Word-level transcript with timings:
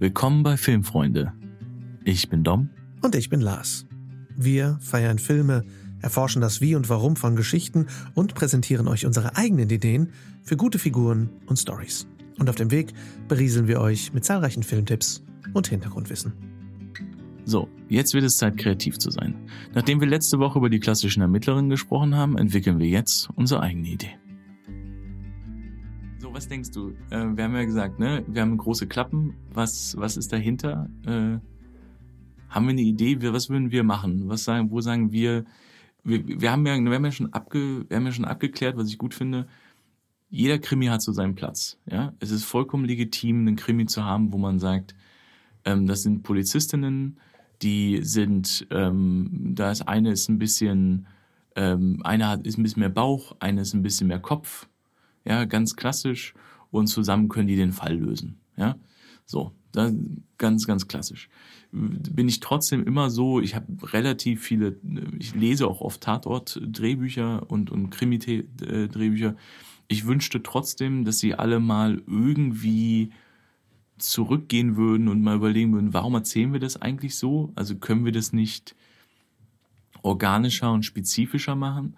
Willkommen 0.00 0.42
bei 0.42 0.56
Filmfreunde. 0.56 1.34
Ich 2.04 2.30
bin 2.30 2.42
Dom. 2.42 2.70
Und 3.02 3.14
ich 3.14 3.28
bin 3.28 3.42
Lars. 3.42 3.84
Wir 4.34 4.78
feiern 4.80 5.18
Filme, 5.18 5.62
erforschen 6.00 6.40
das 6.40 6.62
Wie 6.62 6.74
und 6.74 6.88
Warum 6.88 7.16
von 7.16 7.36
Geschichten 7.36 7.86
und 8.14 8.34
präsentieren 8.34 8.88
euch 8.88 9.04
unsere 9.04 9.36
eigenen 9.36 9.68
Ideen 9.68 10.08
für 10.42 10.56
gute 10.56 10.78
Figuren 10.78 11.28
und 11.44 11.58
Stories. 11.58 12.06
Und 12.38 12.48
auf 12.48 12.56
dem 12.56 12.70
Weg 12.70 12.94
berieseln 13.28 13.68
wir 13.68 13.82
euch 13.82 14.14
mit 14.14 14.24
zahlreichen 14.24 14.62
Filmtipps 14.62 15.22
und 15.52 15.68
Hintergrundwissen. 15.68 16.32
So, 17.44 17.68
jetzt 17.90 18.14
wird 18.14 18.24
es 18.24 18.38
Zeit, 18.38 18.56
kreativ 18.56 18.96
zu 18.96 19.10
sein. 19.10 19.34
Nachdem 19.74 20.00
wir 20.00 20.08
letzte 20.08 20.38
Woche 20.38 20.60
über 20.60 20.70
die 20.70 20.80
klassischen 20.80 21.20
Ermittlerinnen 21.20 21.68
gesprochen 21.68 22.16
haben, 22.16 22.38
entwickeln 22.38 22.78
wir 22.78 22.88
jetzt 22.88 23.28
unsere 23.36 23.60
eigene 23.60 23.88
Idee. 23.88 24.18
Was 26.32 26.48
denkst 26.48 26.70
du? 26.70 26.90
Äh, 27.10 27.36
wir 27.36 27.44
haben 27.44 27.54
ja 27.54 27.64
gesagt, 27.64 27.98
ne, 27.98 28.24
wir 28.26 28.42
haben 28.42 28.56
große 28.56 28.86
Klappen. 28.86 29.34
Was, 29.52 29.96
was 29.96 30.16
ist 30.16 30.32
dahinter? 30.32 30.88
Äh, 31.04 31.38
haben 32.48 32.66
wir 32.66 32.70
eine 32.70 32.82
Idee? 32.82 33.18
Was 33.20 33.50
würden 33.50 33.72
wir 33.72 33.82
machen? 33.82 34.28
Was 34.28 34.44
sagen, 34.44 34.70
wo 34.70 34.80
sagen 34.80 35.12
wir, 35.12 35.44
wir, 36.04 36.40
wir 36.40 36.52
haben 36.52 36.66
ja, 36.66 36.78
wir 36.78 36.94
haben 36.94 37.04
ja 37.04 37.12
schon 37.12 37.32
abge, 37.32 37.84
wir 37.88 37.96
haben 37.96 38.06
ja 38.06 38.12
schon 38.12 38.24
abgeklärt, 38.24 38.76
was 38.76 38.88
ich 38.88 38.98
gut 38.98 39.12
finde. 39.12 39.48
Jeder 40.30 40.58
Krimi 40.58 40.86
hat 40.86 41.02
so 41.02 41.12
seinen 41.12 41.34
Platz. 41.34 41.78
Ja, 41.86 42.14
es 42.20 42.30
ist 42.30 42.44
vollkommen 42.44 42.84
legitim, 42.84 43.40
einen 43.40 43.56
Krimi 43.56 43.86
zu 43.86 44.04
haben, 44.04 44.32
wo 44.32 44.38
man 44.38 44.60
sagt, 44.60 44.94
ähm, 45.64 45.86
das 45.86 46.02
sind 46.02 46.22
Polizistinnen, 46.22 47.18
die 47.62 48.00
sind, 48.02 48.66
ähm, 48.70 49.52
da 49.54 49.72
ist 49.72 49.82
eine 49.82 50.12
ist 50.12 50.28
ein 50.28 50.38
bisschen, 50.38 51.06
ähm, 51.56 52.00
eine 52.04 52.28
hat 52.28 52.46
ist 52.46 52.56
ein 52.56 52.62
bisschen 52.62 52.80
mehr 52.80 52.88
Bauch, 52.88 53.36
eine 53.40 53.62
ist 53.62 53.74
ein 53.74 53.82
bisschen 53.82 54.06
mehr 54.06 54.20
Kopf. 54.20 54.68
Ja, 55.24 55.44
ganz 55.44 55.76
klassisch. 55.76 56.34
Und 56.70 56.86
zusammen 56.86 57.28
können 57.28 57.48
die 57.48 57.56
den 57.56 57.72
Fall 57.72 57.96
lösen. 57.96 58.38
Ja, 58.56 58.76
so, 59.26 59.52
das, 59.72 59.92
ganz, 60.38 60.66
ganz 60.66 60.88
klassisch 60.88 61.28
bin 61.72 62.28
ich 62.28 62.40
trotzdem 62.40 62.84
immer 62.84 63.10
so, 63.10 63.40
ich 63.40 63.54
habe 63.54 63.66
relativ 63.92 64.42
viele, 64.42 64.76
ich 65.18 65.34
lese 65.34 65.68
auch 65.68 65.80
oft 65.80 66.00
Tatort-Drehbücher 66.00 67.48
und, 67.48 67.70
und 67.70 67.90
Krimi-Drehbücher. 67.90 69.36
Ich 69.88 70.06
wünschte 70.06 70.42
trotzdem, 70.42 71.04
dass 71.04 71.18
sie 71.18 71.34
alle 71.34 71.60
mal 71.60 72.02
irgendwie 72.06 73.10
zurückgehen 73.98 74.76
würden 74.76 75.08
und 75.08 75.22
mal 75.22 75.36
überlegen 75.36 75.72
würden, 75.72 75.92
warum 75.92 76.14
erzählen 76.14 76.52
wir 76.52 76.60
das 76.60 76.80
eigentlich 76.80 77.16
so? 77.16 77.52
Also 77.54 77.76
können 77.76 78.04
wir 78.04 78.12
das 78.12 78.32
nicht 78.32 78.74
organischer 80.02 80.72
und 80.72 80.84
spezifischer 80.84 81.54
machen? 81.54 81.96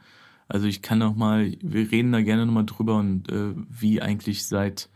Also 0.53 0.67
ich 0.67 0.83
kann 0.83 0.99
noch 0.99 1.17
mal, 1.17 1.51
wir 1.63 1.91
reden 1.91 2.13
da 2.13 2.21
gerne 2.21 2.45
noch 2.45 2.53
mal 2.53 2.67
drüber 2.67 2.97
und 2.97 3.33
äh, 3.33 3.55
wie 3.71 4.03
eigentlich 4.03 4.47
seit 4.47 4.91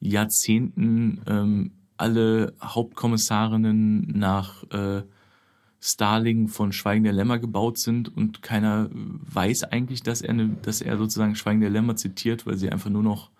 Jahrzehnten 0.00 1.20
ähm, 1.26 1.72
alle 1.98 2.54
Hauptkommissarinnen 2.62 4.18
nach 4.18 4.64
äh, 4.70 5.02
Starling 5.80 6.48
von 6.48 6.72
Schweigen 6.72 7.04
der 7.04 7.12
Lämmer 7.12 7.38
gebaut 7.38 7.76
sind 7.76 8.08
und 8.16 8.40
keiner 8.40 8.88
weiß 8.90 9.64
eigentlich, 9.64 10.02
dass 10.02 10.22
er, 10.22 10.32
ne, 10.32 10.56
dass 10.62 10.80
er 10.80 10.96
sozusagen 10.96 11.36
Schweigen 11.36 11.60
der 11.60 11.68
Lämmer 11.68 11.96
zitiert, 11.96 12.46
weil 12.46 12.56
sie 12.56 12.72
einfach 12.72 12.88
nur 12.88 13.02
noch 13.02 13.30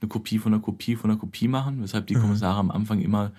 eine 0.00 0.08
Kopie 0.08 0.38
von 0.38 0.54
einer 0.54 0.62
Kopie 0.62 0.96
von 0.96 1.10
einer 1.10 1.20
Kopie 1.20 1.48
machen, 1.48 1.82
weshalb 1.82 2.06
die 2.06 2.16
mhm. 2.16 2.22
Kommissare 2.22 2.58
am 2.58 2.70
Anfang 2.70 3.02
immer 3.02 3.32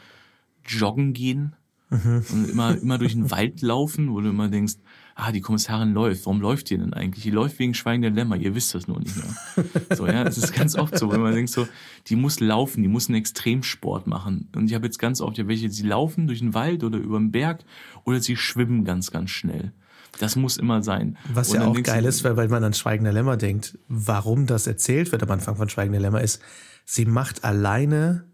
joggen 0.63 1.13
gehen 1.13 1.55
mhm. 1.89 2.23
und 2.31 2.49
immer, 2.51 2.77
immer 2.77 2.99
durch 2.99 3.13
den 3.13 3.31
Wald 3.31 3.63
laufen, 3.63 4.11
wo 4.11 4.21
du 4.21 4.29
immer 4.29 4.47
denkst, 4.47 4.75
ah, 5.17 5.31
die 5.31 5.41
Kommissarin 5.41 5.93
läuft. 5.93 6.25
Warum 6.25 6.41
läuft 6.41 6.69
die 6.69 6.77
denn 6.77 6.93
eigentlich? 6.93 7.23
Die 7.23 7.31
läuft 7.31 7.57
wegen 7.57 7.73
Schweigen 7.73 8.03
der 8.03 8.11
Lämmer. 8.11 8.37
Ihr 8.37 8.53
wisst 8.53 8.75
das 8.75 8.87
nur 8.87 8.99
nicht 8.99 9.15
mehr. 9.17 9.65
So, 9.95 10.05
ja, 10.05 10.23
es 10.23 10.37
ist 10.37 10.53
ganz 10.53 10.75
oft 10.75 10.97
so, 10.97 11.11
wenn 11.11 11.21
man 11.21 11.33
denkt 11.33 11.49
so, 11.49 11.67
die 12.07 12.15
muss 12.15 12.39
laufen, 12.39 12.83
die 12.83 12.87
muss 12.87 13.09
einen 13.09 13.17
Extremsport 13.17 14.05
machen. 14.05 14.49
Und 14.55 14.67
ich 14.67 14.75
habe 14.75 14.85
jetzt 14.85 14.99
ganz 14.99 15.19
oft 15.19 15.37
ja 15.37 15.47
welche, 15.47 15.69
sie 15.71 15.83
laufen 15.87 16.27
durch 16.27 16.39
den 16.39 16.53
Wald 16.53 16.83
oder 16.83 16.99
über 16.99 17.17
den 17.17 17.31
Berg 17.31 17.65
oder 18.05 18.21
sie 18.21 18.35
schwimmen 18.35 18.85
ganz, 18.85 19.09
ganz 19.09 19.31
schnell. 19.31 19.73
Das 20.19 20.35
muss 20.35 20.57
immer 20.57 20.83
sein. 20.83 21.17
Was 21.33 21.51
ja 21.51 21.65
auch 21.65 21.81
geil 21.81 22.05
ist, 22.05 22.23
weil, 22.23 22.37
weil 22.37 22.47
man 22.47 22.63
an 22.63 22.73
Schweigende 22.73 23.11
Lämmer 23.11 23.37
denkt, 23.37 23.77
warum 23.87 24.45
das 24.45 24.67
erzählt 24.67 25.11
wird 25.11 25.23
am 25.23 25.31
Anfang 25.31 25.55
von 25.55 25.67
Schweigende 25.67 25.99
Lämmer 25.99 26.21
ist, 26.21 26.41
sie 26.85 27.05
macht 27.05 27.43
alleine 27.43 28.25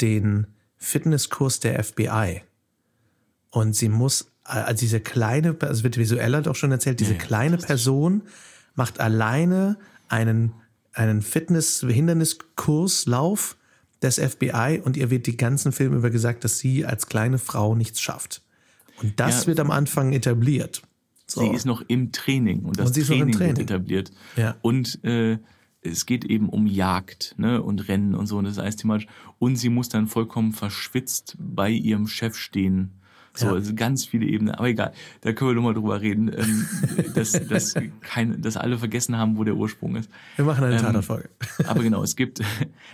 den 0.00 0.46
Fitnesskurs 0.76 1.58
der 1.58 1.82
FBI. 1.82 2.42
Und 3.50 3.74
sie 3.74 3.88
muss 3.88 4.27
also 4.48 4.80
diese 4.80 5.00
kleine, 5.00 5.56
also 5.60 5.84
wird 5.84 5.98
visuell 5.98 6.42
doch 6.42 6.56
schon 6.56 6.72
erzählt, 6.72 6.98
diese 7.00 7.12
ja, 7.12 7.18
kleine 7.18 7.58
Person 7.58 8.22
macht 8.74 8.98
alleine 9.00 9.76
einen, 10.08 10.54
einen 10.92 11.22
Fitness-Hinderniskurslauf 11.22 13.56
des 14.00 14.18
FBI 14.18 14.80
und 14.82 14.96
ihr 14.96 15.10
wird 15.10 15.26
die 15.26 15.36
ganzen 15.36 15.72
Filme 15.72 15.96
über 15.96 16.08
gesagt, 16.10 16.44
dass 16.44 16.58
sie 16.58 16.86
als 16.86 17.08
kleine 17.08 17.38
Frau 17.38 17.74
nichts 17.74 18.00
schafft. 18.00 18.42
Und 19.02 19.18
das 19.20 19.42
ja, 19.42 19.48
wird 19.48 19.60
am 19.60 19.70
Anfang 19.70 20.12
etabliert. 20.12 20.80
So. 21.26 21.42
Sie 21.42 21.48
ist 21.48 21.66
noch 21.66 21.82
im 21.88 22.12
Training 22.12 22.64
und 22.64 22.78
das 22.78 22.96
und 22.96 23.06
Training, 23.06 23.32
Training, 23.32 23.58
wird 23.58 23.70
etabliert. 23.70 24.10
Ja. 24.36 24.56
Und 24.62 25.04
äh, 25.04 25.36
es 25.82 26.06
geht 26.06 26.24
eben 26.24 26.48
um 26.48 26.66
Jagd 26.66 27.34
ne, 27.36 27.62
und 27.62 27.86
Rennen 27.88 28.14
und 28.14 28.26
so 28.26 28.38
und 28.38 28.44
das 28.44 28.54
ist 28.54 28.58
alles 28.58 28.76
thematisch. 28.76 29.08
Und 29.38 29.56
sie 29.56 29.68
muss 29.68 29.90
dann 29.90 30.06
vollkommen 30.06 30.52
verschwitzt 30.52 31.36
bei 31.38 31.68
ihrem 31.70 32.06
Chef 32.06 32.36
stehen 32.36 32.97
so, 33.34 33.46
ja. 33.46 33.52
also 33.52 33.74
ganz 33.74 34.04
viele 34.04 34.26
Ebenen. 34.26 34.54
Aber 34.54 34.68
egal, 34.68 34.92
da 35.20 35.32
können 35.32 35.50
wir 35.50 35.54
nochmal 35.54 35.74
drüber 35.74 36.00
reden, 36.00 36.30
ähm, 36.36 36.66
dass, 37.14 37.32
dass, 37.32 37.74
kein, 38.00 38.40
dass 38.40 38.56
alle 38.56 38.78
vergessen 38.78 39.16
haben, 39.16 39.36
wo 39.36 39.44
der 39.44 39.54
Ursprung 39.54 39.96
ist. 39.96 40.10
Wir 40.36 40.44
machen 40.44 40.64
eine 40.64 40.76
ähm, 40.76 40.82
Tatortfolge. 40.82 41.28
aber 41.66 41.82
genau, 41.82 42.02
es 42.02 42.16
gibt, 42.16 42.40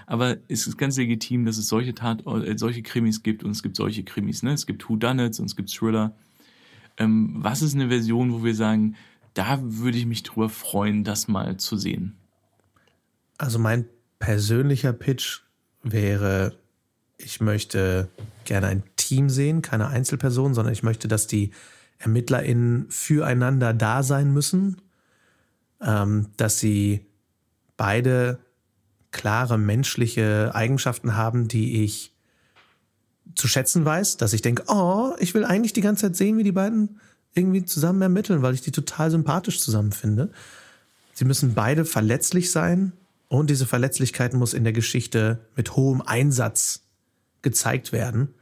aber 0.07 0.37
es 0.49 0.67
ist 0.67 0.77
ganz 0.77 0.97
legitim, 0.97 1.45
dass 1.45 1.59
es 1.59 1.69
solche 1.69 1.95
Tat, 1.95 2.27
äh, 2.27 2.57
solche 2.59 2.83
Krimis 2.83 3.23
gibt 3.23 3.45
und 3.45 3.53
es 3.53 3.63
gibt 3.63 3.77
solche 3.77 4.05
Krimis. 4.05 4.43
Ne? 4.43 4.53
Es 4.53 4.67
gibt 4.67 4.89
Who 4.89 4.97
Done 4.97 5.27
It 5.27 5.39
und 5.39 5.47
es 5.47 5.57
gibt 5.57 5.71
Thriller. 5.71 6.15
Ähm, 6.97 7.37
was 7.39 7.63
ist 7.63 7.75
eine 7.75 7.89
Version, 7.89 8.33
wo 8.33 8.45
wir 8.45 8.55
sagen, 8.55 8.97
da 9.35 9.59
würde 9.63 9.99
ich 9.99 10.07
mich 10.07 10.23
drüber 10.23 10.49
freuen, 10.49 11.05
das 11.05 11.29
mal 11.29 11.57
zu 11.57 11.77
sehen? 11.77 12.17
Also 13.39 13.59
mein 13.59 13.87
persönlicher 14.19 14.93
Pitch 14.93 15.41
wäre, 15.83 16.57
ich 17.17 17.41
möchte 17.41 18.09
gerne 18.45 18.67
ein 18.69 18.83
Team 18.97 19.31
sehen, 19.31 19.63
keine 19.63 19.89
Einzelperson, 19.89 20.55
sondern 20.55 20.73
ich 20.73 20.83
möchte, 20.83 21.09
dass 21.09 21.27
die 21.27 21.51
ErmittlerInnen 21.99 22.87
füreinander 22.91 23.73
da 23.73 24.03
sein 24.03 24.33
müssen, 24.33 24.81
ähm, 25.81 26.29
dass 26.37 26.59
sie 26.59 27.07
beide 27.77 28.39
klare 29.11 29.59
menschliche 29.59 30.53
Eigenschaften 30.55 31.17
haben, 31.17 31.49
die 31.49 31.85
ich 31.85 32.13
zu 33.35 33.49
schätzen 33.49 33.85
weiß, 33.85 34.17
dass 34.17 34.33
ich 34.33 34.43
denke, 34.43 34.65
oh, 34.69 35.13
ich 35.19 35.35
will 35.35 35.45
eigentlich 35.45 35.73
die 35.73 35.81
ganze 35.81 36.07
Zeit 36.07 36.17
sehen, 36.17 36.37
wie 36.37 36.45
die 36.45 36.53
beiden 36.53 37.01
irgendwie 37.35 37.65
zusammen 37.65 38.03
ermitteln, 38.03 38.43
weil 38.43 38.55
ich 38.55 38.61
die 38.61 38.71
total 38.71 39.11
sympathisch 39.11 39.61
zusammen 39.61 39.93
finde. 39.93 40.31
Sie 41.15 41.25
müssen 41.25 41.55
beide 41.55 41.85
verletzlich 41.85 42.51
sein 42.51 42.93
und 43.29 43.51
diese 43.51 43.67
Verletzlichkeit 43.67 44.35
muss 44.35 44.55
in 44.55 44.65
der 44.65 44.73
Geschichte 44.73 45.41
mit 45.57 45.75
hohem 45.77 46.03
Einsatz 46.03 46.84
gezeigt 47.45 47.93
werden 47.93 48.35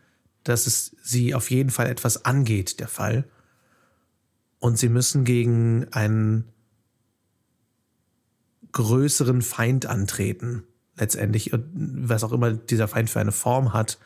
dass 0.45 0.67
es 0.67 0.97
sie 1.03 1.35
auf 1.35 1.51
jeden 1.51 1.71
Fall 1.71 1.89
etwas 1.89 2.25
angeht, 2.25 2.81
der 2.81 2.89
Fall. 2.89 3.25
Und 4.59 4.79
sie 4.79 4.89
müssen 4.89 5.25
gegen 5.25 5.87
einen 5.93 6.49
größeren 8.73 9.43
Feind 9.43 9.87
antreten, 9.87 10.65
letztendlich, 10.97 11.53
was 11.53 12.25
auch 12.25 12.33
immer 12.33 12.53
dieser 12.53 12.89
Feind 12.89 13.11
für 13.11 13.21
eine 13.21 13.33
Form 13.33 13.73
hat, 13.73 13.99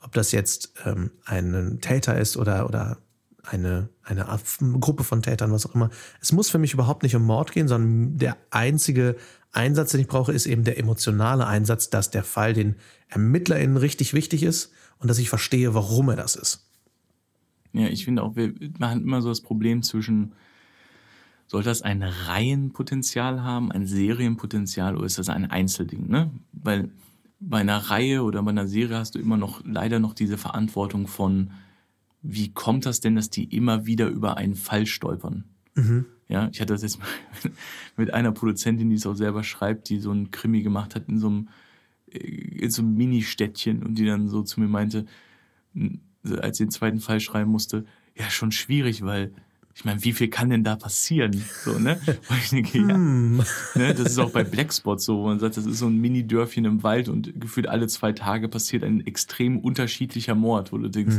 ob 0.00 0.12
das 0.12 0.32
jetzt 0.32 0.74
ähm, 0.84 1.10
ein 1.24 1.80
Täter 1.80 2.18
ist 2.18 2.36
oder, 2.36 2.66
oder 2.66 2.98
eine, 3.42 3.88
eine 4.02 4.26
Gruppe 4.80 5.04
von 5.04 5.22
Tätern, 5.22 5.52
was 5.52 5.66
auch 5.66 5.74
immer. 5.74 5.90
Es 6.20 6.32
muss 6.32 6.50
für 6.50 6.58
mich 6.58 6.74
überhaupt 6.74 7.02
nicht 7.02 7.16
um 7.16 7.22
Mord 7.22 7.52
gehen, 7.52 7.68
sondern 7.68 8.18
der 8.18 8.36
einzige 8.50 9.16
Einsatz, 9.54 9.92
den 9.92 10.00
ich 10.00 10.08
brauche, 10.08 10.32
ist 10.32 10.46
eben 10.46 10.64
der 10.64 10.78
emotionale 10.78 11.46
Einsatz, 11.46 11.90
dass 11.90 12.10
der 12.10 12.24
Fall 12.24 12.52
den 12.52 12.76
ErmittlerInnen 13.08 13.76
richtig 13.76 14.14
wichtig 14.14 14.42
ist 14.42 14.72
und 14.98 15.08
dass 15.08 15.18
ich 15.18 15.28
verstehe, 15.28 15.74
warum 15.74 16.08
er 16.08 16.16
das 16.16 16.36
ist. 16.36 16.66
Ja, 17.72 17.88
ich 17.88 18.04
finde 18.04 18.22
auch, 18.22 18.36
wir 18.36 18.54
machen 18.78 19.02
immer 19.02 19.20
so 19.20 19.28
das 19.28 19.40
Problem 19.40 19.82
zwischen, 19.82 20.32
soll 21.46 21.62
das 21.62 21.82
ein 21.82 22.02
Reihenpotenzial 22.02 23.42
haben, 23.42 23.72
ein 23.72 23.86
Serienpotenzial 23.86 24.96
oder 24.96 25.06
ist 25.06 25.18
das 25.18 25.28
ein 25.28 25.50
Einzelding, 25.50 26.08
ne? 26.08 26.30
Weil 26.52 26.90
bei 27.40 27.58
einer 27.58 27.78
Reihe 27.78 28.22
oder 28.22 28.42
bei 28.42 28.50
einer 28.50 28.68
Serie 28.68 28.96
hast 28.96 29.16
du 29.16 29.18
immer 29.18 29.36
noch 29.36 29.62
leider 29.64 29.98
noch 29.98 30.14
diese 30.14 30.38
Verantwortung 30.38 31.06
von, 31.06 31.50
wie 32.22 32.52
kommt 32.52 32.86
das 32.86 33.00
denn, 33.00 33.16
dass 33.16 33.28
die 33.28 33.44
immer 33.44 33.86
wieder 33.86 34.08
über 34.08 34.36
einen 34.36 34.54
Fall 34.54 34.86
stolpern? 34.86 35.44
Mhm. 35.74 36.06
Ja, 36.28 36.48
ich 36.52 36.60
hatte 36.60 36.72
das 36.72 36.82
jetzt 36.82 36.98
mit 37.96 38.12
einer 38.14 38.32
Produzentin, 38.32 38.88
die 38.90 38.96
es 38.96 39.06
auch 39.06 39.14
selber 39.14 39.44
schreibt, 39.44 39.88
die 39.88 39.98
so 40.00 40.10
ein 40.10 40.30
Krimi 40.30 40.62
gemacht 40.62 40.94
hat 40.94 41.08
in 41.08 41.18
so 41.18 41.28
einem 41.28 41.48
in 42.10 42.70
so 42.70 42.82
einem 42.82 42.94
Mini-Städtchen 42.94 43.82
und 43.82 43.96
die 43.96 44.06
dann 44.06 44.28
so 44.28 44.42
zu 44.42 44.60
mir 44.60 44.68
meinte, 44.68 45.04
als 46.24 46.58
sie 46.58 46.64
den 46.64 46.70
zweiten 46.70 47.00
Fall 47.00 47.18
schreiben 47.18 47.50
musste, 47.50 47.86
ja, 48.16 48.30
schon 48.30 48.52
schwierig, 48.52 49.02
weil 49.04 49.32
ich 49.74 49.84
meine, 49.84 50.04
wie 50.04 50.12
viel 50.12 50.28
kann 50.28 50.50
denn 50.50 50.62
da 50.62 50.76
passieren? 50.76 51.32
So, 51.64 51.76
ne? 51.80 51.98
Weil 52.28 52.38
ich 52.38 52.50
denke, 52.50 52.78
ja, 52.78 52.94
Hm. 52.94 53.38
ne, 53.74 53.92
das 53.92 54.12
ist 54.12 54.18
auch 54.20 54.30
bei 54.30 54.44
Blackspot 54.44 55.02
so, 55.02 55.18
wo 55.18 55.26
man 55.26 55.40
sagt, 55.40 55.56
das 55.56 55.66
ist 55.66 55.78
so 55.80 55.88
ein 55.88 56.00
Mini-Dörfchen 56.00 56.64
im 56.64 56.84
Wald 56.84 57.08
und 57.08 57.40
gefühlt 57.40 57.66
alle 57.66 57.88
zwei 57.88 58.12
Tage 58.12 58.48
passiert 58.48 58.84
ein 58.84 59.04
extrem 59.04 59.58
unterschiedlicher 59.58 60.36
Mord, 60.36 60.70
wo 60.70 60.78
du 60.78 60.88
denkst, 60.88 61.16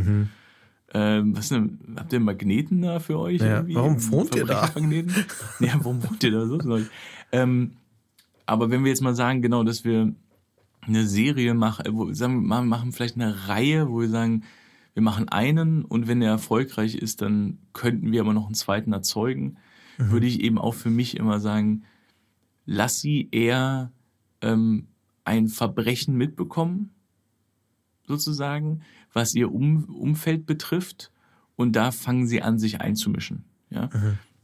ähm, 0.97 1.35
was 1.35 1.49
denn, 1.49 1.77
habt 1.97 2.13
ihr 2.13 2.21
Magneten 2.21 2.81
da 2.81 2.99
für 2.99 3.19
euch? 3.19 3.41
Ja, 3.41 3.65
warum 3.67 4.11
wohnt 4.11 4.33
ihr 4.33 4.45
da? 4.45 4.71
Ja, 5.59 5.73
warum 5.79 6.01
wohnt 6.01 6.23
ihr 6.23 6.31
da 6.31 6.47
so? 6.47 6.57
Ähm, 7.33 7.71
aber 8.45 8.71
wenn 8.71 8.85
wir 8.85 8.91
jetzt 8.91 9.01
mal 9.01 9.13
sagen, 9.13 9.41
genau, 9.41 9.65
dass 9.65 9.83
wir 9.83 10.13
eine 10.79 11.05
Serie 11.05 11.53
machen, 11.53 11.85
wo, 11.97 12.13
sagen 12.13 12.45
wir 12.47 12.61
machen 12.61 12.93
vielleicht 12.93 13.15
eine 13.15 13.49
Reihe, 13.49 13.89
wo 13.89 13.99
wir 13.99 14.07
sagen, 14.07 14.45
wir 14.93 15.03
machen 15.03 15.27
einen 15.27 15.83
und 15.83 16.07
wenn 16.07 16.21
der 16.21 16.29
erfolgreich 16.29 16.95
ist, 16.95 17.21
dann 17.21 17.57
könnten 17.73 18.13
wir 18.13 18.21
aber 18.21 18.31
noch 18.31 18.45
einen 18.45 18.55
zweiten 18.55 18.93
erzeugen, 18.93 19.57
würde 19.97 20.27
ich 20.27 20.39
eben 20.39 20.57
auch 20.57 20.75
für 20.75 20.89
mich 20.89 21.17
immer 21.17 21.41
sagen, 21.41 21.83
lass 22.65 23.01
sie 23.01 23.27
eher 23.31 23.91
ähm, 24.41 24.87
ein 25.25 25.49
Verbrechen 25.49 26.15
mitbekommen, 26.15 26.91
sozusagen, 28.07 28.83
was 29.15 29.33
ihr 29.33 29.51
um 29.51 29.85
Umfeld 29.85 30.45
betrifft, 30.45 31.09
und 31.55 31.75
da 31.75 31.91
fangen 31.91 32.27
sie 32.27 32.41
an, 32.41 32.59
sich 32.59 32.81
einzumischen. 32.81 33.45
Ja? 33.69 33.89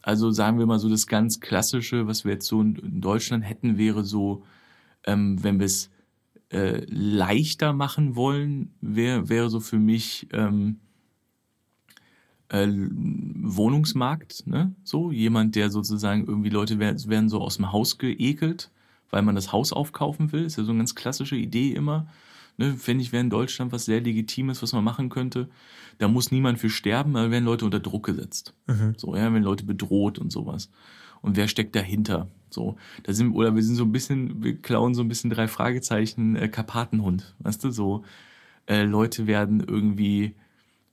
Also 0.01 0.31
sagen 0.31 0.57
wir 0.57 0.65
mal 0.65 0.79
so, 0.79 0.89
das 0.89 1.07
ganz 1.07 1.41
Klassische, 1.41 2.07
was 2.07 2.23
wir 2.23 2.31
jetzt 2.33 2.47
so 2.47 2.61
in, 2.61 3.01
Deutschland 3.01 3.43
hätten, 3.43 3.77
wäre 3.77 4.03
so, 4.03 4.43
ähm, 5.05 5.43
wenn 5.43 5.59
wir 5.59 5.65
es 5.65 5.89
äh, 6.51 6.85
leichter 6.87 7.73
machen 7.73 8.15
wollen, 8.15 8.73
wäre 8.81 9.29
wäre 9.29 9.49
so 9.49 9.59
für 9.59 9.77
mich 9.77 10.27
ähm, 10.31 10.77
äh, 12.47 12.67
Wohnungsmarkt, 12.67 14.47
ne? 14.47 14.73
So, 14.83 15.11
jemand, 15.11 15.55
der 15.55 15.69
sozusagen 15.69 16.25
irgendwie 16.25 16.49
Leute 16.49 16.79
werden, 16.79 17.09
werden 17.09 17.29
so 17.29 17.41
aus 17.41 17.57
dem 17.57 17.71
Haus 17.71 17.97
geekelt, 17.97 18.71
weil 19.09 19.21
man 19.21 19.35
das 19.35 19.51
Haus 19.51 19.73
aufkaufen 19.73 20.31
will. 20.31 20.45
Ist 20.45 20.57
ja 20.57 20.63
so 20.63 20.71
eine 20.71 20.79
ganz 20.79 20.95
klassische 20.95 21.35
Idee 21.35 21.73
immer. 21.73 22.07
Ne? 22.61 22.73
Finde 22.73 23.03
ich, 23.03 23.11
wäre 23.11 23.21
in 23.21 23.29
Deutschland 23.29 23.71
was 23.71 23.85
sehr 23.85 24.01
Legitimes, 24.01 24.61
was 24.61 24.73
man 24.73 24.83
machen 24.83 25.09
könnte. 25.09 25.49
Da 25.97 26.07
muss 26.07 26.31
niemand 26.31 26.59
für 26.59 26.69
sterben, 26.69 27.15
aber 27.15 27.31
werden 27.31 27.45
Leute 27.45 27.65
unter 27.65 27.79
Druck 27.79 28.05
gesetzt. 28.05 28.53
So, 28.97 29.15
ja, 29.15 29.33
wenn 29.33 29.43
Leute 29.43 29.65
bedroht 29.65 30.19
und 30.19 30.31
sowas. 30.31 30.69
Und 31.21 31.37
wer 31.37 31.47
steckt 31.47 31.75
dahinter? 31.75 32.27
So, 32.49 32.77
da 33.03 33.13
sind, 33.13 33.33
oder 33.33 33.55
wir 33.55 33.63
sind 33.63 33.75
so 33.75 33.83
ein 33.83 33.91
bisschen, 33.91 34.43
wir 34.43 34.57
klauen 34.61 34.93
so 34.93 35.01
ein 35.01 35.07
bisschen 35.07 35.29
drei 35.29 35.47
Fragezeichen, 35.47 36.35
äh, 36.35 36.49
Karpatenhund, 36.49 37.35
weißt 37.39 37.63
du, 37.63 37.71
so, 37.71 38.03
äh, 38.67 38.83
Leute 38.83 39.25
werden 39.25 39.63
irgendwie, 39.65 40.35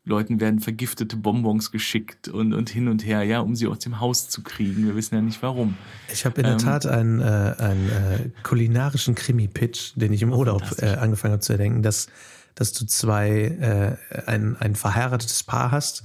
Leuten 0.09 0.41
werden 0.41 0.61
vergiftete 0.61 1.17
Bonbons 1.17 1.71
geschickt 1.71 2.29
und, 2.29 2.53
und 2.53 2.69
hin 2.69 2.89
und 2.89 3.05
her, 3.07 3.23
ja, 3.23 3.41
um 3.41 3.55
sie 3.55 3.67
aus 3.67 3.79
dem 3.79 4.01
Haus 4.01 4.29
zu 4.29 4.43
kriegen. 4.43 4.87
Wir 4.87 4.97
wissen 4.97 5.15
ja 5.15 5.21
nicht 5.21 5.43
warum. 5.43 5.77
Ich 6.13 6.25
habe 6.25 6.41
in 6.41 6.45
der 6.45 6.53
Ähm, 6.55 6.59
Tat 6.59 6.87
einen, 6.87 7.21
äh, 7.21 7.25
einen 7.59 7.89
äh, 7.89 8.31
kulinarischen 8.43 9.15
Krimi-Pitch, 9.15 9.93
den 9.97 10.13
ich 10.13 10.23
im 10.23 10.33
Urlaub 10.33 10.63
äh, 10.79 10.95
angefangen 10.95 11.33
habe 11.33 11.43
zu 11.43 11.53
erdenken, 11.53 11.83
dass, 11.83 12.09
dass 12.55 12.73
du 12.73 12.87
zwei, 12.87 13.99
äh, 14.11 14.21
ein, 14.27 14.57
ein 14.57 14.75
verheiratetes 14.75 15.45
Paar 15.45 15.71
hast, 15.71 16.05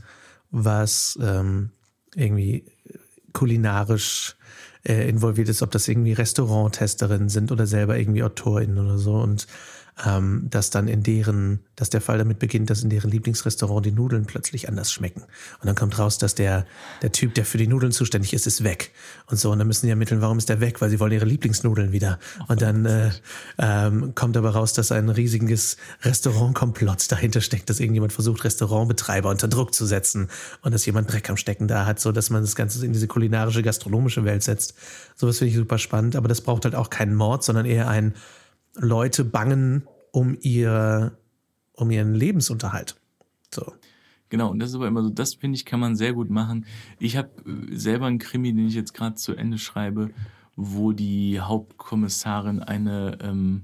was 0.52 1.18
ähm, 1.22 1.72
irgendwie 2.16 2.66
kulinarisch 3.32 4.36
äh, 4.84 5.10
involviert 5.10 5.50
ist, 5.50 5.62
ob 5.62 5.72
das 5.72 5.88
irgendwie 5.88 6.14
Restauranttesterinnen 6.14 7.30
sind 7.30 7.52
oder 7.52 7.66
selber 7.66 7.98
irgendwie 7.98 8.24
AutorInnen 8.24 8.78
oder 8.78 8.98
so 8.98 9.16
und 9.16 9.48
ähm, 10.06 10.48
dass 10.50 10.70
dann 10.70 10.88
in 10.88 11.04
deren, 11.04 11.60
dass 11.76 11.90
der 11.90 12.02
Fall 12.02 12.18
damit 12.18 12.40
beginnt, 12.40 12.70
dass 12.70 12.82
in 12.82 12.90
deren 12.90 13.12
Lieblingsrestaurant 13.12 13.86
die 13.86 13.92
Nudeln 13.92 14.26
plötzlich 14.26 14.68
anders 14.68 14.92
schmecken. 14.92 15.22
Und 15.22 15.68
dann 15.68 15.76
kommt 15.76 15.98
raus, 16.00 16.18
dass 16.18 16.36
der, 16.36 16.66
der 17.02 17.12
Typ, 17.12 17.36
der 17.36 17.46
für 17.46 17.58
die 17.58 17.68
Nudeln 17.68 17.92
zuständig 17.92 18.34
ist, 18.34 18.48
ist 18.48 18.64
weg. 18.64 18.92
Und 19.28 19.38
so, 19.38 19.52
und 19.52 19.60
dann 19.60 19.68
müssen 19.68 19.86
die 19.86 19.92
ermitteln, 19.92 20.22
warum 20.22 20.38
ist 20.38 20.50
der 20.50 20.62
weg? 20.62 20.82
Weil 20.82 20.90
sie 20.90 21.00
wollen 21.00 21.12
ihre 21.12 21.26
Lieblingsnudeln 21.26 21.92
wieder. 21.92 22.20
Und 22.48 22.62
dann 22.62 22.86
äh, 22.86 23.12
ähm, 23.60 24.16
kommt 24.16 24.36
aber 24.36 24.52
raus, 24.52 24.74
dass 24.74 24.92
ein 24.92 25.10
riesiges 25.10 25.78
Restaurantkomplott 26.02 27.12
dahinter 27.12 27.42
steckt, 27.42 27.70
dass 27.70 27.80
irgendjemand 27.80 28.14
versucht, 28.14 28.44
Restaurantbetreiber 28.44 29.30
unter 29.30 29.48
Druck 29.48 29.76
zu 29.76 29.86
setzen 29.86 30.30
und 30.62 30.74
dass 30.74 30.86
jemand 30.86 31.12
Dreck 31.12 31.30
am 31.30 31.38
Stecken 31.38 31.68
da 31.68 31.86
hat, 31.86 32.00
so 32.00 32.12
dass 32.12 32.30
man 32.30 32.42
das 32.42 32.56
Ganze 32.56 32.84
in 32.86 32.94
diese 32.94 33.08
kulinarische, 33.08 33.62
gastronomische 33.62 34.26
Welt 34.26 34.44
setzt. 34.44 34.74
Sowas 35.16 35.38
finde 35.38 35.52
ich 35.52 35.58
super 35.58 35.78
spannend, 35.78 36.16
aber 36.16 36.28
das 36.28 36.42
braucht 36.42 36.66
halt 36.66 36.76
auch 36.76 36.90
keinen 36.90 37.14
Mord, 37.14 37.44
sondern 37.44 37.66
eher 37.66 37.88
ein 37.88 38.14
Leute 38.76 39.26
bangen 39.26 39.88
um 40.12 40.38
ihr, 40.42 41.18
um 41.74 41.92
ihren 41.92 42.14
Lebensunterhalt. 42.14 42.96
So. 43.54 43.74
Genau, 44.30 44.50
und 44.50 44.60
das 44.60 44.70
ist 44.70 44.76
aber 44.76 44.88
immer 44.88 45.04
so, 45.04 45.10
das 45.10 45.36
finde 45.36 45.58
ich, 45.58 45.66
kann 45.66 45.80
man 45.80 45.96
sehr 45.96 46.14
gut 46.14 46.30
machen. 46.30 46.66
Ich 46.98 47.18
habe 47.18 47.30
äh, 47.46 47.76
selber 47.76 48.08
einen 48.08 48.18
Krimi, 48.18 48.54
den 48.54 48.68
ich 48.68 48.74
jetzt 48.74 48.94
gerade 48.94 49.16
zu 49.16 49.36
Ende 49.36 49.60
schreibe, 49.60 50.10
wo 50.56 50.92
die 50.92 51.40
Hauptkommissarin 51.40 52.60
eine, 52.60 53.18
ähm, 53.22 53.64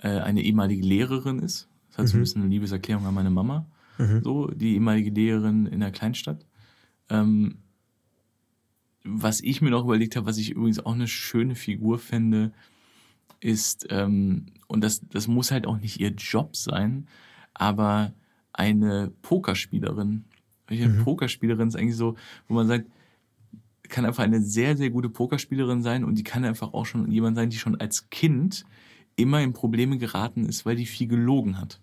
äh, 0.00 0.08
eine 0.08 0.42
ehemalige 0.42 0.84
Lehrerin 0.84 1.38
ist. 1.38 1.68
Das 1.88 1.98
hat 1.98 2.08
so 2.08 2.16
ein 2.16 2.20
bisschen 2.20 2.42
eine 2.42 2.50
Liebeserklärung 2.50 3.06
an 3.06 3.14
meine 3.14 3.30
Mama. 3.30 3.66
So, 4.22 4.48
die 4.48 4.74
ehemalige 4.74 5.10
Lehrerin 5.10 5.66
in 5.66 5.80
der 5.80 5.90
Kleinstadt. 5.90 6.44
Ähm, 7.08 7.58
was 9.04 9.40
ich 9.40 9.62
mir 9.62 9.70
noch 9.70 9.84
überlegt 9.84 10.16
habe, 10.16 10.26
was 10.26 10.36
ich 10.36 10.50
übrigens 10.50 10.84
auch 10.84 10.92
eine 10.94 11.08
schöne 11.08 11.54
Figur 11.54 11.98
fände, 11.98 12.52
ist, 13.40 13.86
ähm, 13.90 14.46
und 14.66 14.82
das, 14.82 15.00
das 15.12 15.28
muss 15.28 15.50
halt 15.50 15.66
auch 15.66 15.78
nicht 15.78 16.00
ihr 16.00 16.10
Job 16.10 16.56
sein, 16.56 17.06
aber 17.54 18.12
eine 18.52 19.12
Pokerspielerin. 19.22 20.24
Eine 20.68 20.88
Pokerspielerin 21.04 21.68
ist 21.68 21.76
eigentlich 21.76 21.96
so, 21.96 22.16
wo 22.48 22.54
man 22.54 22.66
sagt, 22.66 22.86
kann 23.88 24.04
einfach 24.04 24.24
eine 24.24 24.40
sehr, 24.42 24.76
sehr 24.76 24.90
gute 24.90 25.08
Pokerspielerin 25.08 25.82
sein 25.82 26.02
und 26.04 26.16
die 26.18 26.24
kann 26.24 26.44
einfach 26.44 26.74
auch 26.74 26.86
schon 26.86 27.10
jemand 27.12 27.36
sein, 27.36 27.50
die 27.50 27.58
schon 27.58 27.80
als 27.80 28.10
Kind 28.10 28.64
immer 29.14 29.40
in 29.42 29.52
Probleme 29.52 29.96
geraten 29.98 30.44
ist, 30.44 30.66
weil 30.66 30.74
die 30.76 30.86
viel 30.86 31.06
gelogen 31.06 31.58
hat. 31.60 31.80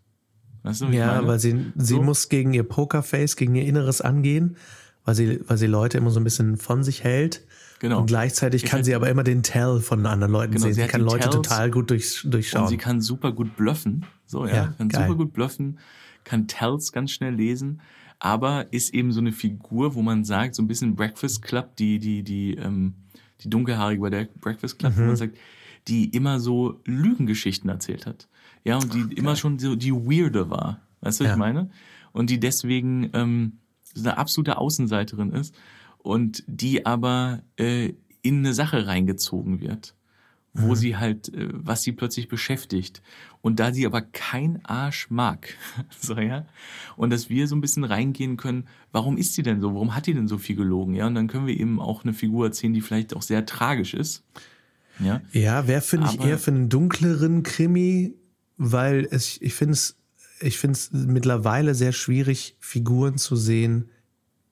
Weißt 0.64 0.82
du, 0.82 0.86
Ja, 0.88 1.16
meine? 1.16 1.28
weil 1.28 1.40
sie, 1.40 1.72
sie 1.76 1.96
So. 1.96 2.04
muss 2.04 2.28
gegen 2.30 2.54
ihr 2.54 2.64
Pokerface, 2.64 3.36
gegen 3.38 3.56
ihr 3.56 3.66
Inneres 3.66 4.02
angehen, 4.02 4.58
weil 5.06 5.16
sie, 5.16 5.40
weil 5.48 5.58
sie 5.58 5.68
Leute 5.68 5.98
immer 5.98 6.10
so 6.12 6.20
ein 6.20 6.24
bisschen 6.26 6.58
von 6.58 6.84
sich 6.84 7.04
hält. 7.04 7.46
Genau. 7.84 8.00
Und 8.00 8.06
gleichzeitig 8.06 8.64
Ich 8.64 8.70
kann 8.70 8.86
sie 8.86 8.96
aber 8.96 9.10
immer 9.10 9.26
den 9.26 9.44
Tell 9.44 9.82
von 9.82 10.06
anderen 10.06 10.32
Leuten 10.32 10.54
Genau, 10.54 10.64
sehen. 10.64 10.74
sie 10.74 10.82
Sie 10.84 10.88
kann 10.88 11.02
Leute 11.02 11.20
Tells 11.30 11.36
total 11.36 11.70
gut 11.70 11.90
durch, 11.90 12.22
durchschauen. 12.24 12.62
Und 12.64 12.70
sie 12.70 12.78
kann 12.78 13.02
super 13.02 13.34
gut 13.34 13.58
bluffen. 13.58 14.06
So, 14.26 14.46
ja. 14.46 14.54
Ja, 14.56 14.74
kann 14.78 14.88
geil. 14.88 15.02
super 15.06 15.18
gut 15.18 15.34
bluffen, 15.34 15.80
kann 16.24 16.48
Tells 16.48 16.94
ganz 16.94 17.12
schnell 17.12 17.34
lesen, 17.36 17.82
aber 18.20 18.72
ist 18.72 18.94
eben 18.94 19.12
so 19.12 19.20
eine 19.20 19.34
Figur, 19.34 19.96
wo 19.96 20.02
man 20.02 20.24
sagt, 20.24 20.56
so 20.56 20.64
ein 20.64 20.68
bisschen 20.68 20.96
Breakfast 20.96 21.42
Club, 21.42 21.76
die, 21.76 22.00
die, 22.00 22.24
die, 22.24 22.56
ähm, 22.56 22.94
die 23.42 23.50
dunkelhaarige 23.50 24.00
bei 24.02 24.10
der 24.10 24.30
Breakfast 24.40 24.80
Club, 24.80 24.96
Mhm. 24.96 25.02
wo 25.02 25.06
man 25.08 25.16
sagt, 25.18 25.38
die 25.90 26.06
immer 26.06 26.40
so 26.40 26.80
Lügengeschichten 26.86 27.70
erzählt 27.70 28.06
hat. 28.06 28.30
Ja, 28.64 28.78
und 28.78 28.94
die 28.94 29.14
immer 29.16 29.36
schon 29.36 29.60
so 29.60 29.76
die 29.76 29.92
Weirde 29.92 30.50
war. 30.50 30.80
Weißt 31.02 31.20
du, 31.20 31.26
was 31.26 31.32
Ja. 31.32 31.34
ich 31.34 31.38
meine? 31.40 31.70
Und 32.14 32.30
die 32.30 32.40
deswegen 32.40 33.10
ähm, 33.12 33.58
so 33.94 34.04
eine 34.08 34.18
absolute 34.18 34.58
Außenseiterin 34.58 35.34
ist 35.34 35.54
und 36.04 36.44
die 36.46 36.86
aber 36.86 37.42
äh, 37.58 37.94
in 38.22 38.40
eine 38.40 38.54
Sache 38.54 38.86
reingezogen 38.86 39.60
wird 39.60 39.96
wo 40.56 40.68
Mhm. 40.68 40.76
sie 40.76 40.98
halt, 40.98 41.34
äh, 41.34 41.50
was 41.52 41.82
sie 41.82 41.94
plötzlich 41.94 42.28
beschäftigt. 42.28 43.02
Und 43.42 43.60
da 43.60 43.74
sie 43.74 43.88
aber 43.88 44.04
kein 44.04 44.64
Arsch 44.64 45.10
mag, 45.10 45.48
so, 46.00 46.16
ja, 46.16 46.46
und 46.96 47.10
dass 47.10 47.28
wir 47.28 47.48
so 47.48 47.56
ein 47.56 47.62
bisschen 47.62 47.84
reingehen 47.84 48.38
können, 48.38 48.68
warum 48.92 49.18
ist 49.18 49.34
sie 49.34 49.42
denn 49.42 49.62
so? 49.62 49.74
Warum 49.74 49.96
hat 49.96 50.06
die 50.06 50.14
denn 50.14 50.28
so 50.28 50.38
viel 50.38 50.56
gelogen? 50.56 50.94
Ja, 50.94 51.08
und 51.08 51.16
dann 51.16 51.26
können 51.28 51.48
wir 51.48 51.60
eben 51.60 51.80
auch 51.80 52.04
eine 52.04 52.14
Figur 52.14 52.46
erzählen, 52.46 52.72
die 52.72 52.82
vielleicht 52.82 53.16
auch 53.16 53.24
sehr 53.24 53.48
tragisch 53.48 53.96
ist. 53.96 54.22
Ja, 55.00 55.22
Ja, 55.32 55.66
wäre, 55.68 55.82
finde 55.82 56.08
ich, 56.14 56.22
eher 56.24 56.38
für 56.38 56.52
einen 56.52 56.70
dunkleren 56.70 57.42
Krimi, 57.42 58.14
weil 58.58 59.08
es, 59.10 59.42
ich 59.42 59.56
finde 59.56 59.74
es, 59.74 59.98
ich 60.40 60.60
finde 60.60 60.74
es 60.78 60.92
mittlerweile 60.92 61.74
sehr 61.74 61.94
schwierig, 61.94 62.58
Figuren 62.60 63.18
zu 63.18 63.36
sehen, 63.36 63.90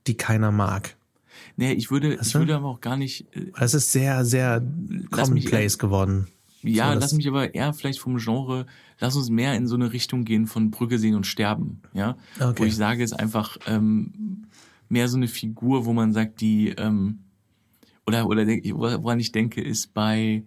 die 0.07 0.17
keiner 0.17 0.51
mag. 0.51 0.97
Nee, 1.57 1.73
ich 1.73 1.91
würde, 1.91 2.15
ich 2.21 2.31
du? 2.33 2.39
würde 2.39 2.55
aber 2.55 2.67
auch 2.67 2.81
gar 2.81 2.97
nicht, 2.97 3.25
äh, 3.35 3.51
Das 3.59 3.73
ist 3.73 3.91
sehr, 3.91 4.23
sehr 4.25 4.61
commonplace 5.11 5.77
geworden. 5.77 6.27
ja, 6.63 6.93
So, 6.93 6.99
lass 6.99 7.13
mich 7.13 7.27
aber 7.27 7.53
eher 7.55 7.73
vielleicht 7.73 7.99
vom 7.99 8.17
Genre, 8.17 8.65
lass 8.99 9.15
uns 9.15 9.29
mehr 9.29 9.55
in 9.55 9.67
so 9.67 9.75
eine 9.75 9.91
Richtung 9.93 10.25
gehen 10.25 10.47
von 10.47 10.71
Brücke 10.71 10.99
sehen 10.99 11.15
und 11.15 11.25
sterben, 11.27 11.81
ja, 11.93 12.17
Okay. 12.39 12.59
wo 12.59 12.65
ich 12.65 12.75
sage, 12.75 13.03
ist 13.03 13.13
einfach 13.13 13.57
ähm, 13.67 14.45
mehr 14.89 15.07
so 15.07 15.17
eine 15.17 15.27
Figur, 15.27 15.85
wo 15.85 15.93
man 15.93 16.13
sagt, 16.13 16.41
die 16.41 16.69
ähm, 16.69 17.19
oder 18.05 18.27
oder 18.27 18.45
woran 19.03 19.19
ich 19.19 19.31
denke, 19.31 19.61
ist 19.61 19.93
bei 19.93 20.43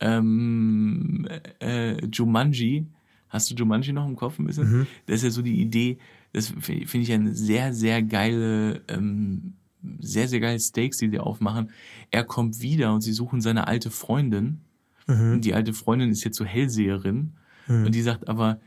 ähm, 0.00 1.26
äh, 1.60 2.04
Jumanji. 2.06 2.86
Hast 3.28 3.50
du 3.50 3.54
Jumanji 3.54 3.92
noch 3.92 4.06
im 4.06 4.16
Kopf 4.16 4.38
ein 4.38 4.46
bisschen? 4.46 4.86
Das 5.06 5.16
ist 5.16 5.22
ja 5.24 5.30
so 5.30 5.42
die 5.42 5.60
Idee, 5.60 5.98
das 6.32 6.48
finde 6.60 6.84
ich 6.98 7.12
eine 7.12 7.34
sehr, 7.34 7.72
sehr 7.74 8.02
geile, 8.02 8.82
ähm, 8.88 9.54
sehr, 10.00 10.28
sehr 10.28 10.40
geile 10.40 10.58
Stakes, 10.60 10.98
die 10.98 11.10
sie 11.10 11.18
aufmachen. 11.18 11.70
Er 12.10 12.24
kommt 12.24 12.60
wieder 12.60 12.92
und 12.94 13.00
sie 13.00 13.12
suchen 13.12 13.40
seine 13.40 13.66
alte 13.66 13.90
Freundin. 13.90 14.60
Und 15.06 15.42
die 15.42 15.52
alte 15.52 15.74
Freundin 15.74 16.10
ist 16.10 16.24
jetzt 16.24 16.38
so 16.38 16.46
Hellseherin. 16.46 17.34
Und 17.68 17.94
die 17.94 18.02
sagt 18.02 18.28
aber, 18.28 18.58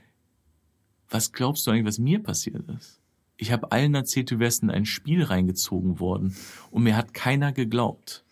was 1.09 1.31
glaubst 1.31 1.65
du 1.65 1.71
eigentlich, 1.71 1.85
was 1.85 1.97
mir 1.97 2.21
passiert 2.21 2.63
ist? 2.77 3.01
ich 3.37 3.51
habe 3.51 3.71
allen 3.71 3.93
erzählt, 3.93 4.31
du 4.31 4.39
wärst 4.39 4.63
in 4.63 4.71
ein 4.71 4.85
Spiel 4.85 5.23
reingezogen 5.23 5.99
worden 5.99 6.35
und 6.71 6.83
mir 6.83 6.97
hat 6.97 7.13
keiner 7.13 7.53
geglaubt. 7.53 8.23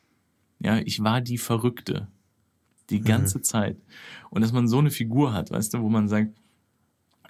Ja, 0.60 0.80
ich 0.80 1.04
war 1.04 1.22
die 1.22 1.38
Verrückte. 1.38 2.08
Die 2.90 3.02
ganze 3.02 3.40
mhm. 3.40 3.44
Zeit. 3.44 3.78
Und 4.30 4.42
dass 4.42 4.52
man 4.52 4.68
so 4.68 4.80
eine 4.80 4.92
Figur 4.92 5.34
hat, 5.34 5.52
weißt 5.52 5.74
du, 5.74 5.82
wo 5.82 5.90
man 5.90 6.08
sagt, 6.08 6.36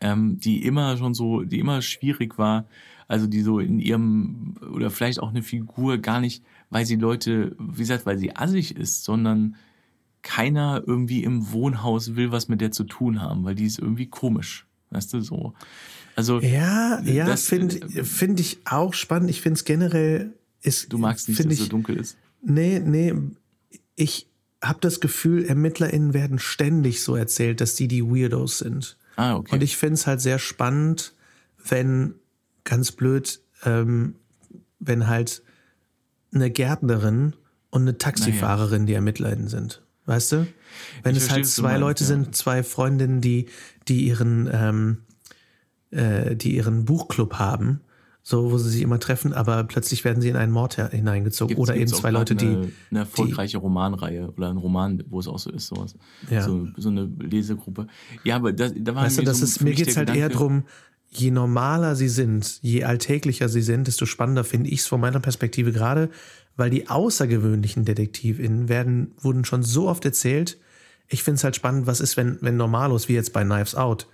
ähm, 0.02 0.38
die 0.38 0.66
immer 0.66 0.98
schon 0.98 1.14
so, 1.14 1.44
die 1.44 1.60
immer 1.60 1.82
schwierig 1.82 2.38
war, 2.38 2.66
also 3.08 3.28
die 3.28 3.42
so 3.42 3.60
in 3.60 3.80
ihrem, 3.80 4.56
oder 4.74 4.90
vielleicht 4.90 5.20
auch 5.20 5.30
eine 5.30 5.44
Figur 5.44 5.98
gar 5.98 6.20
nicht, 6.20 6.44
weil 6.70 6.86
sie 6.86 6.96
Leute, 6.96 7.56
wie 7.60 7.80
gesagt, 7.80 8.06
weil 8.06 8.18
sie 8.18 8.36
assig 8.36 8.76
ist, 8.76 9.04
sondern 9.04 9.56
keiner 10.22 10.84
irgendwie 10.86 11.24
im 11.24 11.52
Wohnhaus 11.52 12.16
will 12.16 12.32
was 12.32 12.48
mit 12.48 12.60
der 12.60 12.72
zu 12.72 12.84
tun 12.84 13.22
haben, 13.22 13.44
weil 13.44 13.56
die 13.56 13.66
ist 13.66 13.78
irgendwie 13.80 14.08
komisch. 14.08 14.66
Weißt 14.90 15.14
du, 15.14 15.22
so. 15.22 15.54
Also. 16.16 16.40
Ja, 16.42 17.02
ja, 17.02 17.36
finde 17.36 17.76
äh, 17.82 18.04
find 18.04 18.40
ich 18.40 18.60
auch 18.66 18.94
spannend. 18.94 19.30
Ich 19.30 19.42
finde 19.42 19.58
es 19.58 19.66
generell 19.66 20.34
ist. 20.62 20.92
Du 20.92 20.98
magst 20.98 21.28
nicht, 21.28 21.40
dass 21.40 21.46
es 21.46 21.60
so 21.60 21.68
dunkel 21.68 21.98
ist. 21.98 22.18
Nee, 22.42 22.80
nee. 22.80 23.14
Ich 23.96 24.28
habe 24.64 24.80
das 24.82 25.00
Gefühl, 25.00 25.46
ErmittlerInnen 25.46 26.14
werden 26.14 26.40
ständig 26.40 27.04
so 27.04 27.16
erzählt, 27.16 27.62
dass 27.62 27.76
die 27.76 27.88
die 27.88 28.04
Weirdos 28.04 28.60
sind. 28.60 28.98
Ah, 29.16 29.36
okay. 29.36 29.54
Und 29.54 29.64
ich 29.64 29.78
finde 29.78 29.96
es 29.96 30.08
halt 30.08 30.22
sehr 30.22 30.40
spannend, 30.40 31.14
wenn, 31.68 32.16
ganz 32.66 32.92
blöd, 32.92 33.42
ähm, 33.64 34.16
wenn 34.80 35.08
halt 35.08 35.42
eine 36.34 36.52
Gärtnerin 36.52 37.34
und 37.70 37.84
eine 37.84 37.98
Taxifahrerin 37.98 38.82
ja. 38.82 38.86
die 38.88 38.94
ErmittlerInnen 38.96 39.48
sind. 39.48 39.82
Weißt 40.06 40.34
du? 40.34 40.48
Wenn 41.04 41.16
ich 41.16 41.24
es 41.24 41.32
halt 41.32 41.48
zwei 41.48 41.78
Leute 41.78 42.04
ja. 42.04 42.10
sind, 42.10 42.36
zwei 42.36 42.62
Freundinnen, 42.62 43.22
die, 43.22 43.48
die 43.88 44.06
ihren, 44.06 44.50
ähm, 44.52 44.98
äh, 45.92 46.36
die 46.36 46.56
ihren 46.56 46.86
Buchclub 46.86 47.36
haben, 47.36 47.82
so 48.22 48.52
wo 48.52 48.58
sie 48.58 48.70
sich 48.70 48.82
immer 48.82 49.00
treffen, 49.00 49.34
aber 49.34 49.64
plötzlich 49.64 50.04
werden 50.04 50.20
sie 50.20 50.30
in 50.30 50.36
einen 50.36 50.52
Mord 50.52 50.76
hineingezogen. 50.76 51.56
Gibt's, 51.56 51.70
oder 51.70 51.76
eben 51.76 51.88
zwei 51.88 52.12
Leute, 52.12 52.36
die. 52.36 52.48
Eine, 52.48 52.72
eine 52.90 53.00
erfolgreiche 53.02 53.58
die, 53.58 53.64
Romanreihe 53.64 54.32
oder 54.32 54.50
ein 54.50 54.58
Roman, 54.58 55.04
wo 55.10 55.20
es 55.20 55.28
auch 55.28 55.40
so 55.40 55.52
ist, 55.52 55.68
sowas. 55.68 55.96
Ja. 56.30 56.42
So, 56.42 56.68
so 56.76 56.90
eine 56.90 57.06
Lesegruppe. 57.20 57.88
Ja, 58.24 58.38
aber 58.38 58.52
da, 58.52 58.70
da 58.70 58.96
war 58.96 59.04
weißt 59.04 59.20
du, 59.20 59.24
das 59.24 59.40
so 59.40 59.46
ist, 59.46 59.62
mir 59.62 59.74
geht's 59.74 59.96
halt 59.96 60.08
Gedanke, 60.08 60.22
eher 60.22 60.30
drum, 60.30 60.64
je 61.10 61.32
normaler 61.32 61.96
sie 61.96 62.10
sind, 62.10 62.60
je 62.62 62.84
alltäglicher 62.84 63.50
sie 63.50 63.62
sind, 63.62 63.88
desto 63.88 64.06
spannender 64.06 64.44
finde 64.44 64.70
ich 64.70 64.80
es 64.80 64.88
von 64.88 65.00
meiner 65.00 65.20
Perspektive 65.20 65.72
gerade, 65.72 66.10
weil 66.58 66.70
die 66.70 66.90
außergewöhnlichen 66.90 67.86
DetektivInnen 67.86 68.70
werden, 68.70 69.14
wurden 69.20 69.46
schon 69.46 69.64
so 69.64 69.88
oft 69.88 70.06
erzählt. 70.06 70.58
Ich 71.08 71.24
finde 71.24 71.38
es 71.38 71.44
halt 71.44 71.56
spannend, 71.56 71.88
was 71.88 72.00
ist, 72.00 72.18
wenn, 72.18 72.38
wenn 72.42 72.58
Normalos, 72.58 73.08
wie 73.10 73.14
jetzt 73.14 73.34
bei 73.34 73.44
Knives 73.44 73.76
Out, 73.76 74.08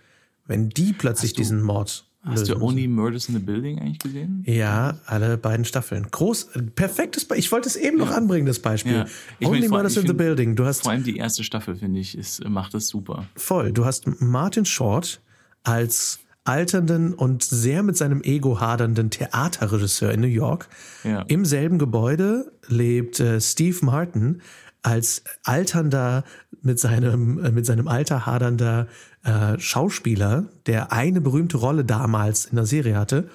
wenn 0.46 0.70
die 0.70 0.94
plötzlich 0.94 1.34
diesen 1.34 1.62
Mord 1.62 2.06
Hast 2.24 2.50
du 2.50 2.62
Only 2.62 2.88
Murders 2.88 3.30
in 3.30 3.36
the 3.36 3.42
Building 3.42 3.80
eigentlich 3.80 3.98
gesehen? 3.98 4.44
Ja, 4.46 5.00
alle 5.08 5.38
beiden 5.38 5.66
Staffeln. 5.66 6.08
Groß, 6.12 6.50
perfektes 6.76 7.26
Beispiel. 7.26 7.40
Ich 7.40 7.52
wollte 7.52 7.68
es 7.68 7.76
eben 7.76 7.98
ja. 7.98 8.06
noch 8.06 8.12
anbringen, 8.12 8.46
das 8.46 8.60
Beispiel. 8.60 8.94
Ja. 8.94 9.06
Only 9.48 9.62
mein, 9.62 9.70
Murders 9.72 9.98
in 9.98 10.06
the 10.06 10.14
Building. 10.14 10.56
Du 10.56 10.66
hast 10.66 10.84
vor 10.84 10.92
allem 10.92 11.04
die 11.04 11.18
erste 11.18 11.44
Staffel, 11.44 11.76
finde 11.76 12.00
ich, 12.00 12.16
ist, 12.16 12.48
macht 12.48 12.76
das 12.76 12.88
super. 12.88 13.26
Voll. 13.36 13.72
Du 13.72 13.86
hast 13.86 14.06
Martin 14.22 14.66
Short 14.66 15.20
als 15.64 16.20
alternden 16.44 17.14
und 17.14 17.44
sehr 17.44 17.84
mit 17.84 17.98
seinem 17.98 18.22
Ego 18.24 18.60
hadernden 18.60 19.10
Theaterregisseur 19.10 20.12
in 20.12 20.22
New 20.22 20.28
York. 20.28 20.68
Ja. 21.04 21.22
Im 21.28 21.46
selben 21.46 21.78
Gebäude 21.78 22.52
lebt 22.68 23.20
äh, 23.20 23.40
Steve 23.40 23.78
Martin 23.82 24.42
als 24.82 25.24
alternder, 25.44 26.24
mit 26.64 26.80
seinem, 26.80 27.44
äh, 27.44 27.52
mit 27.52 27.66
seinem 27.66 27.88
Alter 27.88 28.26
hadernder 28.26 28.88
äh, 29.24 29.60
Schauspieler, 29.60 30.46
der 30.66 30.92
eine 30.92 31.22
berühmte 31.22 31.58
Rolle 31.58 31.86
damals 31.86 32.46
in 32.46 32.56
der 32.56 32.66
Serie 32.66 32.98
hatte. 32.98 33.30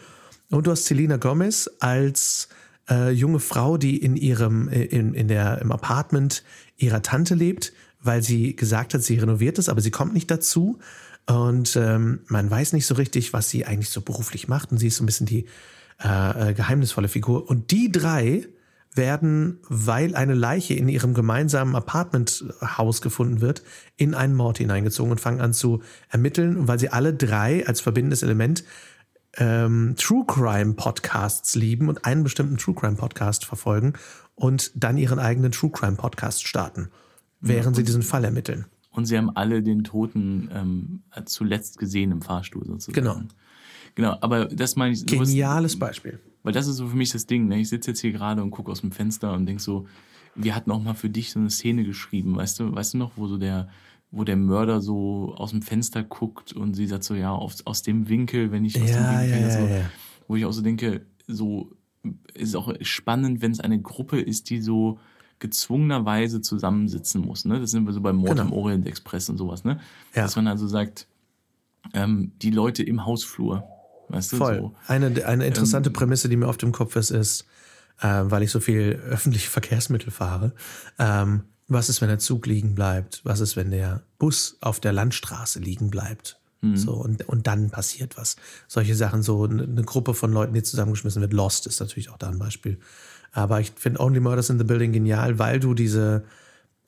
Und 0.50 0.66
du 0.66 0.72
hast 0.72 0.86
Selena 0.86 1.16
Gomez 1.16 1.70
als 1.80 2.48
äh, 2.88 3.10
junge 3.10 3.40
Frau, 3.40 3.76
die 3.76 3.96
in 3.96 4.16
ihrem, 4.16 4.68
äh, 4.68 4.82
in, 4.84 5.14
in 5.14 5.28
der, 5.28 5.60
im 5.60 5.70
Apartment 5.72 6.42
ihrer 6.76 7.02
Tante 7.02 7.34
lebt, 7.34 7.72
weil 8.02 8.22
sie 8.22 8.54
gesagt 8.54 8.94
hat, 8.94 9.02
sie 9.02 9.18
renoviert 9.18 9.58
es, 9.58 9.68
aber 9.68 9.80
sie 9.80 9.90
kommt 9.90 10.14
nicht 10.14 10.30
dazu. 10.30 10.78
Und 11.28 11.76
ähm, 11.76 12.20
man 12.28 12.50
weiß 12.50 12.72
nicht 12.72 12.86
so 12.86 12.94
richtig, 12.94 13.32
was 13.32 13.50
sie 13.50 13.66
eigentlich 13.66 13.90
so 13.90 14.00
beruflich 14.00 14.48
macht. 14.48 14.70
Und 14.70 14.78
sie 14.78 14.88
ist 14.88 14.96
so 14.96 15.02
ein 15.02 15.06
bisschen 15.06 15.26
die 15.26 15.46
äh, 16.02 16.50
äh 16.50 16.54
geheimnisvolle 16.54 17.08
Figur. 17.08 17.48
Und 17.48 17.70
die 17.70 17.90
drei 17.90 18.46
werden, 18.96 19.58
weil 19.68 20.14
eine 20.14 20.34
Leiche 20.34 20.74
in 20.74 20.88
ihrem 20.88 21.14
gemeinsamen 21.14 21.76
Apartmenthaus 21.76 23.00
gefunden 23.00 23.40
wird, 23.40 23.62
in 23.96 24.14
einen 24.14 24.34
Mord 24.34 24.58
hineingezogen 24.58 25.12
und 25.12 25.20
fangen 25.20 25.40
an 25.40 25.52
zu 25.52 25.82
ermitteln, 26.08 26.66
weil 26.68 26.78
sie 26.78 26.88
alle 26.88 27.14
drei 27.14 27.66
als 27.66 27.80
verbindendes 27.80 28.22
Element 28.22 28.64
ähm, 29.36 29.94
True 29.98 30.24
Crime 30.26 30.74
Podcasts 30.74 31.54
lieben 31.54 31.88
und 31.88 32.04
einen 32.04 32.24
bestimmten 32.24 32.56
True 32.56 32.74
Crime 32.74 32.96
Podcast 32.96 33.44
verfolgen 33.44 33.94
und 34.34 34.70
dann 34.74 34.96
ihren 34.96 35.18
eigenen 35.18 35.52
True 35.52 35.70
Crime 35.70 35.96
Podcast 35.96 36.46
starten, 36.46 36.90
während 37.40 37.76
ja, 37.76 37.80
sie 37.80 37.84
diesen 37.84 38.02
Fall 38.02 38.24
ermitteln. 38.24 38.66
Und 38.96 39.04
sie 39.04 39.16
haben 39.18 39.30
alle 39.30 39.62
den 39.62 39.84
Toten 39.84 40.50
ähm, 40.52 41.02
zuletzt 41.26 41.78
gesehen 41.78 42.10
im 42.12 42.22
Fahrstuhl 42.22 42.64
sozusagen. 42.66 42.94
Genau. 42.94 43.20
Genau, 43.94 44.16
aber 44.20 44.46
das 44.46 44.76
meine 44.76 44.94
ich. 44.94 45.06
Geniales 45.06 45.78
Beispiel. 45.78 46.18
Weil 46.42 46.52
das 46.52 46.66
ist 46.66 46.76
so 46.76 46.88
für 46.88 46.96
mich 46.96 47.10
das 47.12 47.26
Ding. 47.26 47.48
Ne? 47.48 47.60
Ich 47.60 47.68
sitze 47.68 47.90
jetzt 47.90 48.00
hier 48.00 48.12
gerade 48.12 48.42
und 48.42 48.50
gucke 48.50 48.70
aus 48.70 48.80
dem 48.80 48.92
Fenster 48.92 49.32
und 49.32 49.46
denke 49.46 49.62
so, 49.62 49.86
wir 50.34 50.54
hatten 50.54 50.70
auch 50.70 50.82
mal 50.82 50.94
für 50.94 51.10
dich 51.10 51.30
so 51.30 51.38
eine 51.38 51.50
Szene 51.50 51.84
geschrieben, 51.84 52.36
weißt 52.36 52.60
du, 52.60 52.74
weißt 52.74 52.94
du 52.94 52.98
noch, 52.98 53.12
wo 53.16 53.26
so 53.26 53.38
der, 53.38 53.68
wo 54.10 54.24
der 54.24 54.36
Mörder 54.36 54.80
so 54.80 55.34
aus 55.36 55.50
dem 55.50 55.62
Fenster 55.62 56.02
guckt 56.02 56.52
und 56.52 56.74
sie 56.74 56.86
sagt 56.86 57.04
so, 57.04 57.14
ja, 57.14 57.32
aus, 57.32 57.66
aus 57.66 57.82
dem 57.82 58.08
Winkel, 58.08 58.52
wenn 58.52 58.64
ich 58.64 58.80
aus 58.80 58.90
ja, 58.90 58.96
dem 59.12 59.20
Winkel, 59.20 59.40
ja, 59.40 59.50
so, 59.50 59.66
ja. 59.66 59.90
wo 60.28 60.36
ich 60.36 60.44
auch 60.44 60.52
so 60.52 60.62
denke, 60.62 61.06
so 61.26 61.72
ist 62.34 62.54
auch 62.54 62.72
spannend, 62.82 63.42
wenn 63.42 63.52
es 63.52 63.60
eine 63.60 63.80
Gruppe 63.80 64.20
ist, 64.20 64.50
die 64.50 64.60
so 64.60 64.98
gezwungenerweise 65.38 66.40
zusammensitzen 66.40 67.20
muss. 67.20 67.44
Ne? 67.44 67.60
Das 67.60 67.70
sind 67.70 67.86
wir 67.86 67.92
so 67.92 68.00
beim 68.00 68.16
Mord 68.16 68.36
genau. 68.36 68.48
im 68.48 68.52
Orient 68.52 68.86
Express 68.86 69.28
und 69.28 69.36
sowas, 69.36 69.64
ne? 69.64 69.80
Ja. 70.14 70.22
Dass 70.22 70.36
man 70.36 70.46
also 70.46 70.66
sagt, 70.66 71.06
ähm, 71.92 72.32
die 72.42 72.50
Leute 72.50 72.82
im 72.82 73.04
Hausflur, 73.04 73.64
Weißt 74.08 74.32
du, 74.32 74.36
Voll. 74.36 74.58
So. 74.58 74.74
Eine, 74.86 75.26
eine 75.26 75.46
interessante 75.46 75.88
ähm, 75.88 75.92
Prämisse, 75.92 76.28
die 76.28 76.36
mir 76.36 76.48
auf 76.48 76.56
dem 76.56 76.72
Kopf 76.72 76.96
ist, 76.96 77.10
ist, 77.10 77.44
äh, 78.00 78.22
weil 78.24 78.42
ich 78.42 78.50
so 78.50 78.60
viel 78.60 79.00
öffentliche 79.10 79.50
Verkehrsmittel 79.50 80.10
fahre, 80.10 80.52
ähm, 80.98 81.44
was 81.68 81.88
ist, 81.88 82.00
wenn 82.00 82.08
der 82.08 82.20
Zug 82.20 82.46
liegen 82.46 82.76
bleibt? 82.76 83.22
Was 83.24 83.40
ist, 83.40 83.56
wenn 83.56 83.72
der 83.72 84.02
Bus 84.18 84.56
auf 84.60 84.78
der 84.78 84.92
Landstraße 84.92 85.58
liegen 85.58 85.90
bleibt? 85.90 86.38
Mhm. 86.60 86.76
So, 86.76 86.92
und, 86.92 87.28
und 87.28 87.48
dann 87.48 87.70
passiert 87.70 88.16
was. 88.16 88.36
Solche 88.68 88.94
Sachen, 88.94 89.22
so 89.22 89.44
eine 89.44 89.82
Gruppe 89.82 90.14
von 90.14 90.32
Leuten, 90.32 90.54
die 90.54 90.62
zusammengeschmissen 90.62 91.20
wird. 91.20 91.32
Lost 91.32 91.66
ist 91.66 91.80
natürlich 91.80 92.10
auch 92.10 92.18
da 92.18 92.28
ein 92.28 92.38
Beispiel. 92.38 92.78
Aber 93.36 93.60
ich 93.60 93.72
finde 93.76 94.00
Only 94.00 94.18
Murders 94.18 94.48
in 94.48 94.56
the 94.56 94.64
Building 94.64 94.92
genial, 94.92 95.38
weil 95.38 95.60
du 95.60 95.74
diese, 95.74 96.24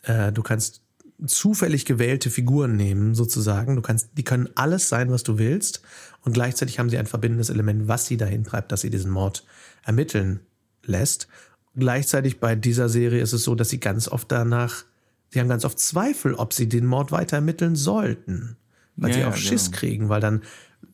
äh, 0.04 0.32
du 0.32 0.42
kannst 0.42 0.80
zufällig 1.26 1.84
gewählte 1.84 2.30
Figuren 2.30 2.74
nehmen, 2.74 3.14
sozusagen. 3.14 3.76
Du 3.76 3.82
kannst, 3.82 4.08
die 4.16 4.24
können 4.24 4.48
alles 4.54 4.88
sein, 4.88 5.10
was 5.10 5.22
du 5.24 5.36
willst. 5.36 5.82
Und 6.24 6.32
gleichzeitig 6.32 6.78
haben 6.78 6.88
sie 6.88 6.96
ein 6.96 7.06
verbindendes 7.06 7.50
Element, 7.50 7.86
was 7.86 8.06
sie 8.06 8.16
dahin 8.16 8.44
treibt, 8.44 8.72
dass 8.72 8.80
sie 8.80 8.88
diesen 8.88 9.10
Mord 9.10 9.44
ermitteln 9.84 10.40
lässt. 10.84 11.28
Gleichzeitig 11.76 12.40
bei 12.40 12.54
dieser 12.54 12.88
Serie 12.88 13.20
ist 13.20 13.34
es 13.34 13.44
so, 13.44 13.54
dass 13.54 13.68
sie 13.68 13.78
ganz 13.78 14.08
oft 14.08 14.32
danach, 14.32 14.84
sie 15.28 15.40
haben 15.40 15.48
ganz 15.50 15.66
oft 15.66 15.78
Zweifel, 15.78 16.32
ob 16.32 16.54
sie 16.54 16.66
den 16.66 16.86
Mord 16.86 17.12
weiter 17.12 17.36
ermitteln 17.36 17.76
sollten. 17.76 18.56
Weil 18.96 19.10
ja, 19.10 19.16
sie 19.16 19.24
auch 19.24 19.32
ja, 19.32 19.36
Schiss 19.36 19.66
genau. 19.66 19.78
kriegen, 19.78 20.08
weil 20.08 20.22
dann 20.22 20.40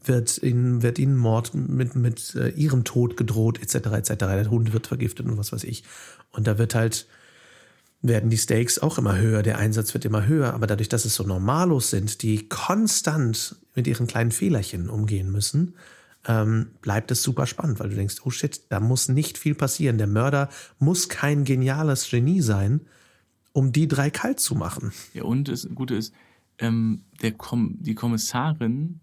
wird 0.09 0.43
ihnen, 0.43 0.83
wird 0.83 0.99
ihnen 0.99 1.17
Mord 1.17 1.55
mit, 1.55 1.95
mit 1.95 2.35
äh, 2.35 2.51
ihrem 2.51 2.85
Tod 2.85 3.17
gedroht, 3.17 3.61
etc., 3.61 3.87
etc. 3.93 4.11
Der 4.19 4.51
Hund 4.51 4.73
wird 4.73 4.87
vergiftet 4.87 5.27
und 5.27 5.39
was 5.39 5.53
weiß 5.53 5.65
ich. 5.65 5.85
Und 6.33 6.47
da 6.47 6.59
wird 6.59 6.75
halt, 6.75 7.07
werden 8.03 8.31
die 8.31 8.37
Stakes 8.37 8.79
auch 8.79 8.99
immer 8.99 9.17
höher, 9.17 9.43
der 9.43 9.59
Einsatz 9.59 9.95
wird 9.95 10.05
immer 10.05 10.27
höher, 10.27 10.53
aber 10.55 10.67
dadurch, 10.67 10.89
dass 10.89 11.05
es 11.05 11.15
so 11.15 11.25
Normalos 11.25 11.91
sind, 11.91 12.23
die 12.23 12.49
konstant 12.49 13.57
mit 13.75 13.87
ihren 13.87 14.07
kleinen 14.07 14.31
Fehlerchen 14.31 14.89
umgehen 14.89 15.31
müssen, 15.31 15.75
ähm, 16.27 16.69
bleibt 16.81 17.11
es 17.11 17.23
super 17.23 17.47
spannend, 17.47 17.81
weil 17.81 17.91
du 17.91 17.97
denkst, 17.97 18.17
oh 18.25 18.31
shit, 18.31 18.63
da 18.71 18.81
muss 18.81 19.09
nicht 19.09 19.39
viel 19.39 19.55
passieren. 19.55 19.99
Der 19.99 20.07
Mörder 20.07 20.49
muss 20.79 21.09
kein 21.09 21.45
geniales 21.45 22.09
Genie 22.09 22.41
sein, 22.41 22.81
um 23.53 23.73
die 23.73 23.89
drei 23.89 24.11
kalt 24.11 24.41
zu 24.41 24.55
machen. 24.55 24.93
Ja, 25.13 25.25
und 25.25 25.49
das 25.49 25.69
Gute 25.75 25.95
ist, 25.95 26.15
ähm, 26.59 27.03
der 27.21 27.33
Kom 27.33 27.77
die 27.81 27.95
Kommissarin 27.95 29.01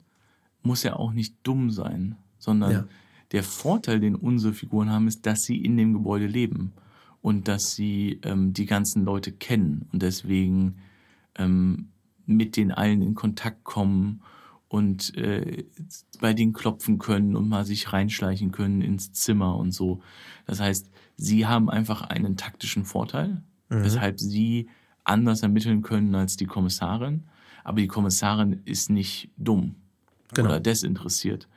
muss 0.63 0.83
ja 0.83 0.95
auch 0.95 1.13
nicht 1.13 1.35
dumm 1.43 1.71
sein, 1.71 2.15
sondern 2.37 2.71
ja. 2.71 2.87
der 3.31 3.43
Vorteil, 3.43 3.99
den 3.99 4.15
unsere 4.15 4.53
Figuren 4.53 4.89
haben, 4.89 5.07
ist, 5.07 5.25
dass 5.25 5.43
sie 5.43 5.57
in 5.57 5.77
dem 5.77 5.93
Gebäude 5.93 6.27
leben 6.27 6.73
und 7.21 7.47
dass 7.47 7.75
sie 7.75 8.19
ähm, 8.23 8.53
die 8.53 8.65
ganzen 8.65 9.05
Leute 9.05 9.31
kennen 9.31 9.87
und 9.91 10.01
deswegen 10.01 10.77
ähm, 11.35 11.89
mit 12.25 12.57
den 12.57 12.71
allen 12.71 13.01
in 13.01 13.15
Kontakt 13.15 13.63
kommen 13.63 14.21
und 14.67 15.15
äh, 15.17 15.65
bei 16.19 16.33
denen 16.33 16.53
klopfen 16.53 16.97
können 16.97 17.35
und 17.35 17.49
mal 17.49 17.65
sich 17.65 17.91
reinschleichen 17.91 18.51
können 18.51 18.81
ins 18.81 19.11
Zimmer 19.11 19.57
und 19.57 19.71
so. 19.71 20.01
Das 20.45 20.59
heißt, 20.59 20.89
sie 21.17 21.45
haben 21.45 21.69
einfach 21.69 22.03
einen 22.03 22.37
taktischen 22.37 22.85
Vorteil, 22.85 23.43
mhm. 23.69 23.83
weshalb 23.83 24.19
sie 24.19 24.69
anders 25.03 25.43
ermitteln 25.43 25.81
können 25.81 26.15
als 26.15 26.37
die 26.37 26.45
Kommissarin. 26.45 27.23
Aber 27.63 27.81
die 27.81 27.87
Kommissarin 27.87 28.61
ist 28.65 28.89
nicht 28.89 29.29
dumm 29.37 29.75
genau. 30.33 30.49
oder 30.49 30.59
desinteressiert. 30.59 31.47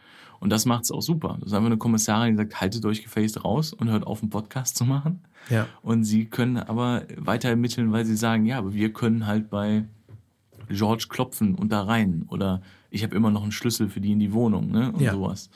Und 0.40 0.50
das 0.50 0.66
macht 0.66 0.84
es 0.84 0.90
auch 0.90 1.00
super. 1.00 1.36
Das 1.40 1.48
ist 1.48 1.52
einfach 1.54 1.66
eine 1.66 1.78
Kommissarin, 1.78 2.32
die 2.32 2.36
sagt, 2.36 2.60
haltet 2.60 2.84
euch 2.84 3.02
gefälligst 3.02 3.42
raus 3.44 3.72
und 3.72 3.88
hört 3.88 4.06
auf, 4.06 4.20
einen 4.22 4.30
Podcast 4.30 4.76
zu 4.76 4.84
machen. 4.84 5.20
Ja. 5.48 5.66
Und 5.82 6.04
sie 6.04 6.26
können 6.26 6.58
aber 6.58 7.02
weiter 7.16 7.48
ermitteln, 7.48 7.92
weil 7.92 8.04
sie 8.04 8.16
sagen, 8.16 8.44
ja, 8.44 8.58
aber 8.58 8.74
wir 8.74 8.92
können 8.92 9.26
halt 9.26 9.48
bei 9.50 9.84
George 10.68 11.06
klopfen 11.08 11.54
und 11.54 11.70
da 11.72 11.82
rein. 11.82 12.24
Oder 12.28 12.62
ich 12.90 13.02
habe 13.02 13.14
immer 13.16 13.30
noch 13.30 13.42
einen 13.42 13.52
Schlüssel 13.52 13.88
für 13.88 14.00
die 14.00 14.12
in 14.12 14.18
die 14.20 14.32
Wohnung, 14.32 14.70
ne? 14.70 14.92
Und 14.92 15.00
Ja. 15.00 15.12
sowas. 15.12 15.50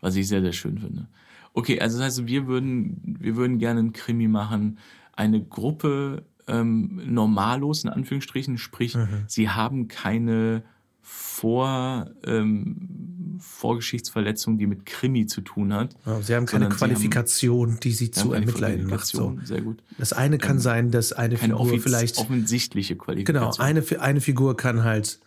Was 0.00 0.16
ich 0.16 0.28
sehr, 0.28 0.40
sehr 0.42 0.52
schön 0.52 0.78
finde. 0.78 1.06
Okay, 1.52 1.80
also 1.80 1.98
das 1.98 2.06
heißt, 2.06 2.26
wir 2.26 2.46
würden, 2.46 3.16
wir 3.20 3.36
würden 3.36 3.58
gerne 3.58 3.80
einen 3.80 3.92
Krimi 3.92 4.28
machen. 4.28 4.78
Eine 5.12 5.42
Gruppe 5.42 6.24
ähm, 6.46 7.00
normallos, 7.06 7.84
in 7.84 7.90
Anführungsstrichen, 7.90 8.58
sprich, 8.58 8.94
Mhm. 8.96 9.24
sie 9.28 9.48
haben 9.50 9.88
keine 9.88 10.62
Vor, 11.02 12.10
ähm, 12.26 13.38
Vorgeschichtsverletzung, 13.40 14.58
die 14.58 14.66
mit 14.66 14.84
Krimi 14.86 15.26
zu 15.26 15.40
tun 15.40 15.72
hat. 15.72 15.94
Ja, 16.06 16.20
Sie 16.20 16.34
haben 16.34 16.46
keine 16.46 16.64
Sondern 16.64 16.70
sie 16.72 16.78
Qualifikation, 16.78 17.78
die 17.82 17.92
Sie 17.92 18.06
haben 18.06 18.12
zu 18.12 18.32
ErmittlerInnen 18.32 18.86
macht. 18.86 19.06
So. 19.06 19.18
Qualifikation. 19.18 19.46
Sehr 19.46 19.62
gut. 19.62 19.82
Das 19.98 20.12
eine 20.12 20.38
kann 20.38 20.58
sein, 20.58 20.90
dass 20.90 21.12
eine 21.12 21.36
Figur 21.36 21.60
offiz 21.60 21.82
vielleicht 21.82 22.18
offensichtliche 22.18 22.94
Genau, 22.96 23.04
Qualifikation. 23.04 23.64
eine, 23.66 23.82
Fi- 23.82 23.96
eine 23.98 24.20
Figur 24.20 24.56
kann 24.56 24.84
halt 24.84 25.20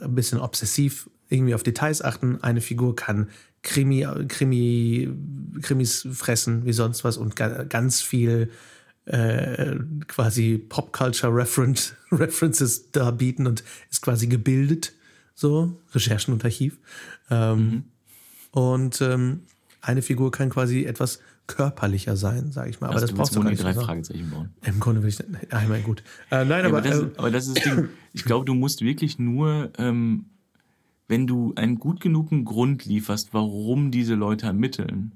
ein 0.00 0.14
bisschen 0.14 0.38
obsessiv 0.40 1.08
irgendwie 1.28 1.54
auf 1.54 1.62
Details 1.62 2.02
achten, 2.02 2.42
eine 2.42 2.60
Figur 2.60 2.94
kann 2.94 3.28
Krimi, 3.62 4.06
Krimi, 4.28 5.08
Krimis 5.62 6.06
fressen 6.12 6.64
wie 6.66 6.72
sonst 6.72 7.02
was 7.02 7.16
und 7.16 7.34
ga, 7.34 7.64
ganz 7.64 8.00
viel 8.00 8.50
äh, 9.06 9.76
quasi 10.06 10.58
Pop-Culture 10.58 11.32
-Reference, 11.32 11.92
References 12.12 12.90
da 12.92 13.10
bieten 13.10 13.46
und 13.46 13.64
ist 13.90 14.02
quasi 14.02 14.26
gebildet, 14.28 14.92
so, 15.36 15.78
Recherchen 15.92 16.32
und 16.34 16.44
Archiv. 16.44 16.78
Ähm, 17.30 17.84
Und 18.52 19.00
ähm, 19.02 19.42
eine 19.82 20.00
Figur 20.02 20.30
kann 20.32 20.48
quasi 20.50 20.84
etwas 20.84 21.20
körperlicher 21.46 22.16
sein, 22.16 22.50
sage 22.50 22.70
ich 22.70 22.80
mal. 22.80 22.86
Aber 22.88 22.94
Also 22.96 23.06
das 23.06 23.10
du 23.10 23.16
brauchst 23.18 23.36
du 23.36 23.40
gar 23.42 23.50
nicht. 23.50 23.62
drei 23.62 23.72
so 23.72 23.80
sagen. 23.80 23.86
Fragezeichen 23.86 24.30
bauen. 24.30 24.48
Im 24.64 24.80
Grunde 24.80 25.02
will 25.02 25.10
ich, 25.10 25.18
meine, 25.68 25.82
gut. 25.82 26.02
Äh, 26.30 26.44
nein, 26.44 26.48
Ja, 26.48 26.56
aber, 26.68 26.78
aber, 26.78 26.80
das, 26.80 26.98
äh, 26.98 27.04
ist- 27.06 27.18
aber 27.18 27.30
das 27.30 27.46
ist 27.46 27.56
das 27.58 27.64
Ding. 27.64 27.88
Ich 28.14 28.24
glaube, 28.24 28.44
du 28.46 28.54
musst 28.54 28.80
wirklich 28.80 29.18
nur, 29.18 29.70
ähm, 29.78 30.24
wenn 31.06 31.26
du 31.28 31.52
einen 31.54 31.78
gut 31.78 32.00
genugen 32.00 32.44
Grund 32.44 32.84
lieferst, 32.86 33.32
warum 33.34 33.90
diese 33.92 34.14
Leute 34.14 34.46
ermitteln, 34.46 35.12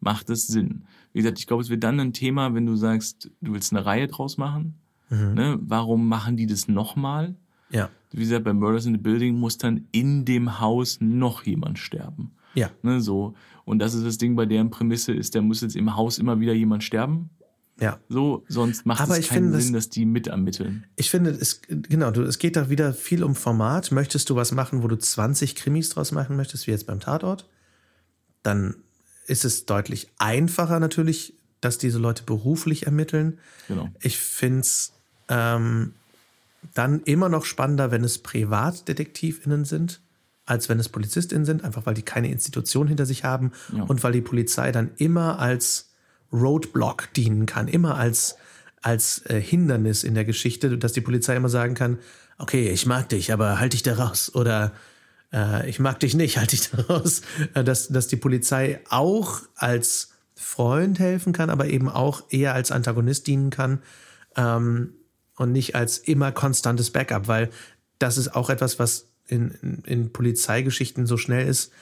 macht 0.00 0.30
es 0.30 0.46
Sinn. 0.46 0.82
Wie 1.12 1.20
gesagt, 1.20 1.38
ich 1.38 1.46
glaube, 1.46 1.62
es 1.62 1.68
wird 1.68 1.84
dann 1.84 2.00
ein 2.00 2.12
Thema, 2.14 2.54
wenn 2.54 2.64
du 2.66 2.74
sagst, 2.76 3.30
du 3.42 3.52
willst 3.52 3.72
eine 3.72 3.84
Reihe 3.84 4.08
draus 4.08 4.38
machen. 4.38 4.74
Mhm. 5.10 5.34
Ne? 5.34 5.58
Warum 5.60 6.08
machen 6.08 6.36
die 6.36 6.46
das 6.46 6.66
nochmal? 6.66 7.34
Ja, 7.70 7.90
Wie 8.12 8.20
gesagt, 8.20 8.44
bei 8.44 8.52
Murders 8.52 8.86
in 8.86 8.92
the 8.94 8.98
Building 9.00 9.36
muss 9.38 9.58
dann 9.58 9.86
in 9.92 10.24
dem 10.24 10.60
Haus 10.60 10.98
noch 11.00 11.44
jemand 11.44 11.78
sterben. 11.78 12.32
ja. 12.54 12.70
Ne, 12.82 13.00
so. 13.00 13.34
Und 13.64 13.78
das 13.78 13.94
ist 13.94 14.04
das 14.04 14.18
Ding 14.18 14.34
bei 14.34 14.46
deren 14.46 14.70
Prämisse 14.70 15.12
ist, 15.12 15.34
da 15.34 15.40
muss 15.42 15.60
jetzt 15.60 15.76
im 15.76 15.94
Haus 15.94 16.18
immer 16.18 16.40
wieder 16.40 16.52
jemand 16.52 16.82
sterben. 16.82 17.30
Ja, 17.80 17.98
So, 18.08 18.44
sonst 18.48 18.84
macht 18.84 19.00
Aber 19.00 19.18
es 19.18 19.28
keinen 19.28 19.44
finde, 19.44 19.60
Sinn, 19.60 19.72
dass 19.72 19.88
die 19.88 20.04
mitermitteln. 20.04 20.84
ich 20.96 21.08
finde, 21.08 21.30
es, 21.30 21.62
genau, 21.68 22.10
du, 22.10 22.22
es 22.22 22.38
geht 22.38 22.56
da 22.56 22.68
wieder 22.68 22.92
viel 22.92 23.22
um 23.24 23.34
Format. 23.34 23.90
Möchtest 23.90 24.28
du 24.28 24.34
was 24.36 24.52
machen, 24.52 24.82
wo 24.82 24.88
du 24.88 24.96
20 24.98 25.54
Krimis 25.54 25.88
draus 25.90 26.12
machen 26.12 26.36
möchtest, 26.36 26.66
wie 26.66 26.72
jetzt 26.72 26.86
beim 26.86 27.00
Tatort, 27.00 27.48
dann 28.42 28.74
ist 29.26 29.44
es 29.44 29.64
deutlich 29.64 30.08
einfacher 30.18 30.78
natürlich, 30.80 31.34
dass 31.60 31.78
diese 31.78 31.98
Leute 31.98 32.24
beruflich 32.24 32.84
ermitteln. 32.86 33.38
Genau. 33.68 33.88
Ich 34.00 34.18
finde 34.18 34.60
es 34.60 34.92
ähm, 35.28 35.92
dann 36.74 37.00
immer 37.02 37.28
noch 37.28 37.44
spannender, 37.44 37.90
wenn 37.90 38.04
es 38.04 38.18
PrivatdetektivInnen 38.18 39.64
sind, 39.64 40.00
als 40.46 40.68
wenn 40.68 40.78
es 40.80 40.88
PolizistInnen 40.88 41.44
sind, 41.44 41.64
einfach 41.64 41.86
weil 41.86 41.94
die 41.94 42.02
keine 42.02 42.30
Institution 42.30 42.88
hinter 42.88 43.06
sich 43.06 43.24
haben 43.24 43.52
Ja. 43.74 43.84
und 43.84 44.02
weil 44.02 44.12
die 44.12 44.20
Polizei 44.20 44.72
dann 44.72 44.90
immer 44.96 45.38
als 45.38 45.90
Roadblock 46.32 47.12
dienen 47.14 47.46
kann, 47.46 47.68
immer 47.68 47.96
als, 47.96 48.36
als 48.82 49.24
äh, 49.26 49.40
Hindernis 49.40 50.04
in 50.04 50.14
der 50.14 50.24
Geschichte, 50.24 50.76
dass 50.78 50.92
die 50.92 51.00
Polizei 51.00 51.36
immer 51.36 51.48
sagen 51.48 51.74
kann, 51.74 51.98
okay, 52.38 52.68
ich 52.70 52.86
mag 52.86 53.08
dich, 53.08 53.32
aber 53.32 53.58
halt 53.60 53.72
dich 53.72 53.82
da 53.82 53.94
raus. 53.94 54.34
Oder 54.34 54.72
äh, 55.32 55.68
ich 55.68 55.78
mag 55.80 56.00
dich 56.00 56.14
nicht, 56.14 56.36
halt 56.38 56.52
dich 56.52 56.70
da 56.70 56.82
raus. 56.82 57.22
Äh, 57.54 57.64
dass, 57.64 57.88
dass 57.88 58.08
die 58.08 58.16
Polizei 58.16 58.80
auch 58.88 59.40
als 59.56 60.12
Freund 60.34 60.98
helfen 60.98 61.32
kann, 61.32 61.50
aber 61.50 61.66
eben 61.66 61.88
auch 61.88 62.22
eher 62.30 62.54
als 62.54 62.70
Antagonist 62.70 63.26
dienen 63.26 63.50
kann 63.50 63.82
ähm, 64.36 64.94
und 65.40 65.52
nicht 65.52 65.74
als 65.74 65.96
immer 65.96 66.32
konstantes 66.32 66.90
Backup, 66.90 67.26
weil 67.26 67.48
das 67.98 68.18
ist 68.18 68.34
auch 68.34 68.50
etwas, 68.50 68.78
was 68.78 69.08
in, 69.26 69.52
in, 69.62 69.82
in 69.86 70.12
Polizeigeschichten 70.12 71.06
so 71.06 71.16
schnell 71.16 71.48
ist. 71.48 71.72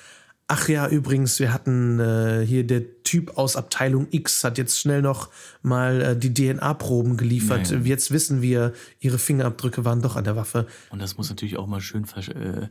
Ach 0.47 0.69
ja, 0.69 0.87
übrigens, 0.89 1.41
wir 1.41 1.53
hatten 1.53 1.99
äh, 1.99 2.45
hier 2.47 2.65
der 2.65 3.03
Typ 3.03 3.37
aus 3.37 3.57
Abteilung 3.57 4.07
X 4.13 4.45
hat 4.45 4.59
jetzt 4.59 4.79
schnell 4.79 5.03
noch 5.03 5.29
mal 5.61 6.01
äh, 6.01 6.17
die 6.17 6.33
DNA-Proben 6.33 7.17
geliefert. 7.17 7.71
Naja. 7.73 7.83
Jetzt 7.83 8.13
wissen 8.13 8.43
wir, 8.43 8.75
ihre 9.01 9.19
Fingerabdrücke 9.19 9.85
waren 9.85 10.03
doch 10.03 10.15
an 10.15 10.23
der 10.25 10.37
Waffe. 10.37 10.69
Und 10.91 11.03
das 11.03 11.19
muss 11.19 11.29
natürlich 11.29 11.57
auch 11.59 11.67
mal 11.67 11.81
schön 11.81 12.05
äh, 12.05 12.69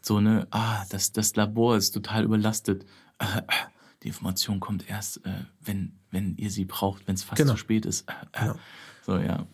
so 0.00 0.16
eine, 0.16 0.46
ah, 0.50 0.84
das, 0.88 1.12
das 1.12 1.36
Labor 1.36 1.76
ist 1.76 1.90
total 1.92 2.24
überlastet. 2.24 2.86
Die 4.02 4.08
Information 4.08 4.58
kommt 4.58 4.88
erst, 4.88 5.18
äh, 5.26 5.44
wenn, 5.60 5.92
wenn 6.10 6.34
ihr 6.36 6.50
sie 6.50 6.64
braucht, 6.64 7.06
wenn 7.06 7.14
es 7.14 7.24
fast 7.24 7.36
Genau. 7.36 7.52
zu 7.52 7.58
spät 7.58 7.84
ist. 7.84 8.06
Genau. 8.32 8.54
So, 9.04 9.18
ja. 9.18 9.46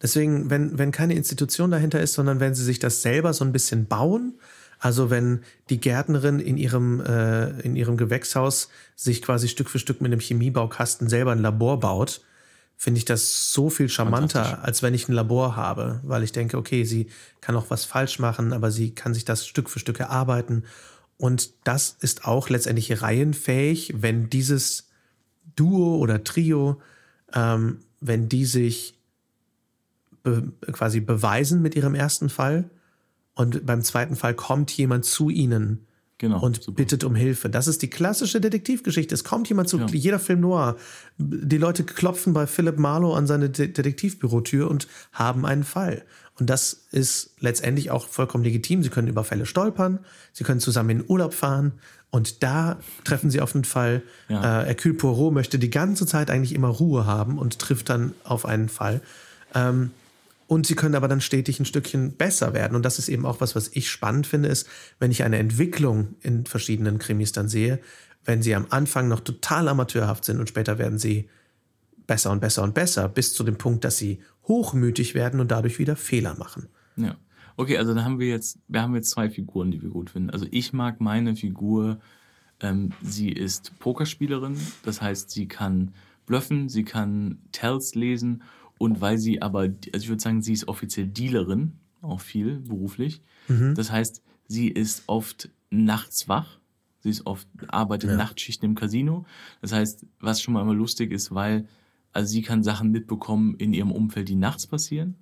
Deswegen, 0.00 0.48
wenn, 0.50 0.78
wenn 0.78 0.92
keine 0.92 1.14
Institution 1.14 1.70
dahinter 1.70 2.00
ist, 2.00 2.14
sondern 2.14 2.40
wenn 2.40 2.54
sie 2.54 2.64
sich 2.64 2.78
das 2.78 3.02
selber 3.02 3.32
so 3.32 3.44
ein 3.44 3.52
bisschen 3.52 3.86
bauen, 3.86 4.38
also 4.78 5.10
wenn 5.10 5.42
die 5.70 5.80
Gärtnerin 5.80 6.38
in 6.38 6.56
ihrem, 6.56 7.00
äh, 7.00 7.50
in 7.60 7.74
ihrem 7.74 7.96
Gewächshaus 7.96 8.68
sich 8.94 9.22
quasi 9.22 9.48
Stück 9.48 9.68
für 9.68 9.80
Stück 9.80 10.00
mit 10.00 10.12
einem 10.12 10.20
Chemiebaukasten 10.20 11.08
selber 11.08 11.32
ein 11.32 11.40
Labor 11.40 11.80
baut, 11.80 12.20
finde 12.76 12.98
ich 12.98 13.04
das 13.04 13.52
so 13.52 13.70
viel 13.70 13.88
charmanter, 13.88 14.62
als 14.62 14.84
wenn 14.84 14.94
ich 14.94 15.08
ein 15.08 15.12
Labor 15.12 15.56
habe, 15.56 16.00
weil 16.04 16.22
ich 16.22 16.30
denke, 16.30 16.56
okay, 16.56 16.84
sie 16.84 17.08
kann 17.40 17.56
auch 17.56 17.70
was 17.70 17.84
falsch 17.84 18.20
machen, 18.20 18.52
aber 18.52 18.70
sie 18.70 18.94
kann 18.94 19.14
sich 19.14 19.24
das 19.24 19.48
Stück 19.48 19.68
für 19.68 19.80
Stück 19.80 19.98
erarbeiten. 19.98 20.62
Und 21.16 21.50
das 21.64 21.96
ist 22.00 22.24
auch 22.24 22.48
letztendlich 22.48 23.02
reihenfähig, 23.02 23.94
wenn 23.96 24.30
dieses 24.30 24.90
Duo 25.56 25.96
oder 25.96 26.22
Trio, 26.22 26.80
ähm, 27.34 27.80
wenn 28.00 28.28
die 28.28 28.44
sich 28.44 28.97
be 30.30 30.72
quasi 30.72 31.00
beweisen 31.00 31.62
mit 31.62 31.74
ihrem 31.74 31.94
ersten 31.94 32.28
Fall 32.28 32.70
und 33.34 33.64
beim 33.66 33.82
zweiten 33.82 34.16
Fall 34.16 34.34
kommt 34.34 34.70
jemand 34.72 35.04
zu 35.04 35.30
ihnen 35.30 35.84
Genau. 36.20 36.40
und 36.40 36.60
super. 36.64 36.74
bittet 36.76 37.04
um 37.04 37.14
Hilfe. 37.14 37.48
Das 37.48 37.68
ist 37.68 37.80
die 37.80 37.90
klassische 37.90 38.40
Detektivgeschichte. 38.40 39.14
Es 39.14 39.22
kommt 39.22 39.48
jemand 39.48 39.68
zu, 39.68 39.78
Ja. 39.78 39.86
jeder 39.86 40.18
Film 40.18 40.40
noir. 40.40 40.74
Die 41.16 41.58
Leute 41.58 41.84
klopfen 41.84 42.32
bei 42.32 42.48
Philip 42.48 42.76
Marlowe 42.76 43.16
an 43.16 43.28
seine 43.28 43.50
De 43.50 43.68
Detektivbürotür 43.68 44.68
und 44.68 44.88
haben 45.12 45.46
einen 45.46 45.62
Fall. 45.62 46.02
Und 46.40 46.50
das 46.50 46.86
ist 46.90 47.36
letztendlich 47.38 47.92
auch 47.92 48.08
vollkommen 48.08 48.42
legitim. 48.42 48.82
Sie 48.82 48.88
können 48.88 49.06
über 49.06 49.22
Fälle 49.22 49.46
stolpern, 49.46 50.00
sie 50.32 50.42
können 50.42 50.58
zusammen 50.58 50.90
in 50.90 50.98
den 50.98 51.08
Urlaub 51.08 51.34
fahren 51.34 51.74
und 52.10 52.42
da 52.42 52.80
treffen 53.04 53.30
sie 53.30 53.40
auf 53.40 53.54
einen 53.54 53.62
Fall. 53.64 54.02
Ja. 54.28 54.62
Äh, 54.62 54.66
Hercule 54.66 54.94
Poirot 54.94 55.32
möchte 55.32 55.60
die 55.60 55.70
ganze 55.70 56.04
Zeit 56.04 56.32
eigentlich 56.32 56.52
immer 56.52 56.68
Ruhe 56.68 57.06
haben 57.06 57.38
und 57.38 57.60
trifft 57.60 57.90
dann 57.90 58.12
auf 58.24 58.44
einen 58.44 58.68
Fall. 58.68 59.02
Ähm, 59.54 59.92
und 60.48 60.66
sie 60.66 60.74
können 60.74 60.94
aber 60.94 61.08
dann 61.08 61.20
stetig 61.20 61.60
ein 61.60 61.66
Stückchen 61.66 62.16
besser 62.16 62.54
werden. 62.54 62.74
Und 62.74 62.84
das 62.84 62.98
ist 62.98 63.10
eben 63.10 63.26
auch 63.26 63.42
was, 63.42 63.54
was 63.54 63.68
ich 63.68 63.90
spannend 63.90 64.26
finde, 64.26 64.48
ist, 64.48 64.66
wenn 64.98 65.10
ich 65.10 65.22
eine 65.22 65.36
Entwicklung 65.36 66.16
in 66.22 66.46
verschiedenen 66.46 66.98
Krimis 66.98 67.32
dann 67.32 67.48
sehe, 67.48 67.80
wenn 68.24 68.42
sie 68.42 68.54
am 68.54 68.66
Anfang 68.70 69.08
noch 69.08 69.20
total 69.20 69.68
amateurhaft 69.68 70.24
sind 70.24 70.40
und 70.40 70.48
später 70.48 70.78
werden 70.78 70.98
sie 70.98 71.28
besser 72.06 72.30
und 72.30 72.40
besser 72.40 72.62
und 72.62 72.74
besser, 72.74 73.10
bis 73.10 73.34
zu 73.34 73.44
dem 73.44 73.58
Punkt, 73.58 73.84
dass 73.84 73.98
sie 73.98 74.22
hochmütig 74.44 75.14
werden 75.14 75.38
und 75.38 75.50
dadurch 75.50 75.78
wieder 75.78 75.96
Fehler 75.96 76.34
machen. 76.36 76.68
Ja. 76.96 77.16
Okay, 77.58 77.76
also 77.76 77.92
dann 77.92 78.04
haben 78.04 78.18
wir 78.18 78.28
jetzt, 78.28 78.58
wir 78.68 78.80
haben 78.80 78.94
jetzt 78.94 79.10
zwei 79.10 79.28
Figuren, 79.28 79.70
die 79.70 79.82
wir 79.82 79.90
gut 79.90 80.10
finden. 80.10 80.30
Also 80.30 80.46
ich 80.50 80.72
mag 80.72 81.00
meine 81.00 81.36
Figur, 81.36 81.98
ähm, 82.60 82.92
sie 83.02 83.30
ist 83.30 83.78
Pokerspielerin, 83.80 84.56
das 84.82 85.02
heißt, 85.02 85.30
sie 85.30 85.46
kann 85.46 85.92
bluffen, 86.24 86.70
sie 86.70 86.84
kann 86.84 87.38
Tells 87.52 87.94
lesen 87.94 88.42
und 88.78 89.00
weil 89.00 89.18
sie 89.18 89.42
aber, 89.42 89.60
also 89.60 89.76
ich 89.94 90.08
würde 90.08 90.22
sagen, 90.22 90.40
sie 90.42 90.52
ist 90.52 90.68
offiziell 90.68 91.06
Dealerin, 91.06 91.72
auch 92.02 92.20
viel 92.20 92.60
beruflich. 92.60 93.22
Das 93.74 93.90
heißt, 93.90 94.22
sie 94.46 94.68
ist 94.68 95.02
oft 95.06 95.48
nachts 95.70 96.28
wach. 96.28 96.58
Sie 97.00 97.10
ist 97.10 97.26
oft, 97.26 97.46
arbeitet 97.68 98.10
Ja. 98.10 98.16
Nachtschichten 98.16 98.68
im 98.68 98.74
Casino. 98.74 99.24
Das 99.62 99.72
heißt, 99.72 100.04
was 100.20 100.40
schon 100.42 100.54
mal 100.54 100.62
immer 100.62 100.74
lustig 100.74 101.12
ist, 101.12 101.32
weil, 101.34 101.66
also 102.12 102.28
sie 102.30 102.42
kann 102.42 102.62
Sachen 102.62 102.90
mitbekommen 102.90 103.54
in 103.56 103.72
ihrem 103.72 103.90
Umfeld, 103.92 104.28
die 104.28 104.34
nachts 104.34 104.66
passieren. 104.66 105.14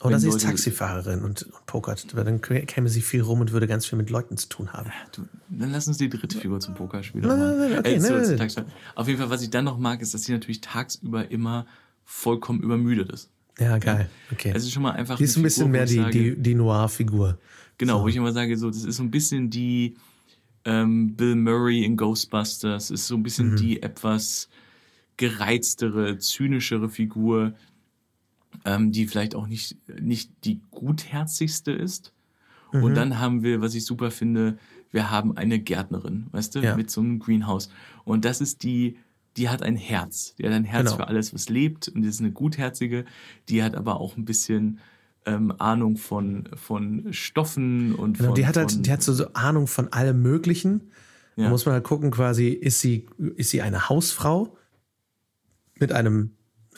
Oder 0.00 0.12
Wenn 0.12 0.20
sie 0.20 0.28
ist 0.28 0.42
Taxifahrerin 0.42 1.24
und, 1.24 1.42
und 1.42 1.66
pokert. 1.66 2.14
Weil 2.14 2.24
Dann 2.24 2.40
käme 2.40 2.88
sie 2.88 3.00
viel 3.02 3.20
rum 3.20 3.40
und 3.40 3.50
würde 3.52 3.66
ganz 3.66 3.84
viel 3.84 3.98
mit 3.98 4.10
Leuten 4.10 4.36
zu 4.36 4.48
tun 4.48 4.72
haben. 4.72 4.90
Du, 5.12 5.22
dann 5.50 5.72
lass 5.72 5.88
uns 5.88 5.98
die 5.98 6.08
dritte 6.08 6.38
Figur 6.38 6.60
zum 6.60 6.74
Pokerspieler 6.74 7.28
machen. 7.36 7.78
okay, 7.78 7.94
Äh, 7.96 8.48
zu-. 8.48 8.64
Auf 8.94 9.08
jeden 9.08 9.18
Fall, 9.18 9.30
was 9.30 9.42
ich 9.42 9.50
dann 9.50 9.64
noch 9.64 9.76
mag, 9.78 10.00
ist, 10.00 10.14
dass 10.14 10.22
sie 10.22 10.32
natürlich 10.32 10.60
tagsüber 10.60 11.30
immer 11.30 11.66
vollkommen 12.10 12.60
übermüdet 12.62 13.12
ist. 13.12 13.30
Ja, 13.58 13.76
geil. 13.78 14.08
Okay. 14.32 14.52
Es 14.54 14.62
ist 14.64 14.72
schon 14.72 14.82
mal 14.82 14.92
einfach. 14.92 15.18
die 15.18 15.24
ist 15.24 15.36
ein 15.36 15.42
bisschen 15.42 15.64
Figur, 15.66 15.72
mehr 15.72 15.84
die, 15.86 15.94
sage, 15.96 16.10
die, 16.10 16.42
die 16.42 16.54
Noir-Figur. 16.54 17.38
Genau, 17.76 17.98
so. 17.98 18.04
wo 18.04 18.08
ich 18.08 18.16
immer 18.16 18.32
sage, 18.32 18.56
so, 18.56 18.68
das 18.70 18.84
ist 18.84 18.96
so 18.96 19.02
ein 19.02 19.10
bisschen 19.10 19.50
die, 19.50 19.94
Ähm, 20.64 21.14
Bill 21.16 21.36
Murray 21.36 21.84
in 21.84 21.96
Ghostbusters 21.96 22.90
ist 22.90 23.06
so 23.06 23.14
ein 23.14 23.22
bisschen 23.22 23.56
die 23.56 23.82
etwas 23.82 24.48
gereiztere, 25.16 26.18
zynischere 26.18 26.88
Figur, 26.88 27.54
ähm, 28.64 28.90
die 28.92 29.06
vielleicht 29.06 29.34
auch 29.34 29.46
nicht, 29.46 29.76
nicht 30.00 30.30
die 30.44 30.60
gutherzigste 30.70 31.72
ist. 31.72 32.12
Mhm. 32.72 32.82
Und 32.82 32.94
dann 32.94 33.18
haben 33.18 33.42
wir, 33.42 33.60
was 33.60 33.74
ich 33.74 33.84
super 33.84 34.10
finde, 34.10 34.58
wir 34.90 35.10
haben 35.10 35.36
eine 35.36 35.58
Gärtnerin, 35.58 36.26
weißt 36.32 36.54
du, 36.54 36.60
Ja. 36.60 36.76
mit 36.76 36.90
so 36.90 37.00
einem 37.00 37.18
Greenhouse. 37.18 37.70
Und 38.04 38.24
das 38.24 38.40
ist 38.40 38.62
die, 38.62 38.96
die 39.38 39.48
hat 39.48 39.62
ein 39.62 39.76
Herz. 39.76 40.34
Die 40.36 40.44
hat 40.44 40.52
ein 40.52 40.64
Herz 40.64 40.86
Genau. 40.86 40.96
für 40.96 41.08
alles, 41.08 41.32
was 41.32 41.48
lebt. 41.48 41.88
Und 41.88 42.02
die 42.02 42.08
ist 42.08 42.20
eine 42.20 42.32
gutherzige. 42.32 43.04
Die 43.48 43.62
hat 43.62 43.74
aber 43.76 44.00
auch 44.00 44.16
ein 44.16 44.24
bisschen 44.24 44.80
ähm, 45.26 45.52
Ahnung 45.58 45.96
von, 45.96 46.48
von 46.54 47.06
Stoffen 47.12 47.94
und 47.94 48.16
Genau, 48.18 48.28
von. 48.30 48.34
die 48.34 48.46
hat 48.46 48.56
halt, 48.56 48.84
die 48.86 48.92
hat 48.92 49.02
so, 49.02 49.12
so 49.14 49.32
Ahnung 49.34 49.66
von 49.66 49.92
allem 49.92 50.20
Möglichen. 50.22 50.90
Da 51.36 51.44
Ja. 51.44 51.48
muss 51.50 51.64
man 51.66 51.74
halt 51.74 51.84
gucken, 51.84 52.10
quasi, 52.10 52.48
ist 52.48 52.80
sie, 52.80 53.06
ist 53.36 53.50
sie 53.50 53.62
eine 53.62 53.88
Hausfrau 53.88 54.56
mit 55.78 55.92
einem, 55.92 56.32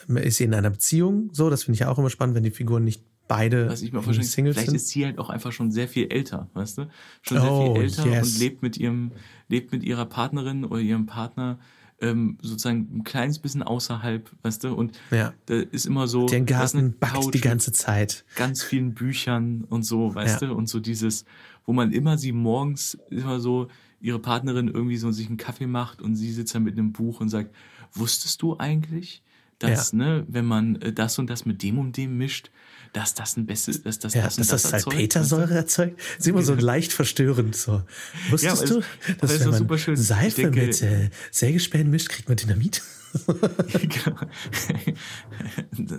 ist 0.08 0.36
sie 0.38 0.44
in 0.44 0.54
einer 0.54 0.70
Beziehung? 0.70 1.30
So, 1.32 1.48
das 1.50 1.64
finde 1.64 1.74
ich 1.74 1.80
ja 1.80 1.88
auch 1.88 1.98
immer 1.98 2.10
spannend, 2.10 2.34
wenn 2.36 2.42
die 2.44 2.50
Figuren 2.50 2.84
nicht 2.84 3.02
beide 3.28 3.68
was 3.68 3.80
ich 3.82 3.92
mir 3.92 3.98
irgendwie 4.00 4.14
vorstelle, 4.16 4.26
Singles 4.26 4.54
vielleicht 4.56 4.70
sind. 4.70 4.76
ist 4.76 4.88
sie 4.88 5.04
halt 5.06 5.18
auch 5.20 5.30
einfach 5.30 5.52
schon 5.52 5.70
sehr 5.70 5.86
viel 5.86 6.10
älter, 6.10 6.50
weißt 6.54 6.78
du? 6.78 6.88
Schon 7.22 7.40
sehr 7.40 7.52
Oh, 7.52 7.74
viel 7.74 7.82
älter 7.84 8.06
yes. 8.06 8.34
und 8.34 8.38
lebt 8.40 8.62
mit 8.62 8.76
ihrem, 8.76 9.12
lebt 9.48 9.70
mit 9.70 9.84
ihrer 9.84 10.04
Partnerin 10.06 10.64
oder 10.64 10.80
ihrem 10.80 11.06
Partner 11.06 11.60
ähm, 12.00 12.38
sozusagen 12.42 12.88
ein 12.98 13.04
kleines 13.04 13.38
bisschen 13.38 13.62
außerhalb, 13.62 14.30
weißt 14.42 14.64
du? 14.64 14.74
Und 14.74 14.98
Ja. 15.10 15.34
da 15.46 15.54
ist 15.56 15.86
immer 15.86 16.06
so, 16.06 16.26
eine 16.26 16.44
Garten 16.44 16.94
backt 16.98 17.14
Couch 17.14 17.34
die 17.34 17.40
ganze 17.40 17.72
Zeit. 17.72 18.24
ganz 18.36 18.62
vielen 18.62 18.94
Büchern 18.94 19.64
und 19.68 19.82
so, 19.84 20.14
weißt 20.14 20.40
Ja. 20.42 20.48
du? 20.48 20.54
Und 20.54 20.68
so 20.68 20.80
dieses, 20.80 21.24
wo 21.66 21.72
man 21.72 21.92
immer 21.92 22.16
sie 22.18 22.32
morgens 22.32 22.98
immer 23.10 23.40
so 23.40 23.68
ihre 24.00 24.18
Partnerin 24.18 24.68
irgendwie 24.68 24.96
so 24.96 25.10
sich 25.10 25.28
einen 25.28 25.36
Kaffee 25.36 25.66
macht 25.66 26.00
und 26.00 26.16
sie 26.16 26.32
sitzt 26.32 26.54
dann 26.54 26.62
mit 26.64 26.78
einem 26.78 26.92
Buch 26.92 27.20
und 27.20 27.28
sagt, 27.28 27.54
wusstest 27.92 28.40
du 28.40 28.56
eigentlich, 28.58 29.22
dass, 29.58 29.92
Ja. 29.92 29.98
ne, 29.98 30.24
wenn 30.26 30.46
man 30.46 30.76
äh, 30.76 30.92
das 30.92 31.18
und 31.18 31.28
das 31.28 31.44
mit 31.44 31.62
dem 31.62 31.78
und 31.78 31.96
dem 31.98 32.16
mischt, 32.16 32.50
dass 32.92 33.14
das 33.14 33.36
ein 33.36 33.46
bestes, 33.46 33.82
dass 33.82 33.98
das 33.98 34.14
Ja, 34.14 34.22
das 34.24 34.36
dass 34.36 34.48
das, 34.48 34.62
das 34.62 34.82
Salpetersäure 34.82 35.54
erzeugt. 35.54 36.00
ist 36.18 36.26
immer 36.26 36.42
so 36.42 36.54
leicht 36.54 36.92
verstörend. 36.92 37.54
So. 37.56 37.82
Wusstest 38.30 38.62
aber 38.62 38.66
du, 38.68 38.78
es- 38.80 39.18
dass 39.18 39.40
wenn 39.40 39.48
man 39.50 39.58
super 39.58 39.78
schön. 39.78 39.96
Seife 39.96 40.42
denke- 40.42 40.66
mit 40.66 40.82
äh, 40.82 41.10
Sägespänen 41.30 41.90
mischt, 41.90 42.08
kriegt 42.08 42.28
man 42.28 42.36
Dynamit? 42.36 42.82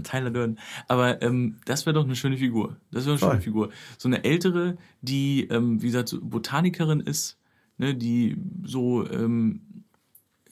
Tyler 0.03 0.29
Durden. 0.31 0.59
Aber 0.87 1.21
ähm, 1.21 1.57
das 1.65 1.85
wäre 1.85 1.93
doch 1.93 2.05
eine 2.05 2.15
schöne 2.15 2.37
Figur. 2.37 2.77
Das 2.91 3.03
wäre 3.05 3.11
eine 3.13 3.19
schöne 3.19 3.31
Voll. 3.33 3.41
Figur. 3.41 3.69
So 3.97 4.07
eine 4.07 4.23
ältere, 4.23 4.77
die, 5.01 5.47
ähm, 5.49 5.81
wie 5.81 5.87
gesagt, 5.87 6.15
Botanikerin 6.21 6.99
ist, 7.01 7.37
ne, 7.77 7.95
die 7.95 8.37
so, 8.63 9.09
ähm, 9.09 9.61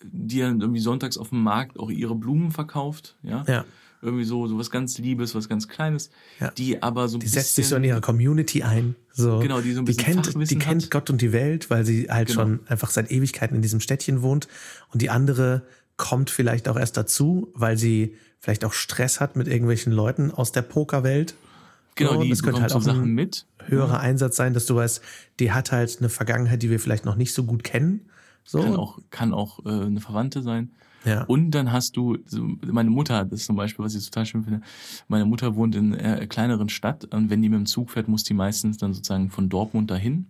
die 0.04 0.40
dann 0.40 0.62
irgendwie 0.62 0.80
sonntags 0.82 1.18
auf 1.18 1.30
dem 1.30 1.44
Markt 1.44 1.78
auch 1.80 1.90
ihre 1.90 2.16
Blumen 2.16 2.52
verkauft, 2.52 3.18
ja. 3.24 3.44
Ja. 3.48 3.66
Irgendwie 4.02 4.24
so, 4.24 4.48
so 4.48 4.58
was 4.58 4.72
ganz 4.72 4.98
Liebes, 4.98 5.36
was 5.36 5.50
ganz 5.50 5.68
Kleines, 5.68 6.10
Ja. 6.40 6.52
die 6.52 6.82
aber 6.82 7.10
so 7.10 7.18
ein 7.18 7.20
Die 7.20 7.26
bisschen. 7.26 7.42
setzt 7.42 7.56
sich 7.56 7.68
so 7.68 7.76
in 7.76 7.84
ihrer 7.84 8.00
Community 8.02 8.64
ein. 8.64 8.96
So. 9.12 9.40
Genau, 9.40 9.60
die 9.60 9.74
so 9.74 9.82
ein 9.82 9.86
bisschen 9.86 10.04
kennt, 10.06 10.26
Fachwissen 10.28 10.58
die 10.60 10.64
kennt 10.66 10.84
hat. 10.84 10.92
Gott 10.92 11.10
und 11.10 11.22
die 11.22 11.34
Welt, 11.34 11.70
weil 11.70 11.86
sie 11.86 12.08
halt 12.10 12.30
Genau. 12.30 12.42
schon 12.42 12.60
einfach 12.68 12.92
seit 12.92 13.12
Ewigkeiten 13.12 13.56
in 13.58 13.62
diesem 13.62 13.82
Städtchen 13.82 14.22
wohnt. 14.22 14.48
Und 14.94 15.02
die 15.02 15.10
andere 15.10 15.64
kommt 15.98 16.30
vielleicht 16.30 16.70
auch 16.70 16.78
erst 16.78 16.96
dazu, 16.96 17.50
weil 17.54 17.78
sie 17.78 18.16
vielleicht 18.40 18.64
auch 18.64 18.72
Stress 18.72 19.20
hat 19.20 19.36
mit 19.36 19.50
irgendwelchen 19.50 19.92
Leuten 19.92 20.32
aus 20.32 20.54
der 20.54 20.62
Pokerwelt. 20.62 21.36
genau, 21.96 22.14
So, 22.14 22.24
die 22.24 22.30
das 22.30 22.42
könnte 22.42 22.62
halt 22.62 22.72
auch 22.72 22.82
Sachen 22.82 23.04
ein 23.04 23.14
mit. 23.14 23.46
höherer 23.66 24.00
Einsatz 24.00 24.38
sein, 24.38 24.54
dass 24.54 24.66
du 24.66 24.76
weißt, 24.78 25.02
die 25.42 25.52
hat 25.52 25.74
halt 25.74 25.98
eine 26.00 26.08
Vergangenheit, 26.08 26.64
die 26.64 26.70
wir 26.70 26.80
vielleicht 26.80 27.04
noch 27.04 27.18
nicht 27.18 27.34
so 27.34 27.44
gut 27.44 27.66
kennen. 27.66 28.06
So. 28.46 28.62
Kann 28.62 28.76
auch, 28.78 29.00
kann 29.12 29.34
auch 29.34 29.66
äh, 29.66 29.70
eine 29.70 30.00
Verwandte 30.00 30.42
sein. 30.42 30.72
Ja. 31.06 31.24
Und 31.24 31.52
dann 31.52 31.72
hast 31.72 31.96
du, 31.96 32.18
meine 32.66 32.90
Mutter 32.90 33.16
hat 33.16 33.32
das 33.32 33.46
zum 33.46 33.56
Beispiel, 33.56 33.86
was 33.86 33.96
ich 33.96 34.06
total 34.06 34.26
schön 34.26 34.44
finde. 34.44 34.62
Meine 35.08 35.26
Mutter 35.26 35.56
wohnt 35.56 35.76
in 35.76 35.96
einer 35.96 36.28
kleineren 36.28 36.70
Stadt 36.70 37.06
und 37.06 37.30
wenn 37.30 37.42
die 37.42 37.50
mit 37.50 37.60
dem 37.60 37.66
Zug 37.66 37.92
fährt, 37.92 38.08
muss 38.08 38.24
die 38.24 38.34
meistens 38.34 38.78
dann 38.78 38.94
sozusagen 38.94 39.30
von 39.30 39.50
Dortmund 39.50 39.90
dahin. 39.90 40.28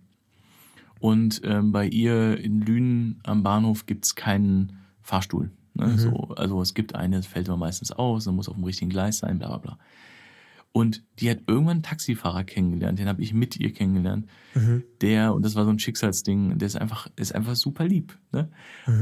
Und 1.00 1.40
ähm, 1.44 1.72
bei 1.72 1.86
ihr 1.86 2.38
in 2.38 2.60
Lünen 2.60 3.20
am 3.24 3.42
Bahnhof 3.42 3.86
gibt's 3.86 4.14
keinen 4.14 4.78
Fahrstuhl. 5.02 5.50
Ne? 5.74 5.98
So, 5.98 6.34
also 6.36 6.60
es 6.60 6.74
gibt 6.74 6.94
eine, 6.94 7.22
fällt 7.22 7.48
immer 7.48 7.56
meistens 7.56 7.90
aus, 7.90 8.24
dann 8.24 8.36
muss 8.36 8.48
auf 8.48 8.56
dem 8.56 8.64
richtigen 8.64 8.90
Gleis 8.90 9.18
sein, 9.18 9.38
bla 9.38 9.48
bla 9.48 9.58
bla. 9.58 9.78
Und 10.72 11.02
die 11.18 11.28
hat 11.28 11.38
irgendwann 11.48 11.78
einen 11.78 11.82
Taxifahrer 11.82 12.44
kennengelernt, 12.44 12.98
den 12.98 13.08
habe 13.08 13.22
ich 13.22 13.34
mit 13.34 13.56
ihr 13.58 13.72
kennengelernt. 13.72 14.26
Der, 15.00 15.34
und 15.34 15.44
das 15.44 15.56
war 15.56 15.64
so 15.64 15.70
ein 15.70 15.78
Schicksalsding, 15.80 16.58
der 16.58 16.66
ist 16.66 16.76
einfach, 16.76 17.08
ist 17.16 17.34
einfach 17.34 17.56
super 17.56 17.86
lieb. 17.86 18.16
Ne? 18.32 18.50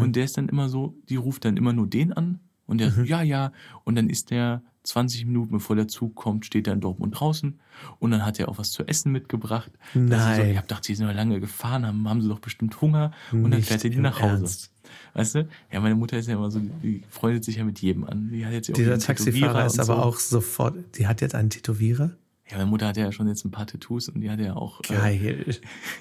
Und 0.00 0.16
der 0.16 0.24
ist 0.24 0.38
dann 0.38 0.48
immer 0.48 0.68
so, 0.70 0.94
die 1.10 1.16
ruft 1.16 1.44
dann 1.44 1.56
immer 1.58 1.74
nur 1.74 1.86
den 1.86 2.12
an 2.14 2.40
und 2.66 2.78
der 2.80 2.90
so, 2.90 3.02
ja, 3.02 3.22
ja. 3.22 3.52
Und 3.84 3.96
dann 3.96 4.08
ist 4.08 4.30
der 4.30 4.62
20 4.84 5.26
Minuten 5.26 5.52
bevor 5.52 5.76
der 5.76 5.88
Zug 5.88 6.14
kommt, 6.14 6.46
steht 6.46 6.66
er 6.66 6.72
in 6.72 6.80
Dortmund 6.80 7.20
draußen 7.20 7.60
und 7.98 8.10
dann 8.10 8.24
hat 8.24 8.40
er 8.40 8.48
auch 8.48 8.56
was 8.58 8.70
zu 8.72 8.86
essen 8.88 9.12
mitgebracht. 9.12 9.70
Dass 9.92 10.24
sie 10.24 10.34
So, 10.36 10.40
Nein. 10.42 10.50
ich 10.50 10.56
hab 10.56 10.68
gedacht, 10.68 10.88
die 10.88 10.94
sind 10.94 11.06
ja 11.06 11.12
lange 11.12 11.38
gefahren, 11.40 11.86
haben, 11.86 12.08
haben 12.08 12.22
sie 12.22 12.28
doch 12.28 12.40
bestimmt 12.40 12.80
Hunger 12.80 13.12
und 13.32 13.42
dann 13.50 13.60
Nicht 13.60 13.68
fährt 13.68 13.84
er 13.84 13.90
die 13.90 13.98
nach 13.98 14.20
Hause. 14.22 14.36
Ernst. 14.44 14.72
Weißt 15.14 15.34
du? 15.36 15.48
Ja, 15.72 15.80
meine 15.80 15.94
Mutter 15.94 16.18
ist 16.18 16.28
ja 16.28 16.34
immer 16.34 16.50
so, 16.50 16.60
die 16.82 17.02
freundet 17.08 17.44
sich 17.44 17.56
ja 17.56 17.64
mit 17.64 17.80
jedem 17.80 18.04
an. 18.04 18.30
Die 18.30 18.44
hat 18.44 18.52
jetzt 18.52 18.68
Dieser 18.76 18.98
Taxifahrer 18.98 19.66
ist 19.66 19.78
aber 19.78 19.96
so. 19.96 20.02
auch 20.02 20.18
sofort, 20.18 20.76
die 20.96 21.06
hat 21.06 21.20
jetzt 21.20 21.34
einen 21.34 21.50
Tätowierer. 21.50 22.10
Ja, 22.50 22.56
meine 22.56 22.70
Mutter 22.70 22.88
hat 22.88 22.96
ja 22.96 23.12
schon 23.12 23.28
jetzt 23.28 23.44
ein 23.44 23.50
paar 23.50 23.66
Tattoos 23.66 24.08
und 24.08 24.20
die 24.20 24.30
hat 24.30 24.40
ja 24.40 24.56
auch. 24.56 24.80
Äh, 24.88 24.94
Geil. 24.94 25.56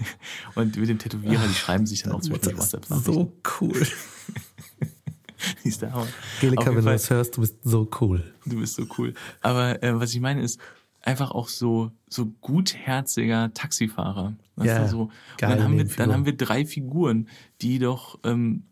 und 0.56 0.78
mit 0.78 0.90
dem 0.90 0.98
Tätowierer, 1.00 1.46
die 1.46 1.54
schreiben 1.54 1.86
sich 1.86 2.04
dann 2.04 2.14
auch 2.14 2.22
zwischendurch 2.22 2.54
ist 2.54 2.74
WhatsApp-Nachrichten. 2.74 3.14
so 3.14 3.34
cool. 3.60 3.88
Die 5.64 5.70
ist 5.70 5.84
der 5.84 5.94
Hammer. 5.94 6.08
Jeden 6.42 6.58
wenn 6.58 6.76
du 6.76 6.82
das 6.82 7.10
hörst, 7.12 7.38
du 7.38 7.42
bist 7.42 7.58
so 7.64 7.88
cool. 8.02 8.24
du 8.46 8.60
bist 8.60 8.76
so 8.76 8.86
cool. 8.98 9.14
Aber 9.42 9.82
äh, 9.84 10.00
was 10.00 10.14
ich 10.14 10.20
meine 10.20 10.42
ist, 10.42 10.60
einfach 11.02 11.32
auch 11.32 11.48
so, 11.48 11.92
so 12.10 12.28
gutherziger 12.42 13.54
Taxifahrer. 13.54 14.36
Ja, 14.62 14.84
du, 14.84 14.90
so. 14.90 15.02
Und 15.02 15.12
geile 15.38 15.56
dann 15.56 15.64
haben, 15.64 15.78
wir, 15.78 15.86
dann 15.86 16.12
haben 16.12 16.26
wir 16.26 16.36
drei 16.36 16.66
Figuren, 16.66 17.30
die 17.62 17.80
doch. 17.80 18.20
Ähm, 18.24 18.64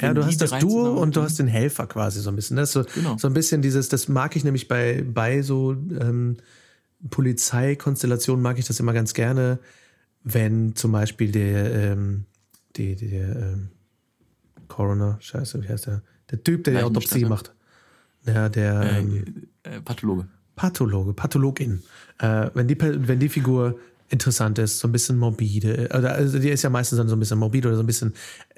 Ja, 0.00 0.12
du 0.14 0.24
hast 0.24 0.40
das 0.40 0.50
Duo 0.58 1.00
und 1.00 1.14
du 1.16 1.22
hast 1.22 1.38
den 1.38 1.46
Helfer 1.46 1.86
quasi 1.86 2.20
so 2.20 2.30
ein 2.30 2.36
bisschen. 2.36 2.56
Das 2.56 2.70
ist 2.70 2.72
so, 2.74 2.84
Genau. 2.94 3.16
so 3.18 3.28
ein 3.28 3.34
bisschen 3.34 3.62
dieses, 3.62 3.88
das 3.88 4.08
mag 4.08 4.34
ich 4.36 4.44
nämlich 4.44 4.66
bei, 4.68 5.04
bei 5.06 5.42
so 5.42 5.72
ähm, 5.72 6.36
Polizeikonstellationen 7.10 8.42
mag 8.42 8.58
ich 8.58 8.66
das 8.66 8.80
immer 8.80 8.92
ganz 8.92 9.14
gerne, 9.14 9.58
wenn 10.22 10.74
zum 10.74 10.92
Beispiel 10.92 11.30
der, 11.32 11.72
ähm, 11.92 12.24
die, 12.76 12.94
die, 12.96 13.08
der 13.10 13.36
ähm, 13.36 13.68
Coroner, 14.68 15.16
scheiße, 15.20 15.62
wie 15.62 15.68
heißt 15.68 15.86
der? 15.86 16.02
Der 16.30 16.42
Typ, 16.42 16.64
der 16.64 16.74
die 16.78 16.82
Autopsie 16.82 17.20
Leichenbestatter. 17.20 17.54
macht. 18.24 18.34
Ja, 18.36 18.48
der 18.48 18.80
Äh, 18.82 18.98
ähm, 19.00 19.24
äh, 19.62 19.80
Pathologe. 19.80 20.26
Pathologe, 20.56 21.12
Pathologin. 21.12 21.82
Äh, 22.18 22.50
wenn, 22.54 22.68
die, 22.68 22.76
wenn 22.80 23.18
die 23.18 23.28
Figur 23.28 23.78
interessant 24.14 24.58
ist, 24.58 24.78
so 24.78 24.88
ein 24.88 24.92
bisschen 24.92 25.18
morbide, 25.18 25.90
oder 25.94 26.14
also 26.14 26.38
die 26.38 26.48
ist 26.48 26.62
ja 26.62 26.70
meistens 26.70 26.96
dann 26.96 27.08
so 27.08 27.16
ein 27.16 27.20
bisschen 27.20 27.38
morbide 27.38 27.68
oder 27.68 27.76
so 27.76 27.82
ein 27.82 27.86
bisschen, 27.86 28.14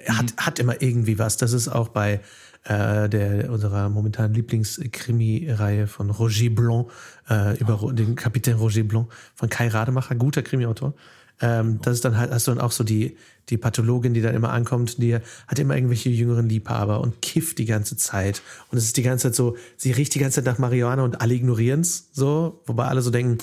hat, 0.07 0.33
hat 0.37 0.59
immer 0.59 0.81
irgendwie 0.81 1.19
was. 1.19 1.35
Das 1.35 1.51
ist 1.51 1.67
auch 1.67 1.89
bei 1.89 2.21
äh, 2.63 3.09
der 3.09 3.51
unserer 3.51 3.89
momentanen 3.89 4.33
Lieblingskrimi-Reihe 4.33 5.87
von 5.87 6.09
Roger 6.09 6.49
Blanc, 6.49 6.87
äh, 7.29 7.57
über 7.59 7.73
Ro- 7.73 7.91
den 7.91 8.15
Kapitän 8.15 8.55
Roger 8.55 8.83
Blanc 8.83 9.09
von 9.35 9.49
Kai 9.49 9.67
Rademacher, 9.67 10.15
guter 10.15 10.41
Krimi-Autor. 10.41 10.93
Ähm, 11.39 11.79
das 11.81 11.93
ist 11.95 12.05
dann 12.05 12.17
halt, 12.17 12.31
hast 12.31 12.47
du 12.47 12.51
dann 12.51 12.61
auch 12.61 12.71
so 12.71 12.83
die, 12.83 13.15
die 13.49 13.57
Pathologin, 13.57 14.13
die 14.13 14.21
dann 14.21 14.33
immer 14.33 14.49
ankommt, 14.49 15.01
die 15.01 15.15
hat 15.15 15.59
immer 15.59 15.75
irgendwelche 15.75 16.09
jüngeren 16.09 16.49
Liebhaber 16.49 16.99
und 16.99 17.21
kifft 17.21 17.59
die 17.59 17.65
ganze 17.65 17.95
Zeit. 17.95 18.41
Und 18.71 18.79
es 18.79 18.85
ist 18.85 18.97
die 18.97 19.03
ganze 19.03 19.27
Zeit 19.27 19.35
so, 19.35 19.55
sie 19.77 19.91
riecht 19.91 20.15
die 20.15 20.19
ganze 20.19 20.37
Zeit 20.37 20.45
nach 20.45 20.57
Marihuana 20.57 21.03
und 21.03 21.21
alle 21.21 21.35
ignorieren's 21.35 22.09
so, 22.11 22.61
wobei 22.65 22.85
alle 22.85 23.01
so 23.01 23.11
denken, 23.11 23.37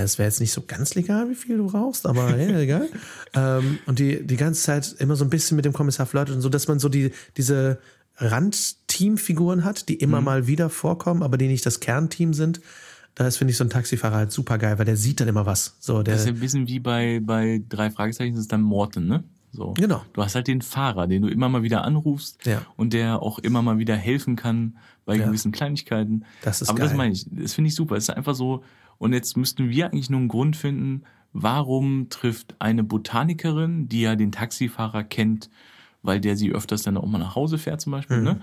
es 0.00 0.18
wäre 0.18 0.28
jetzt 0.28 0.40
nicht 0.40 0.52
so 0.52 0.62
ganz 0.66 0.94
legal, 0.94 1.28
wie 1.28 1.34
viel 1.34 1.58
du 1.58 1.66
rauchst, 1.66 2.06
aber 2.06 2.36
ja, 2.38 2.58
egal. 2.60 2.88
ähm, 3.34 3.78
und 3.86 3.98
die, 3.98 4.26
die 4.26 4.36
ganze 4.36 4.62
Zeit 4.62 4.94
immer 4.98 5.16
so 5.16 5.24
ein 5.24 5.30
bisschen 5.30 5.56
mit 5.56 5.64
dem 5.64 5.72
Kommissar 5.74 6.06
flirtet 6.06 6.34
und 6.34 6.40
so, 6.40 6.48
dass 6.48 6.66
man 6.68 6.78
so 6.78 6.88
die, 6.88 7.12
diese 7.36 7.78
Randteamfiguren 8.16 9.64
hat, 9.64 9.88
die 9.88 9.94
immer 9.94 10.20
mal 10.20 10.46
wieder 10.46 10.70
vorkommen, 10.70 11.22
aber 11.22 11.36
die 11.38 11.48
nicht 11.48 11.64
das 11.66 11.80
Kernteam 11.80 12.34
sind. 12.34 12.60
Da 13.14 13.26
ist, 13.26 13.36
finde 13.36 13.50
ich, 13.50 13.58
so 13.58 13.64
ein 13.64 13.70
Taxifahrer 13.70 14.16
halt 14.16 14.32
super 14.32 14.56
geil, 14.56 14.78
weil 14.78 14.86
der 14.86 14.96
sieht 14.96 15.20
dann 15.20 15.28
immer 15.28 15.44
was. 15.44 15.76
So, 15.80 16.02
der, 16.02 16.14
Das 16.14 16.22
ist 16.22 16.28
ja 16.28 16.32
ein 16.32 16.40
bisschen 16.40 16.66
wie 16.68 16.78
bei, 16.80 17.20
bei 17.22 17.62
drei 17.68 17.90
Fragezeichen, 17.90 18.34
das 18.34 18.42
ist 18.42 18.52
dann 18.52 18.62
Morten, 18.62 19.06
ne? 19.06 19.22
So. 19.54 19.74
Genau. 19.74 20.02
Du 20.14 20.22
hast 20.22 20.34
halt 20.34 20.46
den 20.46 20.62
Fahrer, 20.62 21.06
den 21.06 21.20
du 21.20 21.28
immer 21.28 21.50
mal 21.50 21.62
wieder 21.62 21.84
anrufst 21.84 22.46
Ja. 22.46 22.62
und 22.76 22.94
der 22.94 23.20
auch 23.20 23.38
immer 23.38 23.60
mal 23.60 23.76
wieder 23.78 23.96
helfen 23.96 24.34
kann 24.34 24.78
bei 25.04 25.16
Ja. 25.16 25.26
gewissen 25.26 25.52
Kleinigkeiten. 25.52 26.24
Das 26.40 26.62
ist 26.62 26.70
Aber 26.70 26.78
das 26.78 26.88
geil. 26.90 26.96
meine 26.96 27.12
ich, 27.12 27.26
das 27.30 27.52
finde 27.52 27.68
ich 27.68 27.74
super. 27.74 27.96
Es 27.96 28.04
ist 28.04 28.10
einfach 28.10 28.34
so, 28.34 28.64
und 29.02 29.12
jetzt 29.12 29.36
müssten 29.36 29.68
wir 29.70 29.86
eigentlich 29.86 30.10
nur 30.10 30.20
einen 30.20 30.28
Grund 30.28 30.56
finden, 30.56 31.02
warum 31.32 32.08
trifft 32.08 32.54
eine 32.58 32.84
Botanikerin, 32.84 33.88
die 33.88 34.02
ja 34.02 34.16
den 34.16 34.32
Taxifahrer 34.32 35.02
kennt, 35.04 35.50
weil 36.02 36.20
der 36.20 36.36
sie 36.36 36.52
öfters 36.52 36.82
dann 36.82 36.96
auch 36.96 37.06
mal 37.06 37.18
nach 37.18 37.34
Hause 37.34 37.58
fährt 37.58 37.80
zum 37.80 37.92
Beispiel, 37.92 38.18
Mhm. 38.18 38.24
ne? 38.24 38.40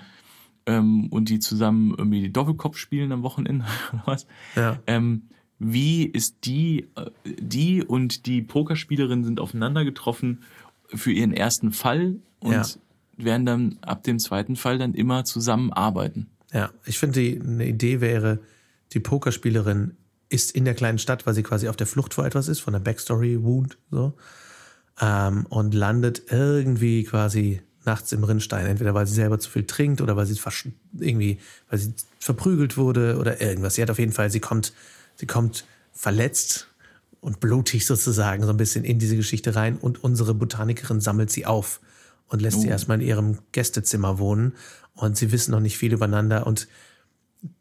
Ähm, 0.65 1.08
und 1.08 1.30
die 1.30 1.39
zusammen 1.39 1.95
irgendwie 1.98 2.30
Doppelkopf 2.30 2.78
spielen 2.78 3.12
am 3.12 3.24
Wochenende 3.24 3.65
oder 3.93 4.04
was. 4.06 4.28
Ja. 4.56 4.80
Ähm, 4.88 5.24
wie 5.60 6.04
ist 6.06 6.45
die, 6.45 6.88
äh, 6.95 7.10
die 7.39 7.84
und 7.84 8.26
die 8.26 8.41
Pokerspielerin 8.41 9.24
sind 9.24 9.39
aufeinander 9.39 9.84
getroffen 9.86 10.39
für 10.88 11.12
ihren 11.12 11.34
ersten 11.34 11.72
Fall 11.72 12.15
und 12.39 12.52
Ja. 12.52 12.65
werden 13.17 13.45
dann 13.45 13.78
ab 13.82 14.04
dem 14.04 14.19
zweiten 14.19 14.56
Fall 14.56 14.78
dann 14.78 14.93
immer 14.93 15.26
zusammenarbeiten. 15.26 16.28
Ja, 16.54 16.69
ich 16.86 16.98
finde, 17.00 17.19
die- 17.22 17.39
eine 17.41 17.67
Idee 17.67 18.00
wäre, 18.02 18.39
die 18.93 19.00
Pokerspielerin 19.00 19.95
ist 20.30 20.52
in 20.52 20.65
der 20.65 20.76
kleinen 20.76 21.00
Stadt, 21.00 21.26
weil 21.26 21.34
sie 21.34 21.44
quasi 21.44 21.68
auf 21.68 21.76
der 21.76 21.88
Flucht 21.88 22.13
vor 22.13 22.26
etwas 22.26 22.48
ist, 22.48 22.60
von 22.60 22.74
der 22.74 22.80
Backstory 22.80 23.44
Wound, 23.44 23.78
so, 23.92 24.13
ähm, 25.02 25.46
und 25.50 25.74
landet 25.74 26.24
irgendwie 26.30 27.04
quasi 27.04 27.62
nachts 27.86 28.12
im 28.12 28.24
Rinnstein, 28.24 28.65
entweder 28.68 28.94
weil 28.94 29.08
sie 29.08 29.15
selber 29.15 29.39
zu 29.39 29.50
viel 29.50 29.65
trinkt 29.65 30.02
oder 30.02 30.15
weil 30.15 30.26
sie 30.26 30.39
irgendwie, 31.00 31.39
weil 31.70 31.80
sie 31.80 31.94
verprügelt 32.20 32.78
wurde 32.78 33.18
oder 33.18 33.42
irgendwas. 33.42 33.76
Sie 33.76 33.82
hat 33.82 33.89
auf 33.89 34.00
jeden 34.00 34.12
Fall, 34.12 34.30
sie 34.30 34.39
kommt, 34.39 34.74
sie 35.15 35.26
kommt 35.26 35.65
verletzt 35.94 36.68
und 37.22 37.39
blutig 37.39 37.86
sozusagen 37.88 38.44
so 38.44 38.50
ein 38.50 38.58
bisschen 38.58 38.84
in 38.84 39.00
diese 39.00 39.15
Geschichte 39.15 39.56
rein 39.56 39.78
und 39.78 40.04
unsere 40.04 40.34
Botanikerin 40.34 41.02
sammelt 41.02 41.32
sie 41.32 41.46
auf 41.46 41.80
und 42.28 42.42
lässt 42.42 42.62
sie 42.62 42.68
Oh. 42.68 42.72
erstmal 42.72 43.02
in 43.02 43.08
ihrem 43.08 43.39
Gästezimmer 43.52 44.20
wohnen 44.20 44.54
und 44.94 45.18
sie 45.18 45.32
wissen 45.32 45.52
noch 45.52 45.62
nicht 45.62 45.78
viel 45.78 45.94
übereinander 45.94 46.46
und 46.46 46.68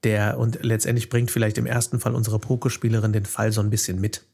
der 0.04 0.38
und 0.38 0.58
letztendlich 0.62 1.08
bringt 1.08 1.30
vielleicht 1.30 1.58
im 1.58 1.66
ersten 1.66 2.00
Fall 2.00 2.14
unsere 2.14 2.38
Pokerspielerin 2.38 3.12
den 3.12 3.24
Fall 3.26 3.52
so 3.52 3.60
ein 3.60 3.70
bisschen 3.70 4.00
mit. 4.00 4.24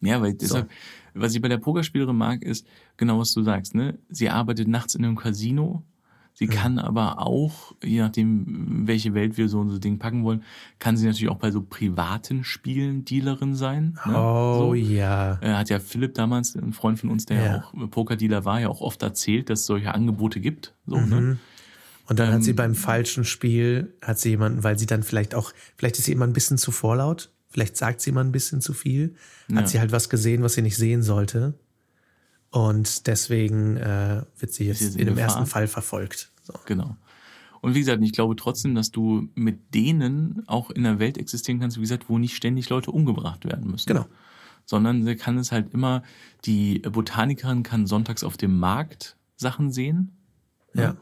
Ja, 0.00 0.20
weil 0.20 0.34
deshalb, 0.34 0.68
was 1.14 1.34
ich 1.34 1.40
bei 1.40 1.48
der 1.48 1.56
Pokerspielerin 1.58 2.16
mag, 2.16 2.42
ist 2.42 2.66
genau 2.98 3.18
was 3.18 3.32
du 3.32 3.42
sagst, 3.42 3.74
ne? 3.74 3.98
Sie 4.10 4.28
arbeitet 4.28 4.68
nachts 4.68 4.94
in 4.94 5.04
einem 5.04 5.16
Casino. 5.16 5.82
Sie 6.38 6.48
kann 6.48 6.78
aber 6.78 7.26
auch, 7.26 7.74
je 7.82 8.00
nachdem, 8.00 8.86
welche 8.86 9.14
Welt 9.14 9.38
wir 9.38 9.48
so 9.48 9.62
ein 9.62 9.70
so 9.70 9.78
Ding 9.78 9.98
packen 9.98 10.22
wollen, 10.22 10.42
kann 10.78 10.98
sie 10.98 11.06
natürlich 11.06 11.30
auch 11.30 11.38
bei 11.38 11.50
so 11.50 11.62
privaten 11.62 12.44
Spielen 12.44 13.06
Dealerin 13.06 13.54
sein. 13.54 13.98
Ne? 14.04 14.12
Oh 14.20 14.58
so. 14.58 14.74
ja. 14.74 15.38
Äh, 15.40 15.54
hat 15.54 15.70
ja 15.70 15.78
Philipp 15.78 16.12
damals, 16.12 16.54
ein 16.54 16.74
Freund 16.74 16.98
von 17.00 17.08
uns, 17.08 17.24
der 17.24 17.36
ja, 17.38 17.46
Ja. 17.46 17.64
auch 17.64 17.90
Pokerdealer 17.90 18.44
war, 18.44 18.60
ja 18.60 18.68
auch 18.68 18.82
oft 18.82 19.02
erzählt, 19.02 19.48
dass 19.48 19.60
es 19.60 19.66
solche 19.66 19.94
Angebote 19.94 20.40
gibt. 20.40 20.74
So, 20.86 20.98
Mhm. 20.98 21.08
ne? 21.08 21.38
Und 22.08 22.18
dann 22.18 22.32
hat 22.32 22.44
sie 22.44 22.50
Ähm, 22.50 22.56
beim 22.56 22.74
falschen 22.74 23.24
Spiel, 23.24 23.94
hat 24.02 24.18
sie 24.18 24.30
jemanden, 24.30 24.62
weil 24.62 24.78
sie 24.78 24.86
dann 24.86 25.02
vielleicht 25.02 25.34
auch, 25.34 25.52
vielleicht 25.76 25.98
ist 25.98 26.04
sie 26.04 26.12
immer 26.12 26.26
ein 26.26 26.32
bisschen 26.32 26.56
zu 26.58 26.70
vorlaut, 26.70 27.30
vielleicht 27.48 27.76
sagt 27.76 28.00
sie 28.00 28.10
immer 28.10 28.22
ein 28.22 28.32
bisschen 28.32 28.60
zu 28.60 28.72
viel, 28.74 29.14
Ja. 29.48 29.56
hat 29.56 29.68
sie 29.68 29.80
halt 29.80 29.90
was 29.92 30.08
gesehen, 30.08 30.42
was 30.42 30.54
sie 30.54 30.62
nicht 30.62 30.76
sehen 30.76 31.02
sollte. 31.02 31.54
Und 32.50 33.06
deswegen 33.06 33.76
äh, 33.76 34.22
wird 34.38 34.52
sie 34.52 34.64
jetzt 34.66 34.80
in 34.82 35.00
in 35.00 35.06
dem 35.06 35.18
ersten 35.18 35.46
Fall 35.46 35.66
verfolgt. 35.66 36.30
So. 36.42 36.54
Genau. 36.66 36.96
Und 37.60 37.74
wie 37.74 37.80
gesagt, 37.80 38.02
ich 38.02 38.12
glaube 38.12 38.36
trotzdem, 38.36 38.74
dass 38.74 38.92
du 38.92 39.28
mit 39.34 39.74
denen 39.74 40.44
auch 40.46 40.70
in 40.70 40.86
einer 40.86 40.98
Welt 41.00 41.18
existieren 41.18 41.58
kannst, 41.58 41.76
wie 41.78 41.80
gesagt, 41.82 42.08
wo 42.08 42.18
nicht 42.18 42.36
ständig 42.36 42.68
Leute 42.68 42.92
umgebracht 42.92 43.44
werden 43.44 43.70
müssen. 43.70 43.88
Genau. 43.88 44.06
Sondern 44.64 45.04
sie 45.04 45.16
kann 45.16 45.36
es 45.38 45.50
halt 45.52 45.72
immer, 45.74 46.02
die 46.44 46.78
Botanikerin 46.80 47.62
kann 47.64 47.86
sonntags 47.86 48.22
auf 48.22 48.36
dem 48.36 48.58
Markt 48.58 49.16
Sachen 49.36 49.72
sehen. 49.72 50.12
ne? 50.72 50.82
Ja. 50.82 50.96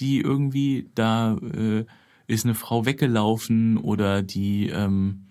Die 0.00 0.20
irgendwie, 0.20 0.90
da 0.94 1.36
äh, 1.36 1.84
ist 2.26 2.44
eine 2.44 2.54
Frau 2.54 2.86
weggelaufen 2.86 3.78
oder 3.78 4.22
die 4.22 4.68
ähm, 4.68 5.24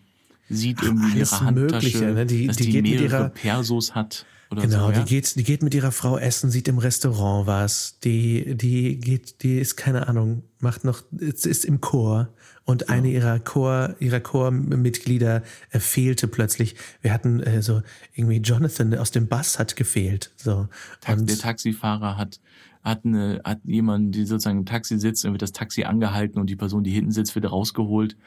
sieht 0.50 0.82
irgendwie 0.82 1.08
in 1.08 1.12
alles 1.18 1.32
ihrer 1.34 1.42
Handtasche, 1.46 1.86
Mögliche, 2.00 2.06
ne? 2.14 2.26
Die- 2.26 2.48
dass 2.48 2.58
die 2.58 2.64
die, 2.66 2.72
geht 2.72 2.84
mit 2.84 2.92
mehrere 3.00 3.06
ihrer- 3.24 3.30
Persos 3.30 3.96
hat. 3.96 4.26
Oder 4.50 4.62
Genau, 4.62 4.86
so, 4.88 4.92
ja? 4.94 5.00
die, 5.04 5.10
geht, 5.10 5.36
die 5.36 5.44
geht 5.44 5.62
mit 5.62 5.76
ihrer 5.76 5.92
Frau 5.92 6.18
essen, 6.18 6.50
sieht 6.50 6.70
im 6.70 6.78
Restaurant 6.78 7.48
was, 7.48 8.00
die, 8.00 8.56
die 8.56 8.98
geht, 8.98 9.44
die 9.44 9.60
ist, 9.60 9.76
keine 9.76 10.08
Ahnung, 10.08 10.44
macht 10.62 10.86
noch, 10.86 11.04
ist, 11.12 11.46
ist 11.46 11.66
im 11.66 11.82
Chor 11.82 12.30
und 12.64 12.90
eine 12.90 13.10
ihrer 13.10 13.40
Chor, 13.40 13.96
ihrer 14.00 14.22
Chormitglieder 14.22 15.44
äh, 15.72 15.80
fehlte 15.82 16.30
plötzlich. 16.30 16.76
Wir 17.02 17.12
hatten 17.14 17.42
äh, 17.42 17.62
so 17.62 17.82
irgendwie 18.16 18.38
Jonathan 18.38 18.96
aus 18.96 19.12
dem 19.12 19.28
Bass 19.28 19.60
hat 19.60 19.76
gefehlt. 19.76 20.32
So. 20.38 20.70
Und 21.10 21.30
der 21.30 21.38
Taxifahrer 21.38 22.16
hat, 22.18 22.40
hat, 22.88 23.06
eine, 23.06 23.42
hat 23.44 23.60
jemanden, 23.66 24.12
die 24.12 24.26
sozusagen 24.26 24.60
im 24.60 24.66
Taxi 24.66 24.98
sitzt, 25.00 25.24
dann 25.26 25.34
wird 25.34 25.42
das 25.42 25.52
Taxi 25.52 25.84
angehalten 25.84 26.40
und 26.40 26.50
die 26.50 26.56
Person, 26.56 26.84
die 26.84 26.92
hinten 26.92 27.12
sitzt, 27.12 27.36
wird 27.36 27.52
rausgeholt. 27.52 28.18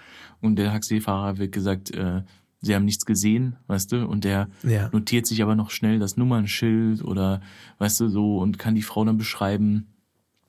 Und 0.40 0.56
der 0.56 0.70
Taxifahrer 0.70 1.38
wird 1.38 1.52
gesagt, 1.52 1.90
äh, 1.92 2.22
sie 2.60 2.74
haben 2.74 2.84
nichts 2.84 3.06
gesehen, 3.06 3.56
weißt 3.68 3.92
du, 3.92 4.06
und 4.06 4.24
der 4.24 4.48
Ja. 4.62 4.90
notiert 4.92 5.26
sich 5.26 5.42
aber 5.42 5.54
noch 5.54 5.70
schnell 5.70 5.98
das 5.98 6.16
Nummernschild 6.16 7.02
oder, 7.02 7.40
weißt 7.78 8.00
du, 8.00 8.08
so 8.08 8.38
und 8.38 8.58
kann 8.58 8.74
die 8.74 8.82
Frau 8.82 9.04
dann 9.04 9.16
beschreiben. 9.18 9.86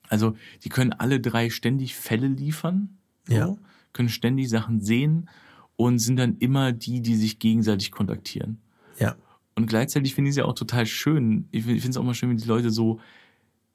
Also, 0.08 0.36
die 0.62 0.68
können 0.68 0.92
alle 0.92 1.20
drei 1.20 1.48
ständig 1.48 1.94
Fälle 1.94 2.28
liefern, 2.28 2.98
so, 3.26 3.34
Ja. 3.34 3.56
können 3.94 4.10
ständig 4.10 4.50
Sachen 4.50 4.80
sehen 4.80 5.28
und 5.76 5.98
sind 6.00 6.16
dann 6.18 6.36
immer 6.38 6.72
die, 6.72 7.00
die 7.00 7.14
sich 7.16 7.38
gegenseitig 7.38 7.90
kontaktieren. 7.92 8.58
ja, 8.98 9.16
Und 9.54 9.66
gleichzeitig 9.66 10.14
finde 10.14 10.28
ich 10.28 10.32
es 10.32 10.38
ja 10.38 10.44
auch 10.44 10.54
total 10.54 10.86
schön. 10.86 11.46
Ich 11.50 11.64
finde 11.64 11.88
es 11.88 11.96
auch 11.96 12.02
mal 12.04 12.14
schön, 12.14 12.30
wenn 12.30 12.36
die 12.38 12.46
Leute 12.48 12.70
so 12.70 13.00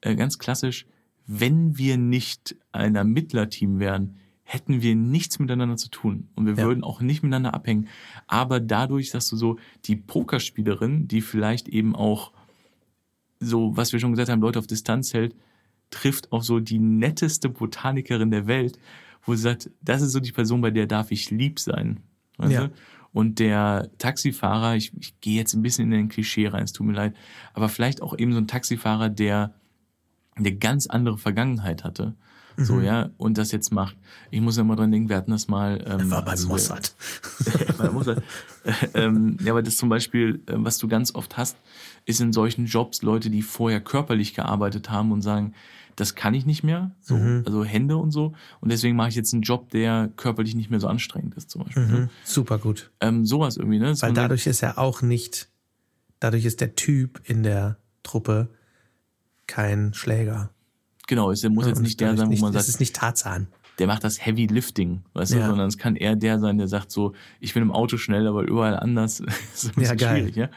äh, 0.00 0.14
ganz 0.16 0.38
klassisch, 0.38 0.86
wenn 1.26 1.76
wir 1.76 1.96
nicht 1.98 2.56
ein 2.72 2.94
Ermittlerteam 2.94 3.78
wären, 3.78 4.16
hätten 4.44 4.80
wir 4.80 4.96
nichts 4.96 5.38
miteinander 5.38 5.76
zu 5.76 5.90
tun. 5.90 6.28
Und 6.34 6.46
wir 6.46 6.54
Ja. 6.54 6.64
würden 6.64 6.82
auch 6.82 7.02
nicht 7.02 7.22
miteinander 7.22 7.52
abhängen. 7.52 7.88
Aber 8.26 8.60
dadurch, 8.60 9.10
dass 9.10 9.28
du 9.28 9.36
so 9.36 9.58
die 9.84 9.96
Pokerspielerin, 9.96 11.06
die 11.06 11.20
vielleicht 11.20 11.68
eben 11.68 11.94
auch 11.94 12.32
so, 13.40 13.76
was 13.76 13.92
wir 13.92 14.00
schon 14.00 14.12
gesagt 14.12 14.30
haben, 14.30 14.40
Leute 14.40 14.58
auf 14.58 14.66
Distanz 14.66 15.12
hält, 15.12 15.34
trifft 15.90 16.32
auch 16.32 16.42
so 16.42 16.60
die 16.60 16.78
netteste 16.78 17.48
Botanikerin 17.50 18.30
der 18.30 18.46
Welt, 18.46 18.78
wo 19.22 19.34
sie 19.34 19.42
sagt, 19.42 19.70
das 19.82 20.00
ist 20.02 20.12
so 20.12 20.20
die 20.20 20.32
Person, 20.32 20.60
bei 20.60 20.70
der 20.70 20.86
darf 20.86 21.10
ich 21.10 21.30
lieb 21.30 21.60
sein. 21.60 22.00
Weißt 22.38 22.52
Ja. 22.52 22.70
Und 23.12 23.38
der 23.38 23.90
Taxifahrer, 23.98 24.76
ich, 24.76 24.92
ich 24.98 25.18
gehe 25.20 25.36
jetzt 25.36 25.54
ein 25.54 25.62
bisschen 25.62 25.86
in 25.86 25.90
den 25.92 26.08
Klischee 26.08 26.46
rein, 26.48 26.64
es 26.64 26.72
tut 26.72 26.86
mir 26.86 26.92
leid, 26.92 27.14
aber 27.54 27.68
vielleicht 27.68 28.02
auch 28.02 28.16
eben 28.18 28.32
so 28.32 28.38
ein 28.38 28.46
Taxifahrer, 28.46 29.08
der 29.08 29.54
eine 30.38 30.54
ganz 30.56 30.86
andere 30.86 31.18
Vergangenheit 31.18 31.84
hatte. 31.84 32.14
So, 32.60 32.80
ja, 32.80 33.10
und 33.18 33.38
das 33.38 33.52
jetzt 33.52 33.70
macht. 33.70 33.96
Ich 34.32 34.40
muss 34.40 34.56
ja 34.56 34.64
mal 34.64 34.74
dran 34.74 34.90
denken, 34.90 35.08
wir 35.08 35.16
hatten 35.16 35.30
das 35.30 35.46
mal. 35.46 35.80
Ähm, 35.86 36.10
war 36.10 36.22
beim 36.22 36.32
als 36.32 36.42
wir- 36.42 36.48
Mossad. 36.48 36.92
bei 37.78 37.88
Mossad. 37.88 38.20
Äh, 38.64 38.72
ähm, 39.04 39.36
ja, 39.44 39.52
aber 39.52 39.62
das 39.62 39.76
zum 39.76 39.88
Beispiel, 39.88 40.42
äh, 40.46 40.54
was 40.56 40.78
du 40.78 40.88
ganz 40.88 41.14
oft 41.14 41.36
hast, 41.36 41.56
ist 42.04 42.20
in 42.20 42.32
solchen 42.32 42.66
Jobs 42.66 43.02
Leute, 43.02 43.30
die 43.30 43.42
vorher 43.42 43.80
körperlich 43.80 44.34
gearbeitet 44.34 44.90
haben 44.90 45.12
und 45.12 45.22
sagen, 45.22 45.54
das 45.94 46.16
kann 46.16 46.34
ich 46.34 46.46
nicht 46.46 46.64
mehr, 46.64 46.90
so, 47.00 47.16
Mhm. 47.16 47.44
also 47.46 47.62
Hände 47.62 47.96
und 47.96 48.10
so. 48.10 48.32
Und 48.60 48.72
deswegen 48.72 48.96
mache 48.96 49.10
ich 49.10 49.14
jetzt 49.14 49.32
einen 49.32 49.42
Job, 49.42 49.70
der 49.70 50.10
körperlich 50.16 50.56
nicht 50.56 50.68
mehr 50.68 50.80
so 50.80 50.88
anstrengend 50.88 51.36
ist, 51.36 51.50
zum 51.50 51.62
Beispiel. 51.62 51.86
Ne? 51.86 51.98
Mhm. 52.00 52.08
Super 52.24 52.58
gut. 52.58 52.90
Ähm, 53.00 53.24
sowas 53.24 53.56
irgendwie, 53.56 53.78
ne? 53.78 53.94
Weil 54.00 54.14
dadurch 54.14 54.48
ist 54.48 54.64
er 54.64 54.78
auch 54.78 55.00
nicht, 55.00 55.48
dadurch 56.18 56.44
ist 56.44 56.60
der 56.60 56.74
Typ 56.74 57.20
in 57.24 57.44
der 57.44 57.76
Truppe 58.02 58.48
kein 59.48 59.92
Schläger. 59.94 60.50
genau, 61.08 61.30
es 61.32 61.42
muss 61.48 61.66
jetzt 61.66 61.80
nicht 61.82 61.98
der 62.00 62.16
sein, 62.16 62.28
wo 62.30 62.36
man 62.36 62.50
Es 62.54 62.66
sagt, 62.66 62.68
ist 62.68 62.80
nicht 62.80 62.94
Tarzan. 62.94 63.48
der 63.78 63.86
macht 63.88 64.04
das 64.04 64.24
Heavy 64.24 64.46
Lifting, 64.46 65.02
weißt 65.14 65.32
du, 65.32 65.38
Ja. 65.38 65.46
sondern 65.48 65.66
es 65.68 65.78
kann 65.78 65.96
eher 65.96 66.14
der 66.16 66.38
sein, 66.38 66.58
der 66.58 66.68
sagt 66.68 66.90
so, 66.92 67.14
ich 67.40 67.54
bin 67.54 67.62
im 67.64 67.72
Auto 67.72 67.96
schnell, 67.96 68.26
aber 68.28 68.42
überall 68.42 68.76
anders. 68.78 69.20
ist 69.54 69.64
ein 69.66 69.72
bisschen 69.74 69.96
geil. 69.96 70.16
schwierig, 70.18 70.36
ja. 70.36 70.48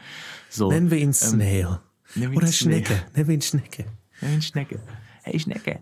So, 0.50 0.70
Nennen 0.70 0.90
wir 0.90 0.98
ihn 0.98 1.12
Snail. 1.14 1.80
nennen 2.14 2.32
wir 2.32 2.32
ihn 2.32 2.36
Oder 2.36 2.46
Snail. 2.48 2.84
Schnecke. 2.84 3.02
Nennen 3.14 3.28
wir 3.28 3.34
ihn 3.34 3.42
Schnecke. 3.42 3.84
Hey, 4.20 4.42
Schnecke. 4.42 4.80
Hey, 5.22 5.38
Schnecke. 5.40 5.80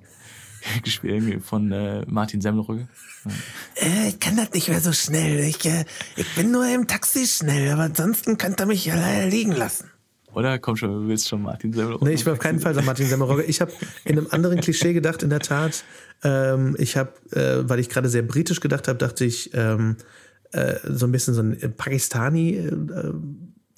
Gespielt 0.84 1.42
von 1.44 1.72
äh, 1.72 2.04
Martin 2.06 2.40
Semmelrogge. 2.42 2.86
Äh, 3.76 4.08
ich 4.10 4.20
kann 4.20 4.36
das 4.36 4.52
nicht 4.52 4.68
mehr 4.68 4.80
so 4.80 4.92
schnell. 4.92 5.40
Ich, 5.40 5.64
äh, 5.64 5.84
ich 6.16 6.34
bin 6.34 6.50
nur 6.52 6.66
im 6.72 6.86
Taxi 6.86 7.26
schnell, 7.26 7.72
aber 7.72 7.84
ansonsten 7.84 8.36
könnt 8.36 8.60
ihr 8.60 8.66
mich 8.66 8.84
ja 8.84 8.94
leider 8.94 9.26
liegen 9.26 9.52
lassen. 9.52 9.90
Oder? 10.34 10.58
Komm 10.58 10.76
schon, 10.76 10.90
du 10.90 11.08
willst 11.08 11.28
schon 11.28 11.42
Martin 11.42 11.72
Semmelrogge. 11.72 12.04
Nee, 12.04 12.12
ich 12.14 12.24
will 12.26 12.32
auf 12.34 12.38
keinen 12.38 12.60
Fall 12.60 12.74
Martin 12.82 13.06
Semmelrogge. 13.06 13.42
Ich 13.44 13.60
habe 13.60 13.72
in 14.04 14.18
einem 14.18 14.28
anderen 14.30 14.60
Klischee 14.60 14.92
gedacht, 14.92 15.22
in 15.22 15.30
der 15.30 15.40
Tat. 15.40 15.84
Ähm, 16.22 16.76
ich 16.78 16.96
habe, 16.96 17.12
äh, 17.32 17.68
weil 17.68 17.78
ich 17.80 17.88
gerade 17.88 18.08
sehr 18.08 18.22
britisch 18.22 18.60
gedacht 18.60 18.88
habe, 18.88 18.98
dachte 18.98 19.24
ich, 19.24 19.50
ähm, 19.54 19.96
äh, 20.52 20.76
so 20.88 21.06
ein 21.06 21.12
bisschen 21.12 21.34
so 21.34 21.42
ein 21.42 21.60
äh, 21.60 21.68
Pakistani, 21.68 22.56
äh, 22.56 22.70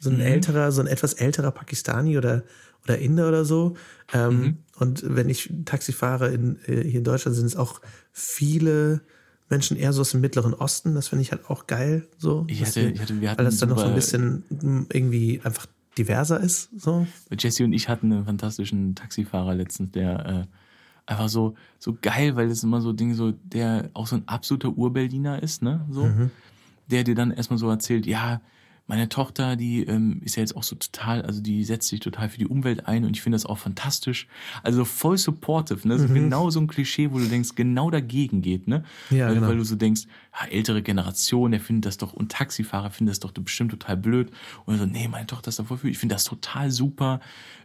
so 0.00 0.10
ein 0.10 0.20
älterer, 0.20 0.72
so 0.72 0.80
ein 0.80 0.86
etwas 0.88 1.12
älterer 1.14 1.52
Pakistani 1.52 2.18
oder, 2.18 2.42
oder 2.84 2.98
Inder 2.98 3.28
oder 3.28 3.44
so. 3.44 3.76
Ähm, 4.12 4.58
Und 4.78 5.04
wenn 5.06 5.28
ich 5.28 5.52
Taxi 5.64 5.92
fahre 5.92 6.32
in, 6.32 6.58
äh, 6.66 6.82
hier 6.82 6.98
in 6.98 7.04
Deutschland, 7.04 7.36
sind 7.36 7.46
es 7.46 7.54
auch 7.56 7.80
viele 8.12 9.02
Menschen 9.48 9.76
eher 9.76 9.92
so 9.92 10.00
aus 10.00 10.10
dem 10.12 10.20
Mittleren 10.22 10.54
Osten. 10.54 10.94
Das 10.94 11.08
finde 11.08 11.22
ich 11.22 11.30
halt 11.30 11.48
auch 11.48 11.66
geil. 11.66 12.08
So, 12.18 12.44
Ich 12.48 12.64
hatte- 12.64 12.86
die- 12.88 12.94
ich 12.94 13.00
hatte- 13.00 13.20
wir 13.20 13.30
hatten 13.30 13.38
weil 13.38 13.44
das 13.44 13.58
dann 13.58 13.68
noch 13.68 13.78
so 13.78 13.84
ein 13.84 13.94
bisschen 13.94 14.44
irgendwie 14.90 15.40
einfach 15.44 15.66
diverser 15.98 16.40
ist. 16.40 16.70
So. 16.76 17.06
Jesse 17.38 17.64
und 17.64 17.72
ich 17.72 17.88
hatten 17.88 18.12
einen 18.12 18.24
fantastischen 18.24 18.94
Taxifahrer 18.94 19.54
letztens, 19.54 19.92
der 19.92 20.26
äh, 20.26 21.10
einfach 21.10 21.28
so, 21.28 21.54
so 21.78 21.96
geil, 22.00 22.36
weil 22.36 22.48
das 22.48 22.62
immer 22.62 22.80
so 22.80 22.92
Dinge 22.92 23.14
so, 23.14 23.32
der 23.32 23.90
auch 23.94 24.06
so 24.06 24.16
ein 24.16 24.26
absoluter 24.26 24.70
Urberliner 24.70 25.42
ist, 25.42 25.62
ne? 25.62 25.84
So. 25.90 26.04
Der 26.88 27.04
dir 27.04 27.14
dann 27.14 27.30
erstmal 27.30 27.58
so 27.58 27.68
erzählt, 27.68 28.06
ja, 28.06 28.40
meine 28.86 29.08
Tochter, 29.08 29.56
die 29.56 29.84
ähm, 29.84 30.20
ist 30.24 30.36
ja 30.36 30.40
jetzt 30.42 30.56
auch 30.56 30.64
so 30.64 30.76
total, 30.76 31.22
also 31.22 31.40
die 31.40 31.64
setzt 31.64 31.88
sich 31.88 32.00
total 32.00 32.28
für 32.28 32.38
die 32.38 32.46
Umwelt 32.46 32.86
ein 32.86 33.04
und 33.04 33.16
ich 33.16 33.22
finde 33.22 33.36
das 33.36 33.46
auch 33.46 33.58
fantastisch. 33.58 34.26
Also 34.62 34.84
voll 34.84 35.16
supportive, 35.16 35.86
ne? 35.86 35.98
So 35.98 36.08
Mhm. 36.08 36.14
genau 36.14 36.50
so 36.50 36.60
ein 36.60 36.66
Klischee, 36.66 37.10
wo 37.12 37.18
du 37.18 37.26
denkst, 37.26 37.50
genau 37.54 37.90
dagegen 37.90 38.42
geht, 38.42 38.66
ne? 38.68 38.84
Ja, 39.10 39.28
weil, 39.28 39.34
genau. 39.36 39.46
weil 39.48 39.56
du 39.56 39.64
so 39.64 39.76
denkst, 39.76 40.02
ja, 40.40 40.48
ältere 40.48 40.82
Generation, 40.82 41.52
der 41.52 41.60
findet 41.60 41.86
das 41.86 41.96
doch, 41.96 42.12
und 42.12 42.32
Taxifahrer 42.32 42.90
finden 42.90 43.08
das 43.08 43.20
doch 43.20 43.32
bestimmt 43.32 43.70
total 43.70 43.96
blöd. 43.96 44.30
Und 44.66 44.78
so, 44.78 44.84
nee, 44.86 45.08
meine 45.08 45.26
Tochter 45.26 45.48
ist 45.48 45.58
da 45.58 45.64
voll 45.64 45.78
für, 45.78 45.88
ich 45.88 45.98
finde 45.98 46.14
das 46.14 46.24
total 46.24 46.70
super. 46.70 47.20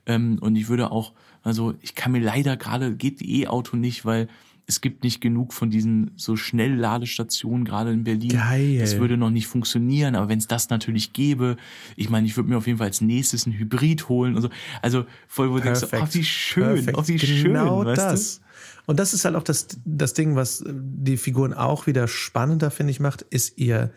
Ähm, 0.06 0.38
und 0.40 0.56
ich 0.56 0.70
würde 0.70 0.92
auch, 0.92 1.14
also 1.44 1.74
ich 1.82 1.96
kann 1.96 2.12
mir 2.12 2.22
leider 2.22 2.58
gerade, 2.58 2.96
geht 2.96 3.20
die 3.20 3.42
E-Auto 3.42 3.76
nicht, 3.76 4.06
weil 4.06 4.28
es 4.70 4.82
gibt 4.82 5.06
nicht 5.06 5.22
genug 5.22 5.54
von 5.54 5.70
diesen 5.70 6.12
so 6.18 6.36
Schnellladestationen, 6.36 7.64
gerade 7.64 7.92
in 7.94 8.04
Berlin. 8.04 8.32
Geil. 8.32 8.78
Das 8.80 9.00
würde 9.00 9.16
noch 9.16 9.30
nicht 9.30 9.48
funktionieren, 9.48 10.14
aber 10.14 10.28
wenn 10.28 10.40
es 10.40 10.48
das 10.48 10.70
natürlich 10.70 11.14
gäbe, 11.14 11.56
ich 11.96 12.10
meine, 12.10 12.28
ich 12.28 12.36
würde 12.36 12.50
mir 12.50 12.58
auf 12.58 12.68
jeden 12.68 12.78
Fall 12.78 12.88
als 12.88 13.00
nächstes 13.00 13.46
ein 13.46 13.54
Hybrid 13.54 14.10
holen 14.10 14.36
und 14.36 14.42
so. 14.42 14.50
Also 14.82 15.06
voll, 15.30 15.52
wo 15.52 15.56
du 15.56 15.62
denkst, 15.62 15.84
oh, 15.90 16.08
wie 16.12 16.24
schön, 16.24 16.92
oh, 16.96 17.04
wie 17.08 17.16
genau 17.16 17.78
schön, 17.80 17.88
weißt 17.88 18.02
das. 18.02 18.42
Und 18.86 19.00
das 19.00 19.14
ist 19.14 19.24
halt 19.24 19.36
auch 19.36 19.44
das, 19.44 19.68
das 19.86 20.14
Ding, 20.14 20.36
was 20.36 20.64
die 20.68 21.16
Figuren 21.16 21.54
auch 21.54 21.88
wieder 21.88 22.10
spannender, 22.10 22.70
finde 22.70 22.92
ich, 22.92 23.00
macht, 23.00 23.22
ist 23.22 23.58
ihr 23.58 23.92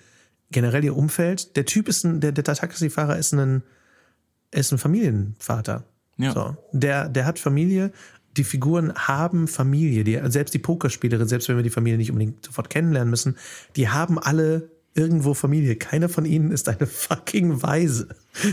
generell 0.52 0.84
ihr 0.84 0.96
Umfeld. 0.96 1.56
Der 1.56 1.64
Typ 1.64 1.88
ist 1.88 2.04
ein, 2.04 2.20
der, 2.20 2.30
der 2.30 2.44
Taxifahrer 2.44 3.18
ist 3.18 3.32
ein, 3.32 3.62
ist 4.52 4.72
ein 4.72 4.78
Familienvater. 4.78 5.84
Ja. 6.16 6.32
So. 6.32 6.56
Der, 6.72 7.08
der 7.08 7.24
hat 7.24 7.38
Familie. 7.38 7.92
Die 8.40 8.44
Figuren 8.44 8.94
haben 8.94 9.48
Familie. 9.48 10.02
Die, 10.02 10.18
selbst 10.30 10.54
die 10.54 10.58
Pokerspielerin, 10.58 11.28
selbst 11.28 11.46
wenn 11.50 11.56
wir 11.56 11.62
die 11.62 11.68
Familie 11.68 11.98
nicht 11.98 12.10
unbedingt 12.10 12.46
sofort 12.46 12.70
kennenlernen 12.70 13.10
müssen, 13.10 13.36
die 13.76 13.90
haben 13.90 14.18
alle 14.18 14.70
irgendwo 14.94 15.34
Familie. 15.34 15.76
Keiner 15.76 16.08
von 16.08 16.24
ihnen 16.24 16.50
ist 16.50 16.66
eine 16.70 16.86
fucking 16.86 17.62
Weise. 17.62 18.08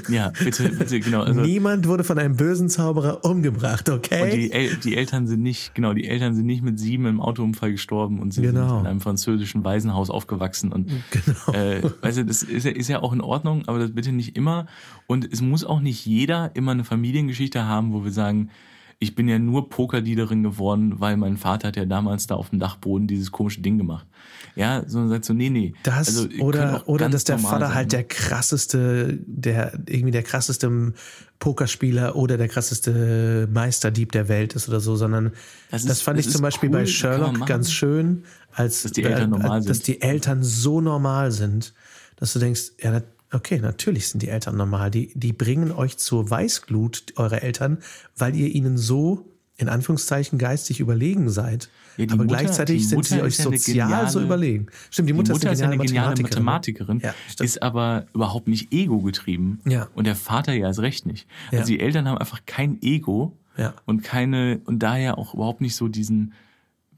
Ja, 0.10 0.34
bitte, 0.44 0.68
bitte, 0.70 1.00
genau. 1.00 1.22
Also, 1.22 1.40
Niemand 1.40 1.88
wurde 1.88 2.04
von 2.04 2.20
einem 2.20 2.36
bösen 2.36 2.68
Zauberer 2.70 3.24
umgebracht, 3.24 3.88
Und 3.88 3.96
okay? 4.00 4.36
die, 4.36 4.52
El 4.52 4.76
die 4.76 4.98
Eltern 4.98 5.26
sind 5.26 5.42
nicht, 5.42 5.74
genau, 5.74 5.94
die 5.94 6.06
Eltern 6.06 6.36
sind 6.36 6.46
nicht 6.48 6.64
mit 6.64 6.80
sieben 6.80 7.06
im 7.06 7.22
Autounfall 7.22 7.72
gestorben 7.72 8.20
und 8.20 8.34
sie 8.34 8.42
Genau. 8.42 8.68
sind 8.70 8.80
in 8.82 8.88
einem 8.88 9.00
französischen 9.02 9.64
Waisenhaus 9.64 10.10
aufgewachsen. 10.10 10.74
Und 10.74 10.92
Genau. 11.12 11.58
äh, 11.58 11.82
weißt 12.02 12.18
du, 12.18 12.26
das 12.26 12.44
ist 12.44 12.66
ja, 12.66 12.72
ist 12.72 12.90
ja 12.90 13.02
auch 13.02 13.14
in 13.14 13.22
Ordnung, 13.22 13.64
aber 13.68 13.80
das 13.80 13.92
bitte 13.94 14.12
nicht 14.12 14.36
immer. 14.36 14.66
Und 15.08 15.32
es 15.32 15.42
muss 15.42 15.64
auch 15.64 15.80
nicht 15.80 16.06
jeder 16.06 16.52
immer 16.56 16.72
eine 16.74 16.84
Familiengeschichte 16.84 17.64
haben, 17.66 17.94
wo 17.94 18.04
wir 18.04 18.12
sagen, 18.12 18.50
ich 19.00 19.14
bin 19.14 19.28
ja 19.28 19.38
nur 19.38 19.70
Pokerleaderin 19.70 20.42
geworden, 20.42 21.00
weil 21.00 21.18
mein 21.18 21.38
Vater 21.38 21.68
hat 21.68 21.76
ja 21.76 21.86
damals 21.86 22.26
da 22.28 22.36
auf 22.36 22.50
dem 22.50 22.60
Dachboden 22.60 23.06
dieses 23.08 23.32
komische 23.32 23.62
Ding 23.62 23.78
gemacht. 23.78 24.08
Ja, 24.56 24.84
sondern 24.88 25.10
sagt 25.12 25.26
so, 25.26 25.34
nee, 25.34 25.50
nee. 25.52 25.74
Das 25.84 26.08
Also, 26.08 26.28
oder, 26.40 26.82
oder 26.88 27.08
dass 27.10 27.24
der 27.24 27.38
Vater 27.38 27.68
sein, 27.68 27.76
halt 27.76 27.88
ne? 27.92 27.98
der 27.98 28.04
krasseste, 28.06 29.20
der 29.28 29.74
irgendwie 29.88 30.10
der 30.12 30.24
krasseste 30.24 30.94
Pokerspieler 31.40 32.16
oder 32.16 32.38
der 32.38 32.48
krasseste 32.48 33.48
Meisterdieb 33.52 34.12
der 34.12 34.28
Welt 34.28 34.54
ist 34.56 34.68
oder 34.68 34.80
so, 34.80 34.96
sondern 34.96 35.32
das, 35.70 35.84
Das 35.86 35.98
ist- 35.98 36.02
fand 36.02 36.18
das 36.18 36.26
ich 36.26 36.32
zum 36.32 36.42
Beispiel 36.42 36.70
cool, 36.70 36.78
bei 36.80 36.86
Sherlock 36.88 37.46
ganz 37.46 37.72
schön, 37.72 38.24
als 38.52 38.82
Dass 38.84 38.92
die 38.94 39.04
Eltern 39.04 39.24
äh, 39.26 39.28
normal 39.28 39.60
dass 39.64 39.78
sind. 39.78 39.88
die 39.88 40.02
Eltern 40.02 40.44
so 40.44 40.82
normal 40.82 41.32
sind, 41.32 41.74
dass 42.16 42.34
du 42.34 42.40
denkst, 42.40 42.72
ja, 42.82 43.00
okay, 43.32 43.60
natürlich 43.60 44.08
sind 44.10 44.22
die 44.22 44.30
Eltern 44.30 44.56
normal. 44.58 44.92
Die, 44.92 45.12
die 45.16 45.34
bringen 45.34 45.72
euch 45.72 45.98
zur 45.98 46.30
Weißglut, 46.30 47.14
eure 47.18 47.42
Eltern, 47.42 47.78
weil 48.18 48.36
ihr 48.36 48.48
ihnen 48.54 48.78
so 48.78 49.26
in 49.60 49.70
Anführungszeichen 49.70 50.38
geistig 50.38 50.80
überlegen 50.80 51.30
seid. 51.32 51.70
Ja, 51.98 52.06
Aber 52.06 52.18
Mutter- 52.18 52.28
gleichzeitig 52.28 52.88
sind 52.88 53.04
sie 53.06 53.22
euch 53.24 53.30
ist 53.30 53.40
ja 53.40 53.48
eine 53.48 53.58
sozial 53.58 53.88
so 54.08 54.20
geniale- 54.20 54.26
überlegen. 54.26 54.68
Stimmt, 54.92 55.10
die 55.10 55.14
Mutter, 55.14 55.34
die 55.34 55.40
Mutter 55.40 55.52
ist 55.52 55.60
ja 55.62 55.66
eine 55.68 55.78
geniale 55.78 56.10
Mathematikerin. 56.22 56.98
Mathematikerin, 56.98 57.00
Ja, 57.40 57.44
ist 57.44 57.64
aber 57.64 58.06
überhaupt 58.14 58.48
nicht 58.48 58.72
ego-getrieben. 58.72 59.60
Ja. 59.66 59.88
Und 59.96 60.06
der 60.06 60.16
Vater 60.16 60.54
ja 60.54 60.68
erst 60.68 60.80
recht 60.80 61.08
nicht. 61.08 61.28
Ja. 61.52 61.60
Also 61.62 61.72
die 61.72 61.80
Eltern 61.80 62.08
haben 62.08 62.20
einfach 62.20 62.42
kein 62.46 62.80
Ego 62.84 63.36
Ja. 63.58 63.74
und 63.86 64.04
keine, 64.04 64.62
und 64.66 64.80
daher 64.84 65.18
auch 65.18 65.34
überhaupt 65.34 65.62
nicht 65.62 65.76
so 65.76 65.88
diesen, 65.88 66.34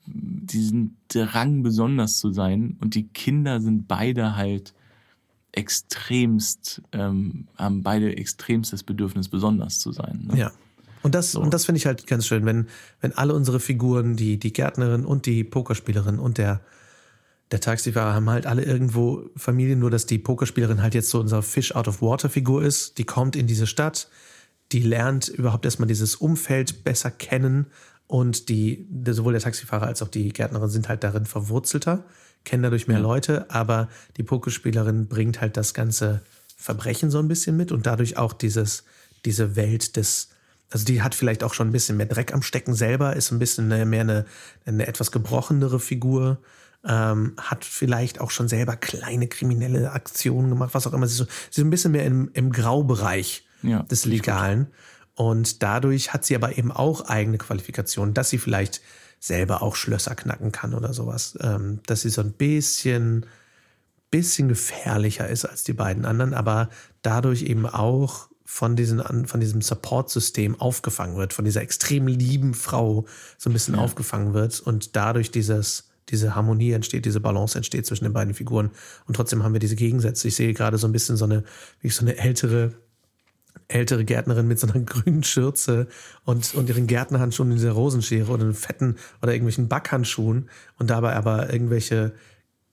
diesen 0.06 0.98
Drang 1.08 1.64
besonders 1.64 2.18
zu 2.18 2.32
sein. 2.34 2.78
Und 2.82 2.96
die 2.96 3.08
Kinder 3.08 3.62
sind 3.62 3.88
beide 3.88 4.36
halt 4.36 4.74
extremst, 5.52 6.82
ähm, 6.92 7.48
haben 7.58 7.84
beide 7.84 8.16
extremst 8.16 8.74
das 8.74 8.84
Bedürfnis, 8.84 9.30
besonders 9.30 9.80
zu 9.80 9.92
sein. 9.92 10.28
Ne? 10.28 10.38
Ja. 10.38 10.52
Und 11.02 11.16
das, 11.16 11.36
und 11.36 11.54
das 11.54 11.66
finde 11.66 11.78
ich 11.78 11.86
halt 11.86 12.08
ganz 12.08 12.28
schön, 12.28 12.46
wenn, 12.46 12.68
wenn 13.02 13.14
alle 13.18 13.34
unsere 13.34 13.60
Figuren, 13.60 14.16
die, 14.16 14.38
die 14.38 14.54
Gärtnerin 14.54 15.06
und 15.06 15.26
die 15.26 15.44
Pokerspielerin 15.44 16.20
und 16.20 16.38
der, 16.38 16.62
der 17.52 17.62
Taxifahrer 17.62 18.14
haben 18.14 18.30
halt 18.30 18.46
alle 18.46 18.64
irgendwo 18.64 19.30
Familien, 19.36 19.80
nur 19.80 19.90
dass 19.90 20.06
die 20.06 20.20
Pokerspielerin 20.20 20.82
halt 20.82 20.94
jetzt 20.94 21.10
so 21.10 21.20
unsere 21.20 21.42
Fish 21.42 21.74
out 21.74 21.88
of 21.88 22.02
Water 22.02 22.30
Figur 22.30 22.64
ist. 22.64 22.98
Die 22.98 23.06
kommt 23.06 23.36
in 23.36 23.48
diese 23.48 23.66
Stadt, 23.66 24.10
die 24.72 24.82
lernt 24.82 25.30
überhaupt 25.30 25.66
erstmal 25.66 25.88
dieses 25.88 26.16
Umfeld 26.16 26.84
besser 26.84 27.12
kennen 27.12 27.68
und 28.08 28.50
die, 28.50 28.88
sowohl 29.08 29.34
der 29.34 29.42
Taxifahrer 29.42 29.88
als 29.88 30.02
auch 30.02 30.10
die 30.10 30.30
Gärtnerin 30.30 30.70
sind 30.70 30.90
halt 30.90 31.04
darin 31.04 31.26
verwurzelter, 31.26 32.06
kennen 32.44 32.64
dadurch 32.64 32.88
mehr 32.88 33.00
Leute, 33.00 33.50
aber 33.50 33.90
die 34.18 34.24
Pokerspielerin 34.24 35.08
bringt 35.08 35.42
halt 35.42 35.58
das 35.58 35.74
ganze 35.74 36.22
Verbrechen 36.58 37.12
so 37.12 37.20
ein 37.20 37.28
bisschen 37.28 37.56
mit 37.56 37.72
und 37.72 37.86
dadurch 37.86 38.18
auch 38.18 38.34
dieses, 38.34 38.84
diese 39.26 39.56
Welt 39.56 39.96
des, 39.96 40.30
also 40.70 40.86
die 40.86 41.02
hat 41.02 41.16
vielleicht 41.16 41.44
auch 41.44 41.54
schon 41.54 41.70
ein 41.70 41.72
bisschen 41.72 41.98
mehr 41.98 42.06
Dreck 42.06 42.34
am 42.34 42.42
Stecken 42.42 42.74
selber, 42.74 43.16
ist 43.16 43.32
ein 43.32 43.40
bisschen 43.40 43.68
mehr 43.68 44.02
eine, 44.02 44.26
eine 44.66 44.88
etwas 44.88 45.12
gebrochenere 45.12 45.80
Figur, 45.80 46.40
ähm, 46.86 47.34
hat 47.38 47.66
vielleicht 47.66 48.22
auch 48.22 48.32
schon 48.32 48.48
selber 48.48 48.76
kleine 48.76 49.28
kriminelle 49.28 49.92
Aktionen 49.92 50.50
gemacht, 50.50 50.74
was 50.74 50.88
auch 50.88 50.94
immer. 50.94 51.08
Sie 51.08 51.14
ist 51.14 51.18
so, 51.18 51.26
sie 51.50 51.62
ist 51.62 51.66
ein 51.66 51.70
bisschen 51.70 51.92
mehr 51.92 52.06
im, 52.06 52.30
im 52.34 52.52
Graubereich 52.52 53.46
Ja, 53.62 53.84
des. 53.84 54.06
Legalen. 54.06 54.68
Und 55.16 55.62
dadurch 55.64 56.14
hat 56.14 56.24
sie 56.24 56.36
aber 56.36 56.58
eben 56.58 56.72
auch 56.72 57.02
eigene 57.10 57.38
Qualifikationen, 57.38 58.14
dass 58.14 58.30
sie 58.30 58.38
vielleicht 58.38 58.82
selber 59.20 59.62
auch 59.62 59.76
Schlösser 59.76 60.16
knacken 60.16 60.52
kann 60.52 60.74
oder 60.74 60.94
sowas. 60.94 61.38
Ähm, 61.42 61.80
dass 61.86 62.02
sie 62.02 62.10
so 62.10 62.22
ein 62.22 62.32
bisschen, 62.32 63.26
bisschen 64.12 64.48
gefährlicher 64.48 65.28
ist 65.28 65.46
als 65.46 65.64
die 65.64 65.74
beiden 65.74 66.06
anderen, 66.06 66.34
aber 66.34 66.70
dadurch 67.02 67.44
eben 67.44 67.66
auch 67.66 68.30
von, 68.46 68.76
diesen, 68.76 69.28
von 69.28 69.40
diesem 69.40 69.62
Support-System 69.62 70.60
aufgefangen 70.60 71.18
wird, 71.18 71.34
von 71.34 71.46
dieser 71.46 71.62
extrem 71.62 72.08
lieben 72.08 72.56
Frau 72.56 73.06
so 73.38 73.50
ein 73.50 73.54
bisschen 73.54 73.76
aufgefangen 73.76 74.34
wird 74.34 74.60
und 74.60 74.96
dadurch 74.96 75.30
dieses, 75.30 75.90
diese 76.10 76.34
Harmonie 76.34 76.72
entsteht, 76.72 77.06
diese 77.06 77.20
Balance 77.20 77.56
entsteht 77.56 77.86
zwischen 77.86 78.06
den 78.06 78.14
beiden 78.14 78.34
Figuren. 78.34 78.72
Und 79.06 79.16
trotzdem 79.16 79.44
haben 79.44 79.54
wir 79.54 79.60
diese 79.60 79.76
Gegensätze. 79.76 80.28
Ich 80.28 80.36
sehe 80.36 80.54
gerade 80.56 80.80
so 80.80 80.88
ein 80.88 80.92
bisschen 80.92 81.16
so 81.16 81.26
eine, 81.26 81.44
wie 81.82 81.90
so 81.90 82.02
eine 82.02 82.18
ältere, 82.18 82.74
ältere 83.68 84.06
Gärtnerin 84.06 84.48
mit 84.48 84.60
so 84.60 84.68
einer 84.68 84.80
grünen 84.86 85.24
Schürze 85.24 85.88
und, 86.26 86.54
und 86.56 86.70
ihren 86.70 86.88
Gärtnerhandschuhen 86.88 87.52
in 87.52 87.58
dieser 87.58 87.72
Rosenschere 87.72 88.32
oder 88.32 88.44
einen 88.44 88.54
fetten 88.54 88.96
oder 89.22 89.34
irgendwelchen 89.34 89.68
Backhandschuhen 89.68 90.50
und 90.78 90.90
dabei 90.90 91.16
aber 91.16 91.52
irgendwelche 91.52 92.14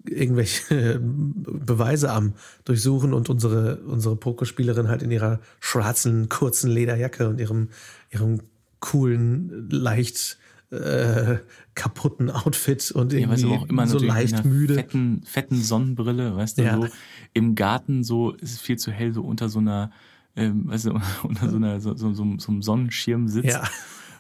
irgendwelche 0.09 1.01
Beweise 1.03 2.13
am 2.13 2.35
Durchsuchen 2.65 3.13
und 3.13 3.29
unsere, 3.29 3.79
unsere 3.87 4.15
Pokerspielerin 4.17 4.89
halt 4.89 5.03
in 5.03 5.11
ihrer 5.11 5.41
schwarzen, 5.59 6.29
kurzen 6.29 6.71
Lederjacke 6.71 7.29
und 7.29 7.41
ihrem, 7.41 7.71
ihrem 8.11 8.41
coolen, 8.79 9.69
leicht 9.71 10.39
äh, 10.71 11.37
kaputten 11.75 12.31
Outfit 12.31 12.91
und 12.91 13.13
Ja, 13.13 13.21
irgendwie 13.21 13.43
du, 13.43 13.55
auch 13.55 13.69
immer 13.69 13.87
so 13.87 13.99
leicht 13.99 14.45
müde. 14.45 14.75
Fetten, 14.75 15.23
fetten 15.25 15.61
Sonnenbrille, 15.61 16.37
weißt 16.37 16.59
du, 16.59 16.63
Ja. 16.63 16.77
so 16.77 16.89
im 17.33 17.55
Garten 17.55 18.03
so 18.05 18.33
ist 18.33 18.53
es 18.53 18.61
viel 18.61 18.77
zu 18.77 18.91
hell, 18.91 19.13
so 19.13 19.23
unter 19.23 19.49
so 19.49 19.59
einer, 19.59 19.91
ähm, 20.37 20.69
weißt 20.69 20.87
du, 20.87 21.01
unter 21.25 21.49
so 21.49 21.57
einer, 21.57 21.81
so, 21.81 21.97
so, 21.97 22.13
so, 22.13 22.25
so 22.39 22.53
einem 22.53 22.63
Sonnenschirm 22.63 23.29
sitzt, 23.29 23.49
Ja. 23.57 23.63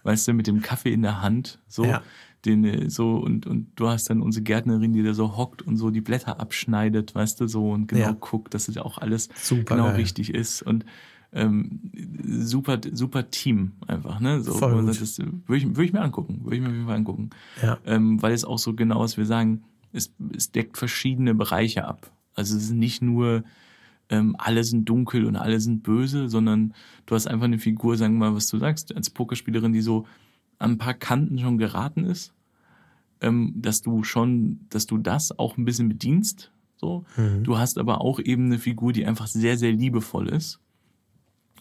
weißt 0.02 0.28
du, 0.28 0.32
mit 0.32 0.46
dem 0.46 0.62
Kaffee 0.62 0.92
in 0.92 1.02
der 1.02 1.22
Hand, 1.22 1.60
so, 1.68 1.84
Ja. 1.84 2.02
den, 2.44 2.64
äh, 2.64 2.90
so, 2.90 3.16
und, 3.16 3.46
und 3.46 3.68
du 3.76 3.88
hast 3.88 4.08
dann 4.10 4.20
unsere 4.22 4.42
Gärtnerin, 4.42 4.92
die 4.92 5.02
da 5.02 5.14
so 5.14 5.36
hockt 5.36 5.62
und 5.62 5.76
so 5.76 5.90
die 5.90 6.00
Blätter 6.00 6.38
abschneidet, 6.40 7.14
weißt 7.14 7.40
du, 7.40 7.46
so, 7.48 7.70
und 7.70 7.86
genau 7.88 8.02
Ja. 8.10 8.16
guckt, 8.18 8.54
dass 8.54 8.68
es 8.68 8.76
auch 8.78 8.98
alles 8.98 9.28
Super 9.36 9.74
genau 9.76 9.86
geil. 9.88 9.96
richtig 9.96 10.32
ist 10.34 10.62
und, 10.62 10.84
ähm, 11.32 11.90
super, 12.24 12.80
super 12.92 13.30
Team 13.30 13.72
einfach, 13.86 14.20
ne? 14.20 14.40
So, 14.42 14.52
Voll 14.52 14.84
sagt, 14.84 15.00
das 15.02 15.18
würde 15.18 15.56
ich, 15.56 15.66
würde 15.66 15.84
ich 15.84 15.92
mir 15.92 16.00
angucken, 16.00 16.40
würde 16.44 16.56
ich 16.56 16.62
mir 16.62 16.68
auf 16.68 16.74
jeden 16.74 16.86
Fall 16.86 16.96
angucken 16.96 17.30
Ja. 17.62 17.78
ähm, 17.84 18.22
weil 18.22 18.32
es 18.32 18.44
auch 18.44 18.58
so 18.58 18.74
genau 18.74 19.04
ist, 19.04 19.16
wir 19.18 19.26
sagen, 19.26 19.64
es, 19.92 20.12
es 20.34 20.52
deckt 20.52 20.78
verschiedene 20.78 21.34
Bereiche 21.34 21.84
ab. 21.84 22.10
Also 22.34 22.56
es 22.56 22.64
ist 22.64 22.72
nicht 22.72 23.02
nur, 23.02 23.44
ähm, 24.08 24.36
alle 24.38 24.62
sind 24.64 24.88
dunkel 24.88 25.24
und 25.24 25.36
alle 25.36 25.60
sind 25.60 25.82
böse, 25.82 26.28
sondern 26.28 26.74
du 27.06 27.14
hast 27.14 27.26
einfach 27.26 27.46
eine 27.46 27.58
Figur, 27.58 27.96
sagen 27.96 28.14
wir 28.14 28.30
mal, 28.30 28.36
was 28.36 28.48
du 28.48 28.58
sagst, 28.58 28.94
als 28.94 29.10
Pokerspielerin, 29.10 29.72
die 29.72 29.80
so 29.80 30.06
an 30.58 30.72
ein 30.72 30.78
paar 30.78 30.94
Kanten 30.94 31.38
schon 31.38 31.58
geraten 31.58 32.04
ist, 32.04 32.32
ähm, 33.20 33.54
dass 33.56 33.82
du 33.82 34.04
schon, 34.04 34.60
dass 34.70 34.86
du 34.86 34.98
das 34.98 35.38
auch 35.38 35.56
ein 35.56 35.64
bisschen 35.64 35.88
bedienst. 35.88 36.50
So. 36.76 37.04
Mhm. 37.16 37.44
Du 37.44 37.58
hast 37.58 37.78
aber 37.78 38.00
auch 38.00 38.20
eben 38.20 38.46
eine 38.46 38.58
Figur, 38.58 38.92
die 38.92 39.06
einfach 39.06 39.26
sehr, 39.26 39.56
sehr 39.56 39.72
liebevoll 39.72 40.28
ist. 40.28 40.60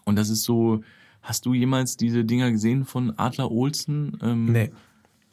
Und 0.04 0.16
das 0.16 0.28
ist 0.28 0.44
so, 0.44 0.82
hast 1.22 1.46
du 1.46 1.54
jemals 1.54 1.96
diese 1.96 2.24
Dinger 2.24 2.50
gesehen 2.52 2.84
von 2.84 3.18
Adler 3.18 3.50
Olsen? 3.50 4.16
Ähm, 4.22 4.52
Nee. 4.52 4.70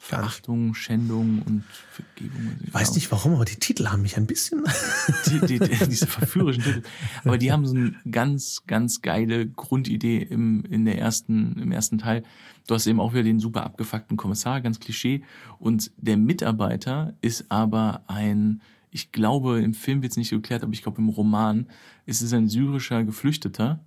Verachtung, 0.04 0.74
Schändung 0.74 1.40
und 1.46 1.64
Vergebung. 1.90 2.58
Ich 2.62 2.74
weiß 2.74 2.94
nicht 2.94 3.10
warum, 3.10 3.36
aber 3.36 3.46
die 3.46 3.56
Titel 3.56 3.86
haben 3.86 4.02
mich 4.02 4.18
ein 4.18 4.26
bisschen. 4.26 4.62
Die, 5.30 5.40
die, 5.40 5.58
die, 5.58 5.88
diese 5.88 6.06
verführerischen 6.06 6.62
Titel. 6.62 6.82
Aber 7.24 7.38
die 7.38 7.50
haben 7.50 7.66
so 7.66 7.74
eine 7.74 7.94
ganz, 8.10 8.64
ganz 8.66 9.00
geile 9.00 9.48
Grundidee 9.48 10.18
im, 10.18 10.62
in 10.66 10.84
der 10.84 10.98
ersten, 10.98 11.58
im 11.58 11.72
ersten 11.72 11.96
Teil. 11.96 12.22
Du 12.66 12.74
hast 12.74 12.86
eben 12.86 13.00
auch 13.00 13.14
wieder 13.14 13.22
den 13.22 13.40
super 13.40 13.64
abgefuckten 13.64 14.18
Kommissar, 14.18 14.60
ganz 14.60 14.78
Klischee. 14.78 15.22
Und 15.58 15.90
der 15.96 16.18
Mitarbeiter 16.18 17.14
ist 17.22 17.46
aber 17.50 18.02
ein, 18.06 18.60
ich 18.90 19.10
glaube, 19.10 19.62
im 19.62 19.72
Film 19.72 20.02
wird 20.02 20.12
es 20.12 20.18
nicht 20.18 20.30
geklärt, 20.30 20.62
aber 20.62 20.74
ich 20.74 20.82
glaube, 20.82 20.98
im 20.98 21.08
Roman 21.08 21.66
ist 22.04 22.20
es 22.20 22.34
ein 22.34 22.50
syrischer 22.50 23.04
Geflüchteter, 23.04 23.80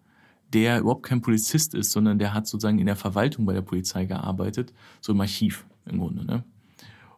der 0.51 0.79
überhaupt 0.79 1.03
kein 1.03 1.21
Polizist 1.21 1.75
ist, 1.75 1.91
sondern 1.91 2.17
der 2.17 2.33
hat 2.33 2.47
sozusagen 2.47 2.79
in 2.79 2.87
der 2.87 2.95
Verwaltung 2.95 3.45
bei 3.45 3.53
der 3.53 3.61
Polizei 3.61 4.05
gearbeitet, 4.05 4.73
so 4.99 5.13
im 5.13 5.21
Archiv 5.21 5.63
im 5.89 5.99
Grunde. 5.99 6.25
Ne? 6.25 6.43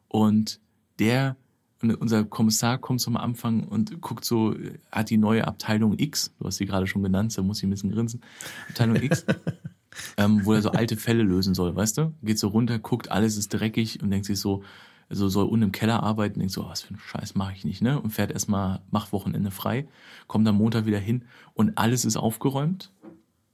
Und 0.08 0.60
der, 1.00 1.38
unser 1.82 2.26
Kommissar 2.26 2.78
kommt 2.78 3.02
zum 3.02 3.16
Anfang 3.16 3.64
und 3.64 4.02
guckt 4.02 4.26
so, 4.26 4.56
hat 4.92 5.10
die 5.10 5.18
neue 5.18 5.48
Abteilung 5.48 5.98
X, 5.98 6.34
du 6.40 6.46
hast 6.46 6.58
sie 6.58 6.66
gerade 6.66 6.88
schon 6.88 7.04
genannt, 7.04 7.38
da 7.38 7.42
muss 7.42 7.60
ich 7.60 7.64
ein 7.64 7.70
bisschen 7.70 7.92
grinsen, 7.92 8.22
Abteilung 8.70 8.98
X, 8.98 9.26
ähm, 10.18 10.42
wo 10.44 10.54
er 10.54 10.62
so 10.62 10.72
alte 10.72 10.98
Fälle 10.98 11.24
lösen 11.24 11.54
soll, 11.54 11.76
weißt 11.76 11.98
du? 11.98 12.14
Geht 12.22 12.40
so 12.40 12.50
runter, 12.50 12.80
guckt, 12.80 13.12
alles 13.12 13.38
ist 13.38 13.54
dreckig 13.54 14.02
und 14.02 14.12
denkt 14.12 14.26
sich 14.26 14.40
so, 14.40 14.64
also 15.10 15.28
soll 15.28 15.48
unten 15.48 15.64
im 15.64 15.72
Keller 15.72 16.04
arbeiten, 16.04 16.40
denkt 16.40 16.54
so, 16.54 16.64
oh, 16.64 16.70
was 16.70 16.84
für 16.84 16.94
ein 16.94 17.00
Scheiß 17.00 17.36
mache 17.36 17.54
ich 17.54 17.66
nicht, 17.66 17.82
ne? 17.82 18.00
Und 18.00 18.12
fährt 18.12 18.32
erstmal, 18.32 18.82
macht 18.92 19.12
Wochenende 19.12 19.50
frei, 19.50 19.88
kommt 20.28 20.48
am 20.48 20.58
Montag 20.58 20.86
wieder 20.86 21.00
hin 21.00 21.26
und 21.54 21.78
alles 21.78 22.06
ist 22.06 22.18
aufgeräumt, 22.18 22.92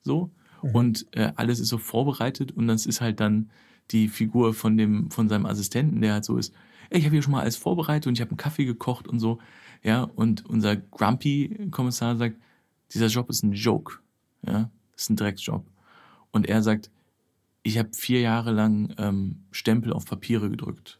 so, 0.01 0.31
mhm. 0.61 0.69
und 0.71 1.05
äh, 1.11 1.31
alles 1.35 1.59
ist 1.59 1.69
so 1.69 1.77
vorbereitet 1.77 2.51
und 2.51 2.67
das 2.67 2.85
ist 2.85 3.01
halt 3.01 3.19
dann 3.19 3.49
die 3.91 4.07
Figur 4.07 4.53
von 4.53 4.77
dem, 4.77 5.11
von 5.11 5.29
seinem 5.29 5.45
Assistenten, 5.45 6.01
der 6.01 6.13
halt 6.13 6.25
so 6.25 6.37
ist, 6.37 6.53
ich 6.89 7.05
habe 7.05 7.15
hier 7.15 7.21
schon 7.21 7.31
mal 7.31 7.41
alles 7.41 7.57
vorbereitet 7.57 8.07
und 8.07 8.13
ich 8.13 8.21
habe 8.21 8.31
einen 8.31 8.37
Kaffee 8.37 8.65
gekocht 8.65 9.07
und 9.07 9.19
so. 9.19 9.39
Ja, 9.83 10.03
und 10.03 10.45
unser 10.45 10.75
Grumpy-Kommissar 10.75 12.15
sagt, 12.15 12.37
dieser 12.93 13.07
Job 13.07 13.29
ist 13.29 13.43
ein 13.43 13.53
Joke. 13.53 13.99
Ja, 14.45 14.69
das 14.93 15.03
ist 15.03 15.09
ein 15.09 15.15
Drecksjob. 15.15 15.65
Und 16.31 16.47
er 16.47 16.61
sagt, 16.61 16.91
ich 17.63 17.77
habe 17.77 17.89
vier 17.93 18.21
Jahre 18.21 18.51
lang 18.51 18.93
ähm, 18.97 19.43
Stempel 19.51 19.93
auf 19.93 20.05
Papiere 20.05 20.49
gedrückt. 20.49 20.99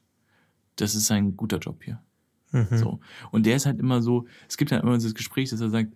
Das 0.75 0.95
ist 0.95 1.11
ein 1.11 1.37
guter 1.37 1.59
Job 1.59 1.83
hier. 1.83 2.01
Mhm. 2.51 2.77
So. 2.77 2.99
Und 3.31 3.45
der 3.45 3.55
ist 3.55 3.65
halt 3.65 3.79
immer 3.79 4.01
so, 4.01 4.25
es 4.47 4.57
gibt 4.57 4.71
halt 4.71 4.83
immer 4.83 4.95
dieses 4.95 5.13
Gespräch, 5.13 5.49
dass 5.49 5.61
er 5.61 5.69
sagt, 5.69 5.93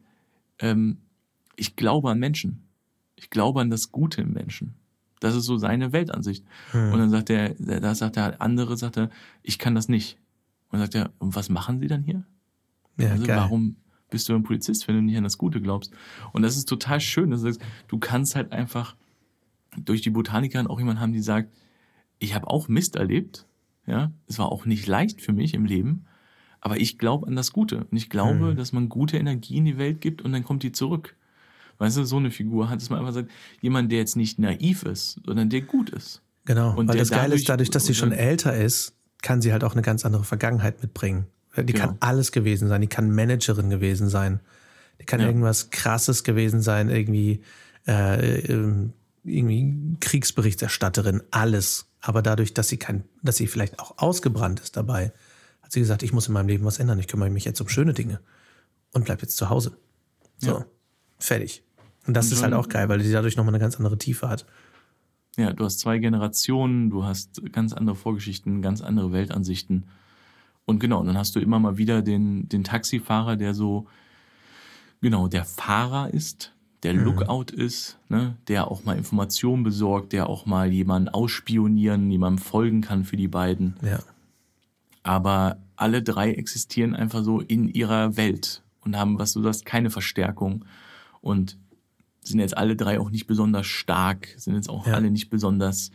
ähm, 0.59 0.99
ich 1.55 1.75
glaube 1.75 2.11
an 2.11 2.19
Menschen. 2.19 2.63
Ich 3.15 3.29
glaube 3.29 3.61
an 3.61 3.69
das 3.69 3.91
Gute 3.91 4.21
im 4.21 4.33
Menschen. 4.33 4.75
Das 5.19 5.35
ist 5.35 5.45
so 5.45 5.57
seine 5.57 5.91
Weltansicht. 5.91 6.45
Hm. 6.71 6.93
Und 6.93 6.99
dann 6.99 7.09
sagt 7.09 7.29
er, 7.29 7.55
da 7.55 7.93
sagt 7.95 8.15
der 8.15 8.41
andere, 8.41 8.77
sagt 8.77 8.97
er, 8.97 9.09
ich 9.43 9.59
kann 9.59 9.75
das 9.75 9.89
nicht. 9.89 10.17
Und 10.69 10.79
dann 10.79 10.81
sagt 10.81 10.95
er, 10.95 11.11
und 11.19 11.35
was 11.35 11.49
machen 11.49 11.79
Sie 11.79 11.87
dann 11.87 12.03
hier? 12.03 12.23
Ja, 12.97 13.11
also 13.11 13.25
geil. 13.25 13.37
warum 13.37 13.75
bist 14.09 14.29
du 14.29 14.35
ein 14.35 14.43
Polizist, 14.43 14.87
wenn 14.87 14.95
du 14.95 15.01
nicht 15.01 15.17
an 15.17 15.23
das 15.23 15.37
Gute 15.37 15.61
glaubst? 15.61 15.91
Und 16.31 16.41
das 16.41 16.57
ist 16.57 16.67
total 16.67 16.99
schön. 16.99 17.31
Das 17.31 17.43
heißt, 17.43 17.61
du 17.87 17.97
kannst 17.97 18.35
halt 18.35 18.51
einfach 18.51 18.95
durch 19.77 20.01
die 20.01 20.09
Botaniker 20.09 20.69
auch 20.69 20.79
jemanden 20.79 21.01
haben, 21.01 21.13
die 21.13 21.21
sagt, 21.21 21.53
ich 22.17 22.35
habe 22.35 22.47
auch 22.47 22.67
Mist 22.67 22.95
erlebt. 22.95 23.45
Ja, 23.87 24.11
es 24.27 24.37
war 24.37 24.51
auch 24.51 24.65
nicht 24.65 24.85
leicht 24.85 25.21
für 25.21 25.33
mich 25.33 25.55
im 25.55 25.65
Leben, 25.65 26.05
aber 26.61 26.77
ich 26.77 26.99
glaube 26.99 27.25
an 27.25 27.35
das 27.35 27.51
Gute. 27.51 27.85
Und 27.85 27.97
ich 27.97 28.09
glaube, 28.09 28.49
hm. 28.49 28.55
dass 28.55 28.71
man 28.71 28.87
gute 28.87 29.17
Energie 29.17 29.57
in 29.57 29.65
die 29.65 29.79
Welt 29.79 29.99
gibt 29.99 30.21
und 30.21 30.31
dann 30.31 30.43
kommt 30.43 30.61
die 30.61 30.71
zurück. 30.71 31.15
Weißt 31.79 31.97
du, 31.97 32.03
so 32.03 32.17
eine 32.17 32.29
Figur 32.29 32.69
hat 32.69 32.81
es 32.81 32.89
mal 32.89 32.97
einfach 32.97 33.09
gesagt, 33.13 33.31
jemand, 33.61 33.91
der 33.91 33.99
jetzt 33.99 34.15
nicht 34.15 34.37
naiv 34.37 34.83
ist, 34.83 35.19
sondern 35.25 35.49
der 35.49 35.61
gut 35.61 35.89
ist. 35.89 36.21
Genau, 36.45 36.75
und 36.75 36.87
weil 36.87 36.97
das 36.97 37.09
Geile 37.09 37.35
ist, 37.35 37.47
dadurch, 37.47 37.69
dass 37.69 37.85
sie 37.85 37.95
schon 37.95 38.11
älter 38.11 38.55
ist, 38.55 38.93
kann 39.21 39.41
sie 39.41 39.51
halt 39.51 39.63
auch 39.63 39.73
eine 39.73 39.81
ganz 39.81 40.05
andere 40.05 40.23
Vergangenheit 40.23 40.81
mitbringen. 40.81 41.25
Die 41.55 41.73
genau. 41.73 41.87
kann 41.87 41.97
alles 41.99 42.31
gewesen 42.31 42.67
sein, 42.67 42.81
die 42.81 42.87
kann 42.87 43.11
Managerin 43.11 43.69
gewesen 43.69 44.09
sein, 44.09 44.39
die 44.99 45.05
kann 45.05 45.19
ja. 45.21 45.27
irgendwas 45.27 45.69
Krasses 45.71 46.23
gewesen 46.23 46.61
sein, 46.61 46.89
irgendwie, 46.89 47.41
äh, 47.87 48.39
ähm, 48.39 48.93
irgendwie 49.23 49.97
Kriegsberichterstatterin, 49.99 51.23
alles. 51.31 51.87
Aber 52.01 52.21
dadurch, 52.21 52.53
dass 52.53 52.67
sie 52.67 52.77
kein, 52.77 53.03
dass 53.23 53.37
sie 53.37 53.47
vielleicht 53.47 53.79
auch 53.79 53.97
ausgebrannt 53.97 54.59
ist 54.59 54.75
dabei, 54.77 55.11
hat 55.61 55.71
sie 55.71 55.79
gesagt, 55.79 56.03
ich 56.03 56.13
muss 56.13 56.27
in 56.27 56.33
meinem 56.33 56.47
Leben 56.47 56.65
was 56.65 56.79
ändern, 56.79 56.99
ich 56.99 57.07
kümmere 57.07 57.29
mich 57.29 57.45
jetzt 57.45 57.61
um 57.61 57.69
schöne 57.69 57.93
Dinge 57.93 58.19
und 58.93 59.05
bleib 59.05 59.21
jetzt 59.21 59.37
zu 59.37 59.49
Hause. 59.49 59.77
So, 60.37 60.51
ja. 60.51 60.65
fertig. 61.19 61.63
Und 62.09 62.15
das 62.15 62.25
und 62.25 62.33
ist 62.33 62.41
halt 62.41 62.55
auch 62.55 62.69
geil, 62.69 62.89
weil 62.89 62.97
die 62.97 63.11
dadurch 63.11 63.37
nochmal 63.37 63.53
eine 63.53 63.61
ganz 63.61 63.77
andere 63.77 63.99
Tiefe 63.99 64.27
hat. 64.27 64.47
Ja, 65.37 65.53
du 65.53 65.63
hast 65.63 65.79
zwei 65.79 65.99
Generationen, 65.99 66.89
du 66.89 67.03
hast 67.03 67.39
ganz 67.51 67.71
andere 67.71 67.95
Vorgeschichten, 67.95 68.63
ganz 68.63 68.81
andere 68.81 69.11
Weltansichten. 69.11 69.83
Und 70.65 70.79
genau, 70.79 71.03
dann 71.03 71.15
hast 71.15 71.35
du 71.35 71.39
immer 71.39 71.59
mal 71.59 71.77
wieder 71.77 72.01
den, 72.01 72.49
den 72.49 72.63
Taxifahrer, 72.63 73.35
der 73.35 73.53
so, 73.53 73.85
genau, 75.01 75.27
der 75.27 75.45
Fahrer 75.45 76.11
ist, 76.11 76.55
der 76.81 76.95
mhm. 76.95 77.01
Lookout 77.01 77.53
ist, 77.53 77.99
ne, 78.09 78.37
der 78.47 78.71
auch 78.71 78.85
mal 78.85 78.97
Informationen 78.97 79.61
besorgt, 79.61 80.11
der 80.11 80.29
auch 80.29 80.47
mal 80.47 80.73
jemanden 80.73 81.09
ausspionieren, 81.09 82.09
jemandem 82.09 82.43
folgen 82.43 82.81
kann 82.81 83.03
für 83.03 83.17
die 83.17 83.27
beiden. 83.27 83.75
Ja. 83.83 83.99
Aber 85.03 85.59
alle 85.75 86.01
drei 86.01 86.31
existieren 86.31 86.95
einfach 86.95 87.23
so 87.23 87.39
in 87.39 87.67
ihrer 87.67 88.17
Welt 88.17 88.63
und 88.81 88.97
haben, 88.97 89.19
was 89.19 89.33
du 89.33 89.43
sagst, 89.43 89.63
keine 89.63 89.91
Verstärkung. 89.91 90.65
Und 91.21 91.59
sind 92.21 92.39
jetzt 92.39 92.57
alle 92.57 92.75
drei 92.75 92.99
auch 92.99 93.09
nicht 93.09 93.27
besonders 93.27 93.67
stark, 93.67 94.29
sind 94.37 94.55
jetzt 94.55 94.69
auch 94.69 94.85
ja. 94.85 94.93
alle 94.93 95.11
nicht 95.11 95.29
besonders 95.29 95.91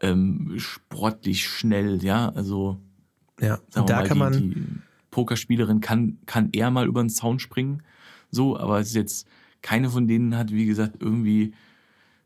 ähm, 0.00 0.54
sportlich 0.56 1.46
schnell, 1.46 2.02
ja, 2.02 2.30
also 2.30 2.80
ja, 3.40 3.58
und 3.74 3.88
da 3.88 3.96
mal, 3.96 4.06
kann 4.06 4.16
die, 4.16 4.18
man 4.18 4.32
die 4.32 4.64
Pokerspielerin 5.10 5.80
kann 5.80 6.18
kann 6.26 6.50
eher 6.52 6.70
mal 6.70 6.86
über 6.86 7.02
den 7.02 7.10
Zaun 7.10 7.38
springen, 7.38 7.82
so, 8.30 8.58
aber 8.58 8.80
es 8.80 8.88
ist 8.88 8.94
jetzt 8.94 9.28
keine 9.60 9.90
von 9.90 10.08
denen 10.08 10.36
hat, 10.36 10.52
wie 10.52 10.66
gesagt, 10.66 10.96
irgendwie 11.00 11.54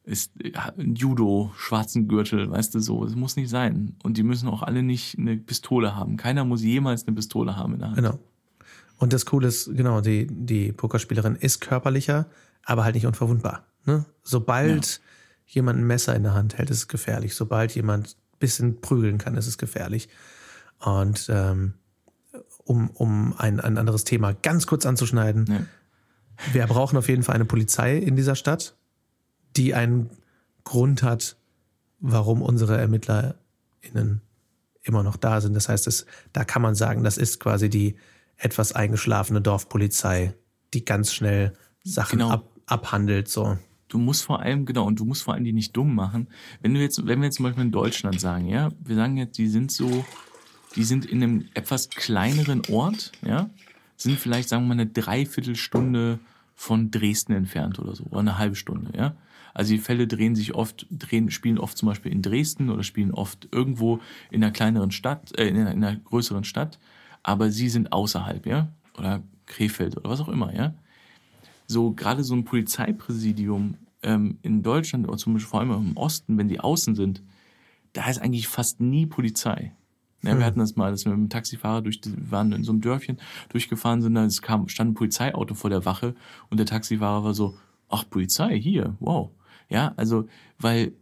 ist 0.06 0.32
ein 0.76 0.94
Judo, 0.94 1.52
schwarzen 1.56 2.06
Gürtel, 2.06 2.48
weißt 2.48 2.74
du 2.74 2.80
so. 2.80 3.04
Es 3.04 3.16
muss 3.16 3.34
nicht 3.34 3.50
sein. 3.50 3.96
Und 4.04 4.16
die 4.16 4.22
müssen 4.22 4.48
auch 4.48 4.62
alle 4.62 4.84
nicht 4.84 5.18
eine 5.18 5.36
Pistole 5.36 5.96
haben. 5.96 6.16
Keiner 6.16 6.44
muss 6.44 6.62
jemals 6.62 7.06
eine 7.06 7.16
Pistole 7.16 7.56
haben 7.56 7.74
in 7.74 7.80
der 7.80 7.88
Hand. 7.88 7.96
Genau. 7.96 8.18
Und 8.98 9.12
das 9.12 9.26
Coole 9.26 9.48
ist, 9.48 9.74
genau, 9.76 10.00
die, 10.00 10.26
die 10.30 10.72
Pokerspielerin 10.72 11.34
ist 11.34 11.60
körperlicher, 11.60 12.26
aber 12.66 12.84
halt 12.84 12.94
nicht 12.94 13.06
unverwundbar. 13.06 13.64
Ne? 13.84 14.04
Sobald 14.22 14.86
ja. 14.86 15.02
jemand 15.46 15.78
ein 15.78 15.86
Messer 15.86 16.14
in 16.14 16.24
der 16.24 16.34
Hand 16.34 16.58
hält, 16.58 16.68
ist 16.68 16.78
es 16.78 16.88
gefährlich. 16.88 17.34
Sobald 17.34 17.74
jemand 17.74 18.08
ein 18.08 18.38
bisschen 18.38 18.80
prügeln 18.80 19.16
kann, 19.16 19.36
ist 19.36 19.46
es 19.46 19.56
gefährlich. 19.56 20.08
Und 20.80 21.28
ähm, 21.30 21.74
um, 22.64 22.90
um 22.90 23.34
ein, 23.38 23.60
ein 23.60 23.78
anderes 23.78 24.04
Thema 24.04 24.34
ganz 24.34 24.66
kurz 24.66 24.84
anzuschneiden, 24.84 25.46
ja. 25.48 25.60
wir 26.52 26.66
brauchen 26.66 26.98
auf 26.98 27.08
jeden 27.08 27.22
Fall 27.22 27.36
eine 27.36 27.44
Polizei 27.44 27.96
in 27.96 28.16
dieser 28.16 28.34
Stadt, 28.34 28.76
die 29.56 29.72
einen 29.72 30.10
Grund 30.64 31.04
hat, 31.04 31.36
warum 32.00 32.42
unsere 32.42 32.76
ErmittlerInnen 32.76 34.20
immer 34.82 35.04
noch 35.04 35.16
da 35.16 35.40
sind. 35.40 35.54
Das 35.54 35.68
heißt, 35.68 35.86
es, 35.86 36.04
da 36.32 36.44
kann 36.44 36.62
man 36.62 36.74
sagen, 36.74 37.04
das 37.04 37.16
ist 37.16 37.38
quasi 37.38 37.70
die 37.70 37.96
etwas 38.36 38.72
eingeschlafene 38.72 39.40
Dorfpolizei, 39.40 40.34
die 40.74 40.84
ganz 40.84 41.12
schnell 41.12 41.52
Sachen 41.84 42.18
genau. 42.18 42.30
ab, 42.30 42.55
abhandelt, 42.66 43.28
so. 43.28 43.56
Du 43.88 43.98
musst 43.98 44.24
vor 44.24 44.40
allem, 44.40 44.66
genau, 44.66 44.84
und 44.84 44.98
du 44.98 45.04
musst 45.04 45.22
vor 45.22 45.34
allem 45.34 45.44
die 45.44 45.52
nicht 45.52 45.76
dumm 45.76 45.94
machen. 45.94 46.26
Wenn 46.60 46.74
du 46.74 46.80
jetzt, 46.80 47.06
wenn 47.06 47.20
wir 47.20 47.26
jetzt 47.26 47.36
zum 47.36 47.44
Beispiel 47.44 47.64
in 47.64 47.70
Deutschland 47.70 48.20
sagen, 48.20 48.48
ja, 48.48 48.70
wir 48.84 48.96
sagen 48.96 49.16
jetzt, 49.16 49.38
die 49.38 49.46
sind 49.46 49.70
so, 49.70 50.04
die 50.74 50.82
sind 50.82 51.06
in 51.06 51.22
einem 51.22 51.48
etwas 51.54 51.88
kleineren 51.88 52.62
Ort, 52.68 53.12
ja, 53.24 53.48
sind 53.96 54.18
vielleicht, 54.18 54.48
sagen 54.48 54.64
wir 54.64 54.74
mal, 54.74 54.80
eine 54.80 54.90
Dreiviertelstunde 54.90 56.18
von 56.56 56.90
Dresden 56.90 57.32
entfernt 57.32 57.78
oder 57.78 57.94
so, 57.94 58.04
oder 58.04 58.20
eine 58.20 58.38
halbe 58.38 58.56
Stunde, 58.56 58.90
ja. 58.96 59.14
Also 59.54 59.72
die 59.72 59.78
Fälle 59.78 60.06
drehen 60.06 60.34
sich 60.34 60.54
oft, 60.54 60.86
drehen, 60.90 61.30
spielen 61.30 61.58
oft 61.58 61.78
zum 61.78 61.88
Beispiel 61.88 62.12
in 62.12 62.20
Dresden 62.20 62.68
oder 62.68 62.82
spielen 62.82 63.12
oft 63.12 63.48
irgendwo 63.52 64.00
in 64.30 64.42
einer 64.42 64.52
kleineren 64.52 64.90
Stadt, 64.90 65.38
äh, 65.38 65.46
in 65.46 65.56
einer, 65.56 65.70
in 65.70 65.82
einer 65.82 65.96
größeren 65.96 66.44
Stadt, 66.44 66.78
aber 67.22 67.50
sie 67.50 67.68
sind 67.68 67.92
außerhalb, 67.92 68.44
ja, 68.46 68.68
oder 68.98 69.22
Krefeld 69.46 69.96
oder 69.96 70.10
was 70.10 70.20
auch 70.20 70.28
immer, 70.28 70.52
ja 70.52 70.74
so 71.66 71.92
gerade 71.92 72.24
so 72.24 72.34
ein 72.34 72.44
Polizeipräsidium 72.44 73.76
ähm, 74.02 74.38
in 74.42 74.62
Deutschland 74.62 75.08
oder 75.08 75.16
zum 75.16 75.34
Beispiel 75.34 75.48
vor 75.48 75.60
allem 75.60 75.72
im 75.72 75.96
Osten, 75.96 76.38
wenn 76.38 76.48
die 76.48 76.60
außen 76.60 76.94
sind, 76.94 77.22
da 77.92 78.08
ist 78.08 78.18
eigentlich 78.18 78.48
fast 78.48 78.80
nie 78.80 79.06
Polizei. 79.06 79.72
Ja, 80.22 80.32
hm. 80.32 80.38
Wir 80.38 80.46
hatten 80.46 80.58
das 80.58 80.76
mal, 80.76 80.90
dass 80.90 81.04
wir 81.04 81.12
mit 81.12 81.20
dem 81.20 81.30
Taxifahrer 81.30 81.82
durch, 81.82 82.00
waren 82.30 82.52
in 82.52 82.64
so 82.64 82.72
einem 82.72 82.80
Dörfchen 82.80 83.18
durchgefahren 83.48 84.02
sind, 84.02 84.14
da 84.14 84.26
kam, 84.42 84.68
stand 84.68 84.92
ein 84.92 84.94
Polizeiauto 84.94 85.54
vor 85.54 85.70
der 85.70 85.84
Wache 85.84 86.14
und 86.50 86.58
der 86.58 86.66
Taxifahrer 86.66 87.24
war 87.24 87.34
so, 87.34 87.54
ach, 87.88 88.04
Polizei, 88.08 88.58
hier, 88.58 88.96
wow. 89.00 89.30
Ja, 89.68 89.94
also, 89.96 90.28
weil, 90.58 90.92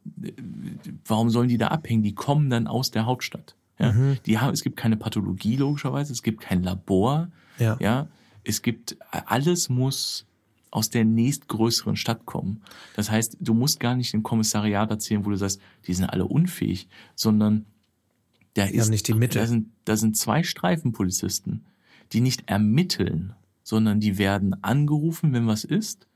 warum 1.06 1.28
sollen 1.28 1.48
die 1.48 1.58
da 1.58 1.68
abhängen? 1.68 2.02
Die 2.02 2.14
kommen 2.14 2.48
dann 2.48 2.66
aus 2.66 2.90
der 2.90 3.04
Hauptstadt. 3.04 3.56
Ja, 3.78 3.92
mhm. 3.92 4.18
die 4.24 4.38
haben, 4.38 4.52
es 4.52 4.62
gibt 4.62 4.76
keine 4.76 4.96
Pathologie 4.96 5.56
logischerweise, 5.56 6.12
es 6.12 6.22
gibt 6.22 6.40
kein 6.40 6.62
Labor. 6.62 7.28
Ja. 7.58 7.76
ja, 7.80 8.08
es 8.42 8.62
gibt, 8.62 8.96
alles 9.10 9.68
muss 9.68 10.26
aus 10.74 10.90
der 10.90 11.04
nächstgrößeren 11.04 11.94
Stadt 11.94 12.26
kommen. 12.26 12.60
Das 12.96 13.08
heißt, 13.08 13.36
du 13.40 13.54
musst 13.54 13.78
gar 13.78 13.94
nicht 13.94 14.12
ein 14.12 14.24
Kommissariat 14.24 14.90
erzählen, 14.90 15.24
wo 15.24 15.30
du 15.30 15.36
sagst, 15.36 15.60
die 15.86 15.94
sind 15.94 16.06
alle 16.06 16.24
unfähig, 16.26 16.88
sondern 17.14 17.66
Da 18.54 18.66
haben 18.66 18.90
nicht 18.90 19.06
die 19.06 19.14
Mittel. 19.14 19.40
Da 19.40 19.46
sind, 19.46 19.68
da 19.84 19.96
sind 19.96 20.16
zwei 20.16 20.42
Streifenpolizisten, 20.42 21.64
die 22.12 22.20
nicht 22.20 22.48
ermitteln, 22.50 23.34
sondern 23.62 24.00
die 24.00 24.18
werden 24.18 24.62
angerufen, 24.64 25.32
wenn 25.32 25.46
was 25.46 25.62
ist. 25.62 26.08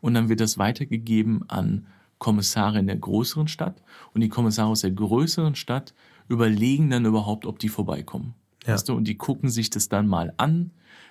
Und 0.00 0.14
dann 0.14 0.30
wird 0.30 0.40
das 0.40 0.56
weitergegeben 0.56 1.44
an 1.50 1.86
Kommissare 2.18 2.78
in 2.78 2.86
der 2.86 2.96
größeren 2.96 3.48
Stadt. 3.48 3.82
Und 4.14 4.22
die 4.22 4.30
Kommissare 4.30 4.70
aus 4.70 4.80
der 4.80 4.92
größeren 4.92 5.56
Stadt 5.56 5.92
überlegen 6.26 6.88
dann 6.88 7.04
überhaupt, 7.04 7.44
ob 7.44 7.58
die 7.58 7.68
vorbeikommen. 7.68 8.34
Ja. 8.64 8.72
Weißt 8.72 8.88
du? 8.88 8.94
Und 8.94 9.04
die 9.04 9.16
gucken 9.16 9.50
sich 9.50 9.68
das 9.68 9.90
dann 9.90 10.06
mal 10.06 10.32
an. 10.38 10.70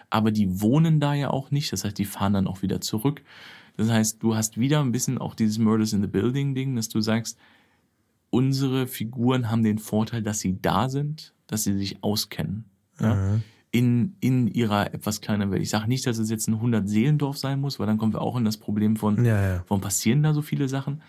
Aber 0.09 0.31
die 0.31 0.61
wohnen 0.61 0.99
da 0.99 1.13
ja 1.13 1.29
auch 1.29 1.51
nicht. 1.51 1.71
Das 1.71 1.83
heißt, 1.83 1.97
die 1.97 2.05
fahren 2.05 2.33
dann 2.33 2.47
auch 2.47 2.61
wieder 2.61 2.81
zurück. 2.81 3.21
Das 3.77 3.89
heißt, 3.89 4.21
du 4.23 4.35
hast 4.35 4.59
wieder 4.59 4.79
ein 4.81 4.91
bisschen 4.91 5.17
auch 5.17 5.35
dieses 5.35 5.57
Murders 5.59 5.93
in 5.93 6.01
the 6.01 6.07
Building 6.07 6.55
Ding, 6.55 6.75
dass 6.75 6.89
du 6.89 6.99
sagst, 6.99 7.37
unsere 8.29 8.87
Figuren 8.87 9.49
haben 9.49 9.63
den 9.63 9.79
Vorteil, 9.79 10.21
dass 10.21 10.39
sie 10.39 10.57
da 10.61 10.89
sind, 10.89 11.33
dass 11.47 11.63
sie 11.63 11.77
sich 11.77 12.03
auskennen. 12.03 12.65
Ja? 12.99 13.39
In, 13.71 14.15
in 14.19 14.47
ihrer 14.47 14.93
etwas 14.93 15.21
kleineren 15.21 15.51
Welt. 15.51 15.61
Ich 15.61 15.69
sage 15.69 15.87
nicht, 15.87 16.05
dass 16.07 16.17
es 16.17 16.29
jetzt 16.29 16.47
ein 16.47 16.55
100-Seelendorf 16.59 17.37
sein 17.37 17.61
muss, 17.61 17.79
weil 17.79 17.85
dann 17.85 17.97
kommen 17.99 18.13
wir 18.13 18.21
auch 18.21 18.35
in 18.35 18.43
das 18.45 18.57
Problem 18.57 18.95
von, 18.95 19.23
Ja, 19.23 19.41
ja. 19.41 19.63
warum 19.67 19.81
passieren 19.81 20.23
da 20.23 20.33
so 20.33 20.41
viele 20.41 20.67
Sachen? 20.67 21.01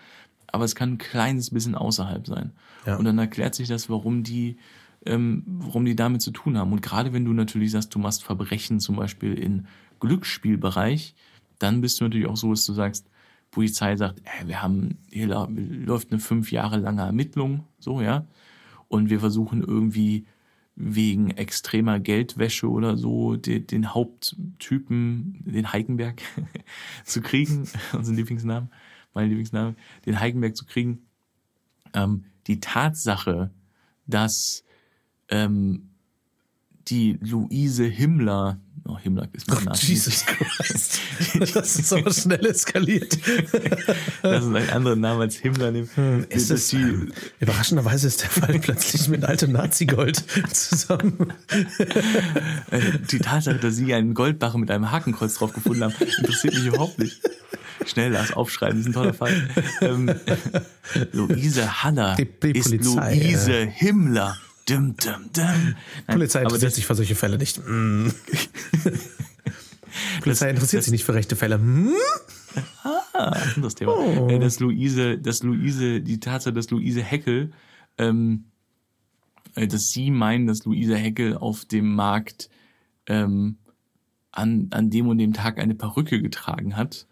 Aber 0.47 0.63
es 0.65 0.75
kann 0.75 0.93
ein 0.93 0.97
kleines 0.97 1.49
bisschen 1.49 1.75
außerhalb 1.75 2.27
sein. 2.27 2.51
Und 2.97 3.05
dann 3.05 3.17
erklärt 3.17 3.55
sich 3.55 3.67
das, 3.67 3.89
warum 3.89 4.21
die, 4.23 4.57
ähm, 5.05 5.43
warum 5.45 5.85
die 5.85 5.95
damit 5.95 6.21
zu 6.21 6.31
tun 6.31 6.57
haben. 6.57 6.71
Und 6.71 6.81
gerade 6.81 7.13
wenn 7.13 7.25
du 7.25 7.33
natürlich 7.33 7.71
sagst, 7.71 7.93
du 7.95 7.99
machst 7.99 8.23
Verbrechen 8.23 8.79
zum 8.79 8.95
Beispiel 8.95 9.33
in 9.33 9.67
Glücksspielbereich, 9.99 11.15
dann 11.59 11.81
bist 11.81 11.99
du 11.99 12.05
natürlich 12.05 12.27
auch 12.27 12.37
so, 12.37 12.51
dass 12.51 12.65
du 12.65 12.73
sagst, 12.73 13.07
Polizei 13.51 13.95
sagt, 13.97 14.19
äh, 14.19 14.47
wir 14.47 14.61
haben, 14.61 14.97
hier 15.09 15.27
läuft 15.27 16.11
eine 16.11 16.19
fünf 16.19 16.51
Jahre 16.51 16.77
lange 16.77 17.01
Ermittlung, 17.01 17.65
so, 17.79 18.01
ja. 18.01 18.25
Und 18.87 19.09
wir 19.09 19.19
versuchen 19.19 19.63
irgendwie 19.63 20.25
wegen 20.75 21.31
extremer 21.31 21.99
Geldwäsche 21.99 22.69
oder 22.69 22.97
so 22.97 23.35
den, 23.35 23.67
den 23.67 23.93
Haupttypen, 23.93 25.43
den 25.45 25.71
Heikenberg, 25.71 26.21
zu 27.03 27.21
kriegen, 27.21 27.67
unseren 27.93 28.15
Lieblingsnamen, 28.15 28.69
mein 29.13 29.27
Lieblingsname, 29.27 29.75
den 30.05 30.19
Heikenberg 30.19 30.55
zu 30.55 30.65
kriegen. 30.65 31.05
Ähm, 31.93 32.25
die 32.47 32.59
Tatsache, 32.59 33.51
dass 34.07 34.63
ähm, 35.31 35.89
die 36.87 37.17
Luise 37.21 37.85
Himmler, 37.85 38.59
oh, 38.87 38.97
Himmler 38.97 39.27
ist 39.33 39.49
mein 39.49 39.63
Name. 39.63 39.77
Jesus 39.77 40.25
Christ. 40.25 40.99
Das 41.53 41.75
ist 41.77 41.93
aber 41.93 42.11
schnell 42.11 42.45
eskaliert. 42.45 43.17
Lass 44.23 44.43
uns 44.43 44.55
einen 44.55 44.69
anderen 44.69 44.99
Namen 44.99 45.21
als 45.21 45.35
Himmler 45.35 45.71
nehmen. 45.71 46.25
Ist 46.29 46.49
das, 46.49 46.67
die, 46.69 47.09
überraschenderweise 47.39 48.07
ist 48.07 48.23
der 48.23 48.29
Fall 48.29 48.59
plötzlich 48.59 49.07
mit 49.07 49.23
altem 49.23 49.51
Nazi-Gold 49.51 50.23
zusammen. 50.51 51.33
äh, 52.71 52.81
die 53.11 53.19
Tatsache, 53.19 53.59
dass 53.59 53.75
sie 53.75 53.93
einen 53.93 54.13
Goldbarren 54.13 54.59
mit 54.59 54.71
einem 54.71 54.91
Hakenkreuz 54.91 55.35
drauf 55.35 55.53
gefunden 55.53 55.83
haben, 55.83 55.93
interessiert 56.17 56.55
mich 56.55 56.65
überhaupt 56.65 56.99
nicht. 56.99 57.21
Schnell 57.85 58.11
das 58.11 58.33
aufschreiben, 58.33 58.77
das 58.77 58.87
ist 58.87 58.89
ein 58.89 58.93
toller 58.93 59.13
Fall. 59.13 59.49
Ähm, 59.81 60.13
Luise 61.13 61.69
die 62.17 62.49
ist 62.49 62.71
Luise 62.71 63.65
Himmler. 63.65 64.37
Dum, 64.71 64.95
dum, 64.95 65.29
dum. 65.33 65.75
Polizei 66.07 66.43
interessiert 66.43 66.71
das, 66.71 66.75
sich 66.75 66.85
für 66.85 66.95
solche 66.95 67.15
Fälle 67.15 67.37
nicht. 67.37 67.59
Mm. 67.67 68.07
Polizei 70.21 70.49
interessiert 70.49 70.83
sich 70.83 70.91
nicht 70.91 71.03
für 71.03 71.13
rechte 71.13 71.35
Fälle. 71.35 71.55
Hm? 71.55 71.93
anderes 73.13 73.75
Thema. 73.75 73.93
Oh. 73.97 74.39
Dass 74.39 74.59
Luise, 74.59 75.17
dass 75.17 75.43
Luise, 75.43 76.01
die 76.01 76.19
Tatsache, 76.19 76.53
dass 76.53 76.69
Luise 76.69 77.01
Heckel, 77.01 77.51
ähm, 77.97 78.45
äh, 79.55 79.67
dass 79.67 79.89
sie 79.89 80.11
meinen, 80.11 80.47
dass 80.47 80.65
Luise 80.65 80.95
Heckel 80.95 81.37
auf 81.37 81.65
dem 81.65 81.93
Markt 81.93 82.49
ähm, 83.07 83.57
an, 84.31 84.67
an 84.71 84.89
dem 84.89 85.07
und 85.07 85.17
dem 85.17 85.33
Tag 85.33 85.59
eine 85.59 85.75
Perücke 85.75 86.21
getragen 86.21 86.77
hat 86.77 87.07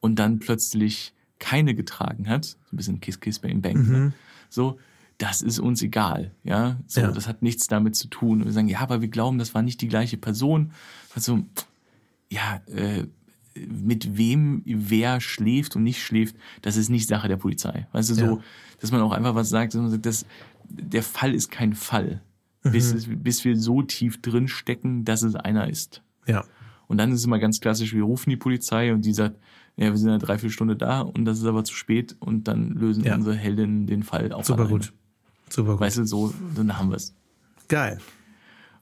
und 0.00 0.18
dann 0.18 0.38
plötzlich 0.38 1.12
keine 1.38 1.74
getragen 1.74 2.28
hat, 2.28 2.44
so 2.44 2.56
ein 2.72 2.76
bisschen 2.76 3.00
Kiss 3.00 3.20
Kiss 3.20 3.40
Bang 3.40 3.60
Bang, 3.60 3.90
ne? 3.90 4.12
so, 4.48 4.78
das 5.18 5.42
ist 5.42 5.58
uns 5.60 5.80
egal, 5.82 6.32
ja, 6.42 6.78
so, 6.86 7.00
Ja. 7.00 7.10
das 7.12 7.28
hat 7.28 7.42
nichts 7.42 7.66
damit 7.68 7.94
zu 7.96 8.08
tun. 8.08 8.40
Und 8.40 8.46
wir 8.46 8.52
sagen, 8.52 8.68
ja, 8.68 8.80
aber 8.80 9.00
wir 9.00 9.08
glauben, 9.08 9.38
das 9.38 9.54
war 9.54 9.62
nicht 9.62 9.80
die 9.80 9.88
gleiche 9.88 10.16
Person. 10.16 10.72
Also, 11.14 11.44
ja, 12.30 12.60
äh, 12.66 13.04
mit 13.56 14.16
wem 14.16 14.62
wer 14.64 15.20
schläft 15.20 15.76
und 15.76 15.84
nicht 15.84 16.02
schläft, 16.02 16.34
das 16.62 16.76
ist 16.76 16.88
nicht 16.88 17.06
Sache 17.08 17.28
der 17.28 17.36
Polizei. 17.36 17.86
Weißt 17.92 18.10
du, 18.10 18.14
so, 18.14 18.24
Ja. 18.24 18.38
dass 18.80 18.90
man 18.90 19.00
auch 19.02 19.12
einfach 19.12 19.36
was 19.36 19.48
sagt, 19.48 19.74
dass 19.74 19.80
man 19.80 19.90
sagt, 19.90 20.04
das, 20.06 20.26
der 20.68 21.02
Fall 21.04 21.32
ist 21.34 21.50
kein 21.52 21.74
Fall. 21.74 22.20
Bis, 22.64 22.92
es, 22.94 23.06
bis 23.08 23.44
wir 23.44 23.58
so 23.58 23.82
tief 23.82 24.22
drin 24.22 24.48
stecken, 24.48 25.04
dass 25.04 25.22
es 25.22 25.34
einer 25.36 25.68
ist. 25.68 26.02
Ja. 26.26 26.44
Und 26.88 26.96
dann 26.96 27.12
ist 27.12 27.18
es 27.20 27.26
immer 27.26 27.38
ganz 27.38 27.60
klassisch, 27.60 27.92
wir 27.92 28.02
rufen 28.04 28.30
die 28.30 28.36
Polizei 28.38 28.92
und 28.94 29.04
die 29.04 29.12
sagt, 29.12 29.36
ja, 29.76 29.90
wir 29.90 29.96
sind 29.98 30.08
eine 30.08 30.18
Dreiviertelstunde 30.18 30.74
da 30.74 31.00
und 31.02 31.26
das 31.26 31.38
ist 31.38 31.44
aber 31.44 31.64
zu 31.64 31.74
spät 31.74 32.16
und 32.20 32.48
dann 32.48 32.70
lösen 32.70 33.04
Ja. 33.04 33.14
unsere 33.16 33.36
Heldinnen 33.36 33.86
den 33.86 34.02
Fall 34.02 34.32
auch 34.32 34.44
Super 34.44 34.60
alleine. 34.62 34.78
gut. 34.78 34.92
Super 35.54 35.72
gut. 35.72 35.80
Weißt 35.80 35.98
du, 35.98 36.04
so, 36.04 36.34
dann 36.56 36.76
haben 36.76 36.90
wir 36.90 36.96
es. 36.96 37.14
Geil. 37.68 37.98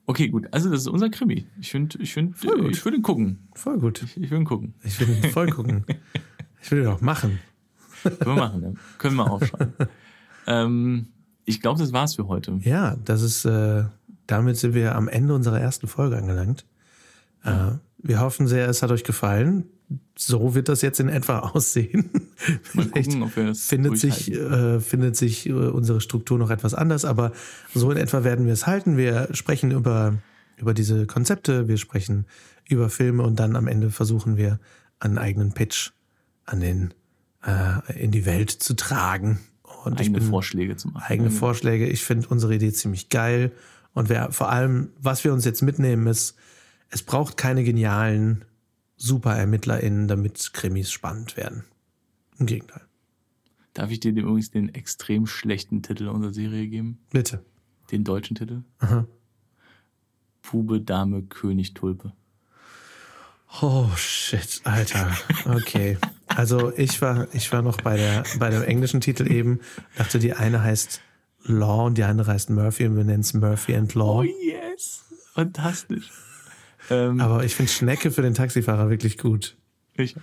Okay, 0.06 0.28
gut. 0.28 0.48
Also 0.52 0.70
das 0.70 0.80
ist 0.80 0.88
unser 0.88 1.10
Krimi. 1.10 1.46
Ich 1.60 1.70
finde, 1.70 1.98
ich 2.00 2.14
finde, 2.14 2.34
ich 2.70 2.84
würde 2.84 2.96
ihn 2.96 3.02
gucken. 3.02 3.48
Voll 3.54 3.78
gut. 3.78 4.02
Ich 4.16 4.30
will 4.30 4.38
ihn 4.38 4.44
gucken. 4.46 4.74
Ich 4.82 4.98
will 4.98 5.10
ihn 5.10 5.30
voll 5.30 5.48
gucken. 5.48 5.84
Ich 6.64 6.70
will 6.70 6.82
ihn 6.82 6.86
auch 6.86 7.00
machen. 7.00 7.40
Können 8.04 8.20
wir 8.20 8.34
machen, 8.34 8.62
ja. 8.62 8.70
Können 8.98 9.16
wir 9.16 9.28
aufschreiben. 9.28 9.74
ähm, 10.46 11.08
ich 11.44 11.60
glaube, 11.60 11.80
das 11.80 11.92
war's 11.92 12.14
für 12.14 12.28
heute. 12.28 12.56
Ja, 12.62 12.94
das 13.04 13.20
ist, 13.22 13.44
äh, 13.44 13.82
damit 14.28 14.58
sind 14.58 14.72
wir 14.72 14.94
am 14.94 15.08
Ende 15.08 15.34
unserer 15.34 15.60
ersten 15.60 15.88
Folge 15.88 16.16
angelangt. 16.16 16.64
Äh, 17.42 17.72
wir 17.98 18.20
hoffen 18.20 18.46
sehr, 18.46 18.68
es 18.68 18.80
hat 18.80 18.92
euch 18.92 19.02
gefallen. 19.02 19.64
So 20.16 20.54
wird 20.54 20.68
das 20.68 20.82
jetzt 20.82 21.00
in 21.00 21.08
etwa 21.08 21.38
aussehen. 21.54 22.10
Mal 22.74 22.84
Vielleicht 22.84 23.10
gucken, 23.10 23.22
ob 23.22 23.36
wir 23.36 23.46
das 23.46 23.60
findet 23.60 23.98
sich, 23.98 24.32
äh, 24.32 24.80
findet 24.80 25.16
sich 25.16 25.48
äh, 25.48 25.52
unsere 25.52 26.00
Struktur 26.00 26.38
noch 26.38 26.50
etwas 26.50 26.74
anders, 26.74 27.04
aber 27.04 27.32
so 27.74 27.90
in 27.90 27.96
etwa 27.96 28.24
werden 28.24 28.46
wir 28.46 28.52
es 28.52 28.66
halten. 28.66 28.96
Wir 28.96 29.28
sprechen 29.32 29.70
über, 29.70 30.18
über 30.56 30.74
diese 30.74 31.06
Konzepte, 31.06 31.68
wir 31.68 31.78
sprechen 31.78 32.26
über 32.68 32.88
Filme 32.88 33.22
und 33.22 33.38
dann 33.40 33.56
am 33.56 33.66
Ende 33.66 33.90
versuchen 33.90 34.36
wir 34.36 34.60
einen 35.00 35.18
eigenen 35.18 35.52
Pitch 35.52 35.90
an 36.44 36.60
den, 36.60 36.94
äh, 37.44 38.02
in 38.02 38.10
die 38.10 38.26
Welt 38.26 38.50
zu 38.50 38.74
tragen. 38.74 39.40
Und 39.84 39.98
eigene 39.98 40.20
bin, 40.20 40.28
Vorschläge 40.28 40.76
zu 40.76 40.88
machen. 40.88 41.04
eigene 41.08 41.30
Vorschläge. 41.30 41.88
Ich 41.88 42.04
finde 42.04 42.28
unsere 42.28 42.54
Idee 42.54 42.72
ziemlich 42.72 43.08
geil. 43.08 43.50
Und 43.94 44.08
wer, 44.08 44.30
vor 44.30 44.50
allem, 44.50 44.90
was 45.00 45.24
wir 45.24 45.32
uns 45.32 45.44
jetzt 45.44 45.62
mitnehmen, 45.62 46.06
ist, 46.06 46.36
es 46.88 47.02
braucht 47.02 47.36
keine 47.36 47.64
genialen 47.64 48.44
Super-ErmittlerInnen, 49.02 50.06
damit 50.06 50.52
Krimis 50.52 50.92
spannend 50.92 51.36
werden. 51.36 51.64
Im 52.38 52.46
Gegenteil. 52.46 52.82
Darf 53.74 53.90
ich 53.90 53.98
dir 53.98 54.10
übrigens 54.12 54.50
den 54.50 54.72
extrem 54.74 55.26
schlechten 55.26 55.82
Titel 55.82 56.06
unserer 56.06 56.32
Serie 56.32 56.68
geben? 56.68 57.00
Bitte. 57.10 57.44
Den 57.90 58.04
deutschen 58.04 58.36
Titel? 58.36 58.62
Aha. 58.78 59.06
Pube, 60.42 60.80
Dame, 60.80 61.22
König, 61.22 61.74
Tulpe. 61.74 62.12
Oh 63.60 63.88
shit, 63.96 64.60
Alter. 64.64 65.16
Okay. 65.46 65.98
Also 66.26 66.72
ich 66.76 67.02
war, 67.02 67.26
ich 67.34 67.52
war 67.52 67.62
noch 67.62 67.78
bei 67.78 67.96
der, 67.96 68.22
bei 68.38 68.50
dem 68.50 68.62
englischen 68.62 69.00
Titel 69.00 69.30
eben, 69.30 69.60
dachte, 69.96 70.20
die 70.20 70.32
eine 70.32 70.62
heißt 70.62 71.00
Law 71.42 71.86
und 71.86 71.98
die 71.98 72.04
andere 72.04 72.32
heißt 72.32 72.50
Murphy 72.50 72.86
und 72.86 72.96
wir 72.96 73.04
nennen 73.04 73.20
es 73.20 73.34
Murphy 73.34 73.74
and 73.74 73.94
Law. 73.94 74.20
Oh 74.20 74.22
yes! 74.22 75.04
Fantastisch. 75.34 76.08
Ähm, 76.90 77.20
Aber 77.20 77.44
ich 77.44 77.54
finde 77.54 77.70
Schnecke 77.70 78.10
für 78.10 78.22
den 78.22 78.34
Taxifahrer 78.34 78.90
wirklich 78.90 79.18
gut. 79.18 79.56
ich, 79.94 80.16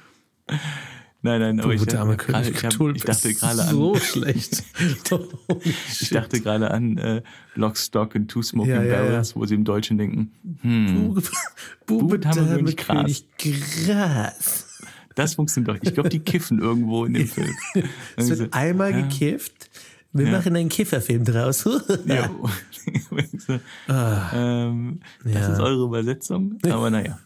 nein, 1.22 1.40
nein, 1.42 1.60
aber 1.60 1.74
ich, 1.74 1.80
Gute 1.80 2.00
arme 2.00 2.14
hab 2.14 2.20
gerade- 2.20 2.52
König 2.52 2.56
ich, 2.56 2.64
hab, 2.66 2.96
ich 2.96 3.04
dachte 3.04 3.34
gerade 3.34 3.62
an, 3.64 3.70
So 3.70 3.96
schlecht. 3.96 4.64
Ich 6.02 6.10
dachte 6.10 6.42
gerade 6.42 6.72
an 6.72 6.98
äh, 6.98 7.22
Lock, 7.56 7.78
Stock 7.78 8.16
and 8.16 8.30
Two 8.30 8.42
Smoking 8.42 8.74
Ja, 8.74 8.84
ja, 8.84 8.92
ja. 8.94 9.02
Barrels, 9.04 9.36
wo 9.36 9.46
sie 9.46 9.56
im 9.56 9.64
Deutschen 9.64 9.98
denken, 9.98 10.32
hm, 10.62 11.14
Bube, 11.14 11.24
Bube, 11.86 12.20
Dame, 12.20 12.64
Gras. 12.74 13.24
Gras. 13.38 14.66
das 15.16 15.36
funktioniert 15.36 15.76
doch. 15.78 15.82
Ich 15.84 15.94
glaube, 15.94 16.10
die 16.10 16.20
kiffen 16.20 16.60
irgendwo 16.60 17.06
in 17.06 17.14
dem 17.14 17.28
Film. 17.28 17.56
Es 18.16 18.30
wird 18.38 18.54
einmal 18.54 18.94
gekifft. 18.94 19.69
Wir 20.12 20.26
Ja. 20.26 20.32
machen 20.38 20.56
einen 20.56 20.70
Kifferfilm 20.70 21.24
draus. 21.24 21.64
Ja. 22.06 22.30
so, 23.38 23.60
ähm, 24.34 25.00
das 25.24 25.34
Ja. 25.34 25.54
ist 25.54 25.60
eure 25.60 25.84
Übersetzung, 25.86 26.58
aber 26.64 26.90
naja. 26.90 27.20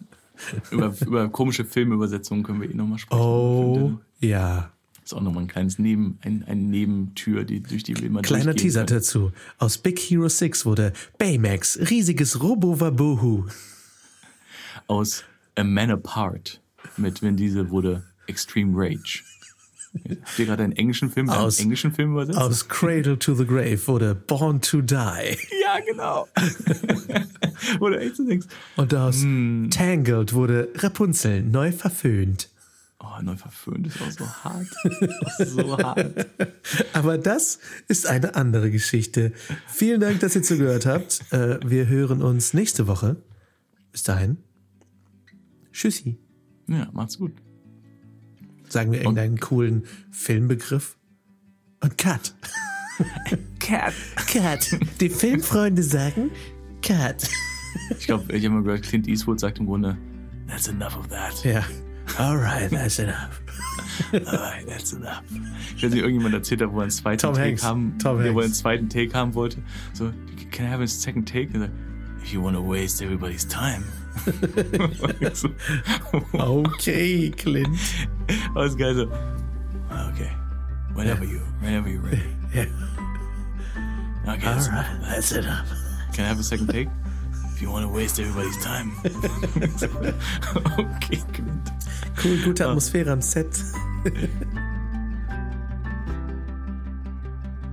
Über, 0.72 0.94
über 1.06 1.30
komische 1.30 1.64
Filmübersetzungen 1.64 2.44
können 2.44 2.60
wir 2.62 2.70
eh 2.70 2.74
nochmal 2.74 3.00
sprechen. 3.00 3.22
Oh, 3.22 3.94
ja. 4.20 4.72
Das 4.96 5.12
ist 5.12 5.14
auch 5.14 5.22
nochmal 5.22 5.44
ein 5.44 5.48
kleines 5.48 5.80
Neben, 5.80 6.18
ein, 6.24 6.44
ein 6.48 6.70
Nebentür, 6.70 7.44
die, 7.44 7.62
durch 7.62 7.84
die 7.84 7.96
wir 7.98 8.04
immer 8.08 8.22
Kleiner 8.22 8.56
Teaser 8.56 8.86
können. 8.86 9.00
dazu. 9.00 9.32
Aus 9.58 9.78
Big 9.78 10.00
Hero 10.00 10.28
6 10.28 10.66
wurde 10.66 10.92
Baymax, 11.18 11.78
riesiges 11.90 12.42
Robo-Wabohu. 12.42 13.46
Aus 14.88 15.24
A 15.56 15.64
Man 15.64 15.92
Apart 15.92 16.62
mit 16.98 17.22
Vin 17.22 17.38
Diesel 17.38 17.70
wurde 17.70 18.04
Extreme 18.28 18.72
Rage. 18.76 19.24
Habt 19.96 20.40
ihr 20.40 20.46
gerade 20.48 20.64
einen 20.64 20.74
englischen 20.74 21.12
Film, 21.12 21.30
Aus- 21.30 21.58
einen 21.60 21.66
englischen 21.66 21.94
Film 21.94 22.12
übersetzt? 22.14 22.40
Aus 22.40 22.68
Cradle 22.68 23.20
to 23.20 23.36
the 23.36 23.46
Grave 23.46 23.80
wurde 23.88 24.16
Born 24.16 24.60
to 24.62 24.82
Die. 24.82 24.96
ja, 24.96 25.80
genau. 25.88 26.28
Oder 27.80 28.02
echt 28.02 28.16
so 28.18 28.26
denkst, 28.26 28.48
Und 28.76 28.94
aus 28.96 29.22
Hm. 29.22 29.70
Tangled 29.72 30.34
wurde 30.34 30.70
Rapunzel 30.76 31.44
neu 31.44 31.72
verföhnt. 31.72 32.50
oh, 33.00 33.22
neu 33.22 33.36
verföhnt 33.38 33.86
ist 33.88 34.02
auch 34.02 34.10
so 34.12 34.28
hart. 34.28 34.68
So 35.46 35.78
hart. 35.78 36.26
Aber 36.94 37.18
das 37.20 37.60
ist 37.88 38.08
eine 38.08 38.34
andere 38.36 38.72
Geschichte. 38.72 39.32
Vielen 39.68 40.02
Dank, 40.02 40.20
dass 40.22 40.36
ihr 40.36 40.42
zugehört 40.44 40.86
habt. 40.88 41.22
Äh, 41.32 41.60
Wir 41.64 41.88
hören 41.88 42.22
uns 42.24 42.54
nächste 42.56 42.88
Woche. 42.88 43.18
Bis 43.92 44.02
dahin. 44.04 44.38
Tschüssi. 45.72 46.18
Ja, 46.68 46.90
macht's 46.94 47.18
gut. 47.20 47.34
Sagen 48.74 48.92
wir 48.92 49.02
irgendeinen 49.02 49.40
coolen 49.40 49.84
Filmbegriff. 50.10 50.98
Und 51.82 51.96
Cut. 52.00 52.34
Cat. 53.60 53.94
Cut. 54.16 54.80
Die 55.00 55.10
Filmfreunde 55.10 55.84
sagen 55.84 56.32
Cut. 56.82 57.30
Ich 58.00 58.08
glaube, 58.08 58.34
ich 58.36 58.44
habe 58.44 58.56
mal 58.56 58.64
gehört, 58.64 58.82
Clint 58.82 59.08
Eastwood 59.08 59.40
sagt 59.40 59.60
im 59.60 59.68
Grunde, 59.68 59.96
that's 60.48 60.68
enough 60.68 60.98
of 60.98 61.08
that. 61.10 61.44
Ja. 61.44 61.64
Alright, 62.18 62.72
that's 62.72 62.98
enough. 62.98 63.44
Alright, 64.12 64.68
that's 64.68 64.92
enough. 64.94 65.22
Ich 65.78 65.84
weiß 65.84 65.92
nicht, 65.92 66.02
irgendjemand 66.02 66.34
erzählt 66.34 66.64
hat, 66.64 66.72
wo 66.72 66.78
er 66.78 66.84
einen 66.84 66.92
zweiten 66.92 67.22
Tom 67.22 67.36
Take 67.36 67.50
Hanks. 67.50 67.64
haben, 67.64 68.00
Tom 68.00 68.26
ja, 68.26 68.34
wo 68.34 68.40
er 68.40 68.46
einen 68.46 68.54
zweiten 68.56 68.90
Take 68.90 69.14
haben 69.14 69.36
wollte. 69.36 69.62
So, 69.94 70.12
can 70.50 70.66
I 70.66 70.70
have 70.70 70.82
a 70.82 70.88
second 70.88 71.30
take? 71.30 71.50
If 72.24 72.34
you 72.34 72.42
want 72.44 72.56
to 72.56 72.68
waste 72.68 73.04
everybody's 73.06 73.48
time. 73.48 73.84
Okay, 76.34 77.32
Clint. 77.32 77.78
alles 78.56 78.76
geil 78.76 78.96
so. 78.96 79.08
Okay. 80.10 80.32
Whenever 80.94 81.26
you, 81.26 81.42
whenever 81.62 81.90
you're 81.90 82.02
ready. 82.02 82.22
Ja. 82.54 82.66
Okay, 84.28 84.46
that's 84.46 84.68
enough. 84.68 84.86
Alright, 84.86 85.02
that's 85.10 85.32
enough. 85.32 85.68
Can 86.14 86.26
I 86.26 86.28
have 86.28 86.40
a 86.40 86.44
second 86.44 86.68
take? 86.68 86.88
If 87.54 87.62
you 87.62 87.72
want 87.72 87.86
to 87.86 87.92
waste 87.92 88.20
everybody's 88.20 88.58
time. 88.64 88.92
okay, 90.80 91.18
Clint. 91.34 91.72
Cool, 92.22 92.38
gute 92.44 92.68
Atmosphäre 92.68 93.12
am 93.12 93.22
Set. 93.22 93.60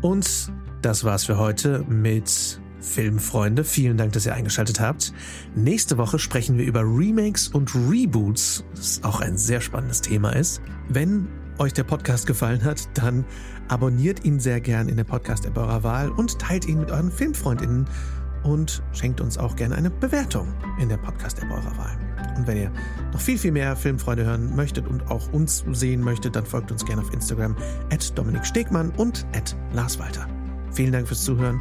Und 0.00 0.50
das 0.82 1.04
war's 1.04 1.24
für 1.24 1.36
heute 1.36 1.84
mit 1.88 2.59
Filmfreunde. 2.80 3.64
Vielen 3.64 3.96
Dank, 3.96 4.12
dass 4.12 4.26
ihr 4.26 4.34
eingeschaltet 4.34 4.80
habt. 4.80 5.12
Nächste 5.54 5.98
Woche 5.98 6.18
sprechen 6.18 6.58
wir 6.58 6.64
über 6.64 6.80
Remakes 6.82 7.48
und 7.48 7.74
Reboots, 7.74 8.64
das 8.74 9.02
auch 9.04 9.20
ein 9.20 9.36
sehr 9.36 9.60
spannendes 9.60 10.00
Thema 10.00 10.30
ist. 10.30 10.60
Wenn 10.88 11.28
euch 11.58 11.72
der 11.72 11.84
Podcast 11.84 12.26
gefallen 12.26 12.64
hat, 12.64 12.88
dann 12.94 13.24
abonniert 13.68 14.24
ihn 14.24 14.40
sehr 14.40 14.60
gern 14.60 14.88
in 14.88 14.96
der 14.96 15.04
Podcast-App 15.04 15.56
eurer 15.56 15.82
Wahl 15.82 16.10
und 16.10 16.38
teilt 16.38 16.66
ihn 16.66 16.80
mit 16.80 16.90
euren 16.90 17.12
FilmfreundInnen 17.12 17.86
und 18.42 18.82
schenkt 18.92 19.20
uns 19.20 19.36
auch 19.36 19.56
gerne 19.56 19.74
eine 19.74 19.90
Bewertung 19.90 20.48
in 20.80 20.88
der 20.88 20.96
Podcast-App 20.96 21.50
eurer 21.50 21.76
Wahl. 21.76 21.98
Und 22.36 22.46
wenn 22.46 22.56
ihr 22.56 22.72
noch 23.12 23.20
viel, 23.20 23.36
viel 23.36 23.52
mehr 23.52 23.76
Filmfreunde 23.76 24.24
hören 24.24 24.56
möchtet 24.56 24.88
und 24.88 25.10
auch 25.10 25.30
uns 25.32 25.64
sehen 25.72 26.00
möchtet, 26.00 26.36
dann 26.36 26.46
folgt 26.46 26.72
uns 26.72 26.84
gerne 26.84 27.02
auf 27.02 27.12
Instagram 27.12 27.54
at 27.92 28.16
Dominik 28.16 28.46
Stegmann 28.46 28.90
und 28.96 29.26
at 29.36 29.54
Lars 29.74 29.98
Walter. 29.98 30.26
Vielen 30.72 30.92
Dank 30.92 31.06
fürs 31.08 31.22
Zuhören 31.22 31.60